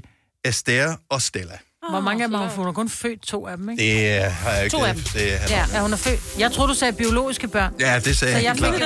[0.45, 1.57] Esther og Stella.
[1.89, 2.55] Hvor mange af dem har hun?
[2.55, 3.83] Hun har kun født to af dem, ikke?
[3.83, 4.77] Det har jeg ikke...
[4.77, 5.03] To af dem.
[5.03, 6.19] Det, er- Ja, ja, hun er født.
[6.39, 7.73] Jeg tror du sagde biologiske børn.
[7.79, 8.73] ja, det sagde Så jeg klart.
[8.73, 8.79] jo...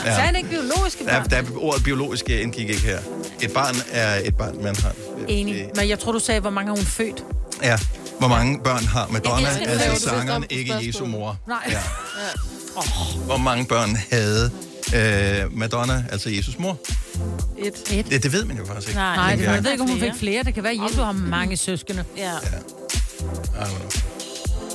[0.00, 1.30] Sagde han ikke biologiske Der, børn?
[1.30, 2.98] der, ordet biologisk indgik ikke her.
[3.42, 4.92] Et barn er et barn, man har.
[5.28, 5.70] Enig.
[5.76, 7.24] Men jeg tror, du sagde, hvor mange har hun født?
[7.62, 7.78] Ja.
[8.18, 9.42] Hvor mange børn har Madonna?
[9.42, 10.74] Laver Altså sangeren, ikke.
[10.86, 11.36] Jesu mor.
[11.48, 11.58] Nej.
[11.68, 11.78] Ja.
[13.24, 14.50] Hvor mange børn havde
[14.94, 16.78] øh, Madonna, altså Jesus mor?
[17.58, 17.74] Et.
[17.92, 18.10] Et.
[18.10, 18.98] Det, det ved man jo faktisk ikke.
[18.98, 20.42] Nej, Nej det, jeg ved ikke, om hun fik flere.
[20.42, 22.04] Det kan være, at Jesu har mange søskende.
[22.16, 22.32] Ja.
[22.32, 22.36] I
[23.54, 23.88] don't know.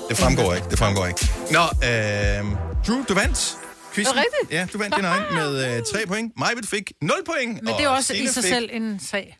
[0.09, 1.29] Det fremgår ikke, det fremgår ikke.
[1.51, 2.45] Nå, øh,
[2.87, 3.57] Drew, du vandt.
[3.99, 4.17] Quizzen.
[4.17, 4.59] Er det rigtigt?
[4.59, 6.33] Ja, du vandt din egen med øh, 3 point.
[6.37, 7.63] Majbet fik 0 point.
[7.63, 9.37] Men det er og også i Signe sig fik selv en sag.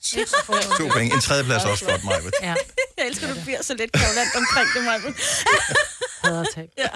[0.77, 1.13] 2 point.
[1.13, 2.33] En tredjeplads også flot, Majbet.
[2.41, 2.53] Ja.
[2.97, 4.99] Jeg elsker, at du bliver så lidt kavlant omkring det, Maja.
[6.23, 6.69] Hader tab.
[6.77, 6.87] Ja.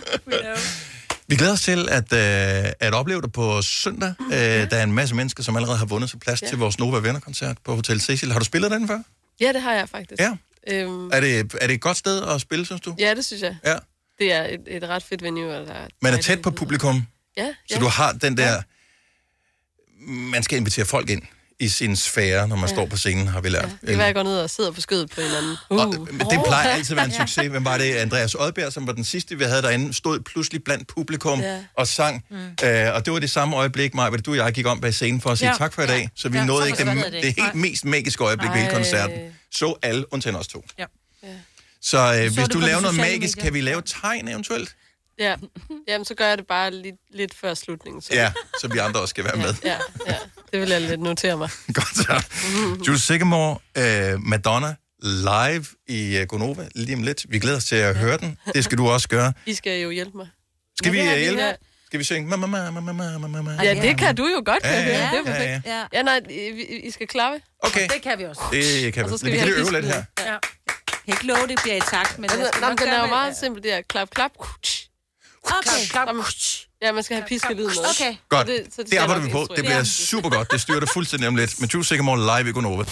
[1.27, 4.13] Vi glæder os til at, øh, at opleve dig på søndag.
[4.21, 4.29] Øh,
[4.71, 6.47] der er en masse mennesker, som allerede har vundet sig plads ja.
[6.47, 8.31] til vores Nova Venner-koncert på Hotel Cecil.
[8.31, 8.99] Har du spillet den før?
[9.39, 10.21] Ja, det har jeg faktisk.
[10.21, 10.31] Ja.
[10.69, 12.95] Øhm, Er det, er det et godt sted at spille, synes du?
[12.99, 13.55] ja, det synes jeg.
[13.65, 13.75] Ja.
[14.19, 15.49] Det er et, et ret fedt venue.
[15.51, 17.07] Der er Man er tæt på publikum,
[17.37, 17.79] Ja, så ja.
[17.79, 18.61] du har den der...
[20.07, 21.21] Man skal invitere folk ind
[21.59, 22.75] i sin sfære, når man Ja.
[22.75, 23.69] står på scenen, har vi lært.
[23.81, 25.57] Det kan være, jeg går ned og sidder på skødet på en eller anden.
[25.69, 26.07] Uh.
[26.07, 27.47] Men det plejer altid at være en succes.
[27.47, 27.93] Hvem var det?
[27.95, 31.63] Andreas Oddbjerg, som var den sidste, vi havde derinde, stod pludselig blandt publikum Ja.
[31.77, 32.25] og sang.
[32.29, 32.37] Mm.
[32.63, 35.21] Øh, og det var det samme øjeblik, Maja, du og jeg gik om bag scenen
[35.21, 35.55] for at sige Ja.
[35.57, 35.99] tak for i dag.
[36.01, 36.07] Ja.
[36.15, 37.35] Så vi Ja, nåede så ikke det, det, det.
[37.43, 38.75] helt mest magiske øjeblik ved hele Ej.
[38.75, 39.19] koncerten.
[39.51, 40.65] Så alle, undtagen os to.
[40.79, 40.85] Ja.
[41.81, 43.43] Så øh, Så hvis du laver noget magisk, medier.
[43.45, 44.75] kan vi lave tegn eventuelt?
[45.19, 45.35] Ja,
[45.87, 48.01] jamen så gør jeg det bare lidt, lidt før slutningen.
[48.01, 48.13] Så.
[48.13, 49.53] Ja, så vi andre også skal være med.
[49.63, 50.15] Ja, ja,
[50.51, 51.49] det vil jeg lidt notere mig.
[51.73, 52.23] Godt så.
[52.87, 57.25] Jules Sigamore, øh, Madonna, live i uh, Gonova lige om lidt.
[57.29, 58.37] Vi glæder os til at høre den.
[58.53, 59.33] Det skal du også gøre.
[59.45, 60.27] I skal jo hjælpe mig.
[60.77, 61.41] Skal vi øh, hjælpe?
[61.41, 61.53] Ja.
[61.85, 62.29] Skal vi synge?
[62.29, 63.63] Mama, mama, mama, mama, mama.
[63.63, 64.93] Ja, det kan du jo godt, kan Ja, høre.
[64.95, 65.65] ja, Det er ja, perfekt.
[65.67, 65.85] ja.
[65.93, 67.41] Ja, nej, I, I skal klappe.
[67.59, 67.87] Okay.
[67.93, 68.41] Det kan vi også.
[68.51, 69.13] Det kan Og vi.
[69.13, 70.03] så skal Vi vi kan lige øve lidt her.
[70.19, 70.31] Ja.
[70.31, 70.39] Jeg
[71.05, 73.63] kan ikke love, det bliver i takt, men Altså, nok den er jo meget simpel,
[73.63, 74.31] det er klap, klap.
[75.45, 76.63] Okay.
[76.81, 77.81] Ja, man skal have piskelyden også.
[78.01, 78.15] Okay.
[78.29, 79.47] Godt, Så det, så det det arbejder vi på.
[79.55, 80.51] Det bliver super godt.
[80.51, 81.59] Det styrer det fuldstændig om lidt.
[81.59, 82.83] Men Juice Sigamore live i Gonova.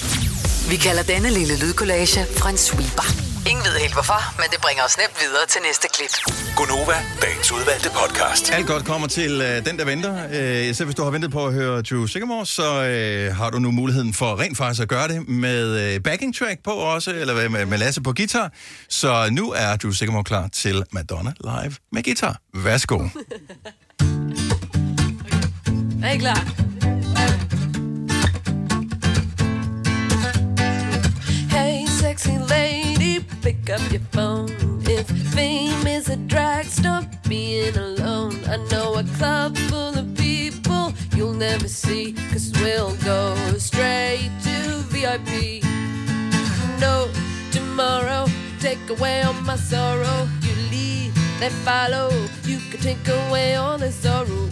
[0.70, 3.31] Vi kalder denne lille lydkollage en sweeper.
[3.50, 6.14] Ingen ved helt hvorfor, men det bringer os nemt videre til næste klip.
[6.56, 8.52] Gonova, dagens udvalgte podcast.
[8.54, 10.14] Alt godt kommer til øh, den, der venter.
[10.34, 13.60] Øh, især hvis du har ventet på at høre Juice Sigamore, så øh, har du
[13.60, 17.34] nu muligheden for rent faktisk at gøre det med øh, backing track på også, eller
[17.34, 18.52] hvad, med, med Lasse på guitar.
[18.90, 22.38] Så nu er Juice Sigamore klar til Madonna live med guitar.
[22.54, 23.00] Værsgo.
[26.04, 26.61] Er I klar?
[33.92, 34.50] Your phone.
[34.86, 38.36] If fame is a drag, stop being alone.
[38.48, 44.58] I know a club full of people you'll never see, cause we'll go straight to
[44.94, 45.64] VIP.
[46.80, 47.10] No,
[47.52, 48.28] tomorrow,
[48.60, 50.28] take away all my sorrow.
[50.42, 52.10] You lead, they follow.
[52.46, 54.48] You can take away all the sorrow.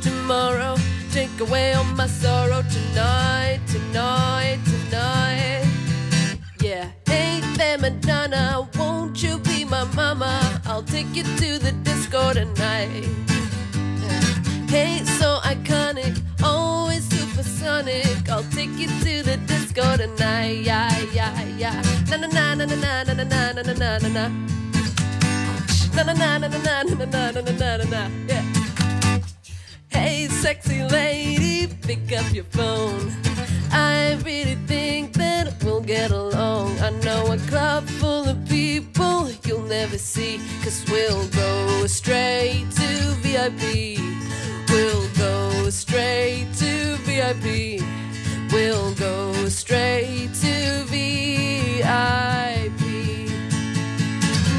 [0.00, 0.76] Tomorrow,
[1.10, 5.69] take away all my sorrow tonight, tonight, tonight.
[7.70, 10.60] Hey Madonna, won't you be my mama?
[10.66, 13.06] I'll take you to the disco tonight.
[14.68, 18.28] Hey, so iconic, always supersonic.
[18.28, 20.64] I'll take you to the disco tonight.
[20.64, 21.80] Yeah, yeah, yeah.
[22.10, 24.28] Na na na na na na na na na na na.
[25.94, 28.10] Na na na na na na na na na na na na.
[28.26, 28.44] Yeah.
[29.90, 33.29] Hey, sexy lady, pick up your phone.
[33.72, 36.78] I really think that we'll get along.
[36.80, 40.40] I know a club full of people you'll never see.
[40.62, 42.88] Cause we'll go straight to
[43.22, 43.98] VIP.
[44.70, 47.82] We'll go straight to VIP.
[48.52, 51.20] We'll go straight to VIP.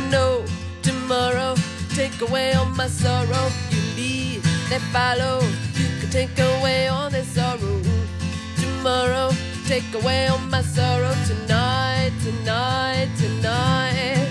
[0.09, 0.45] No,
[0.81, 1.55] tomorrow,
[1.95, 3.49] take away all my sorrow.
[3.71, 5.41] You lead, they follow.
[5.75, 7.90] You can take away all their sorrow.
[8.81, 9.29] Tomorrow,
[9.67, 11.13] take away all my sorrow.
[11.27, 14.27] Tonight, tonight, tonight.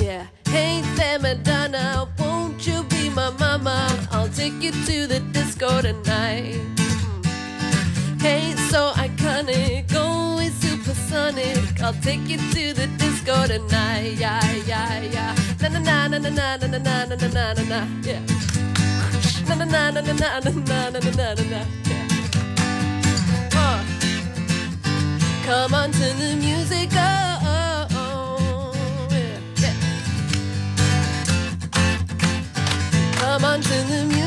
[0.00, 0.26] Yeah.
[0.48, 3.86] Hey there, Madonna, won't you be my mama?
[4.10, 6.56] I'll take you to the disco tonight.
[8.22, 11.82] Hey, so iconic, always supersonic.
[11.82, 14.14] I'll take you to the disco tonight.
[14.16, 15.36] Yeah, yeah, yeah.
[15.60, 17.80] Na na na na na na na na na na na na.
[18.00, 18.22] Yeah.
[19.46, 21.66] Na na na na na na na na na na na.
[21.84, 21.97] Yeah.
[25.48, 26.90] Come on to the music.
[26.92, 29.08] Oh, oh, oh.
[29.10, 29.72] Yeah, yeah.
[33.14, 34.17] Come on to the music.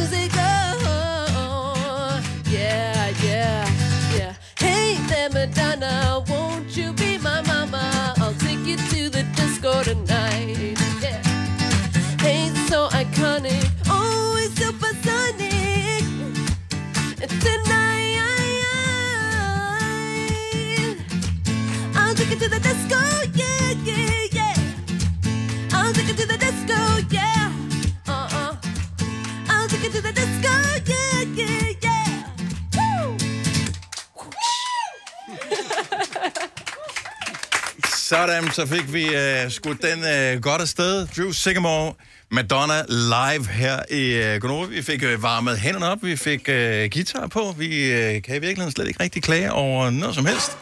[38.11, 41.07] Sådan, så fik vi uh, skudt den uh, godt afsted.
[41.17, 41.93] Drew Sigamore,
[42.31, 44.65] Madonna live her i uh, Gonova.
[44.65, 46.53] Vi fik uh, varmet hænderne op, vi fik uh,
[46.91, 47.55] guitar på.
[47.57, 50.57] Vi uh, kan i virkeligheden slet ikke rigtig klage over noget som helst.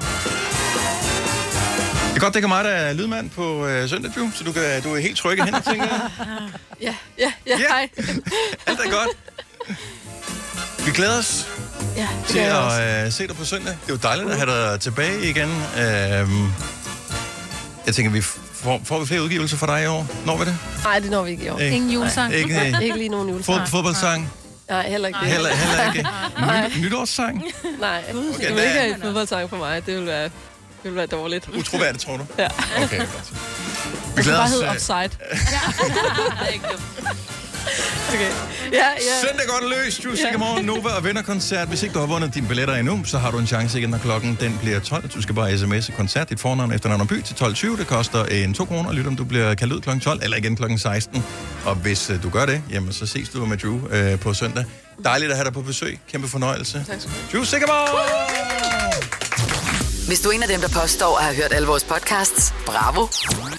[2.09, 4.51] Det er godt, det er mig, der er lydmand på uh, søndag, Drew, så du,
[4.51, 6.09] kan, du er helt tryg i hænder, tænker jeg.
[6.81, 7.89] Ja, ja, ja, hej.
[8.67, 9.17] Alt er godt.
[10.85, 11.47] Vi glæder os
[11.97, 13.73] Ja, det til at uh, se dig på søndag.
[13.73, 15.49] Det er jo dejligt at have dig tilbage igen.
[15.49, 16.78] Uh,
[17.89, 20.07] jeg tænker, vi får, får vi flere udgivelser for dig i år?
[20.25, 20.57] Når vi det?
[20.83, 21.59] Nej, det når vi ikke i år.
[21.59, 21.75] Ikke?
[21.75, 22.33] Ingen julesang?
[22.33, 23.59] Ikke- ikke, ikke lige nogen julesang.
[23.59, 24.31] Fod, fodboldsang?
[24.69, 25.27] Nej, heller ikke det.
[25.27, 26.07] Heller, heller ikke.
[26.39, 26.67] Nej.
[26.67, 27.43] Nyt, nytårssang?
[27.79, 29.85] Nej, okay, det vil ikke have en fodboldsang for mig.
[29.85, 30.31] Det vil være, det
[30.83, 31.47] vil være dårligt.
[31.57, 32.25] Utroværdigt, tror du?
[32.37, 32.47] Ja.
[32.83, 33.33] Okay, godt.
[34.15, 34.51] Vi Det skal glæder bare os.
[34.51, 35.09] hedde øh, offside.
[38.13, 38.31] okay.
[38.71, 39.27] Ja, ja.
[39.27, 39.97] Søndag den løs.
[39.97, 41.67] Du skal morgen Nova og vennerkoncert.
[41.67, 43.97] Hvis ikke du har vundet dine billetter endnu, så har du en chance igen, når
[43.97, 45.07] klokken den bliver 12.
[45.07, 47.77] Du skal bare sms'e koncert, dit fornavn efter navn og by til 12.20.
[47.77, 48.93] Det koster en 2 kroner.
[48.93, 51.23] Lyt om du bliver kaldt ud klokken 12 eller igen klokken 16.
[51.65, 54.65] Og hvis øh, du gør det, jamen så ses du med Drew øh, på søndag.
[55.03, 55.99] Dejligt at have dig på besøg.
[56.11, 56.85] Kæmpe fornøjelse.
[56.87, 58.88] Tak skal du Drew Sigamore!
[60.09, 63.07] Hvis du er en af dem, der påstår at have hørt alle vores podcasts, bravo.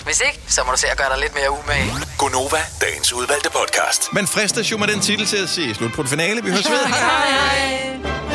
[0.05, 1.93] Hvis ikke, så må du se at gøre dig lidt mere umage.
[2.19, 4.13] Gonova, dagens udvalgte podcast.
[4.13, 6.43] Men fristes jo med den titel til at sige slut på det finale.
[6.43, 8.30] Vi høres ved.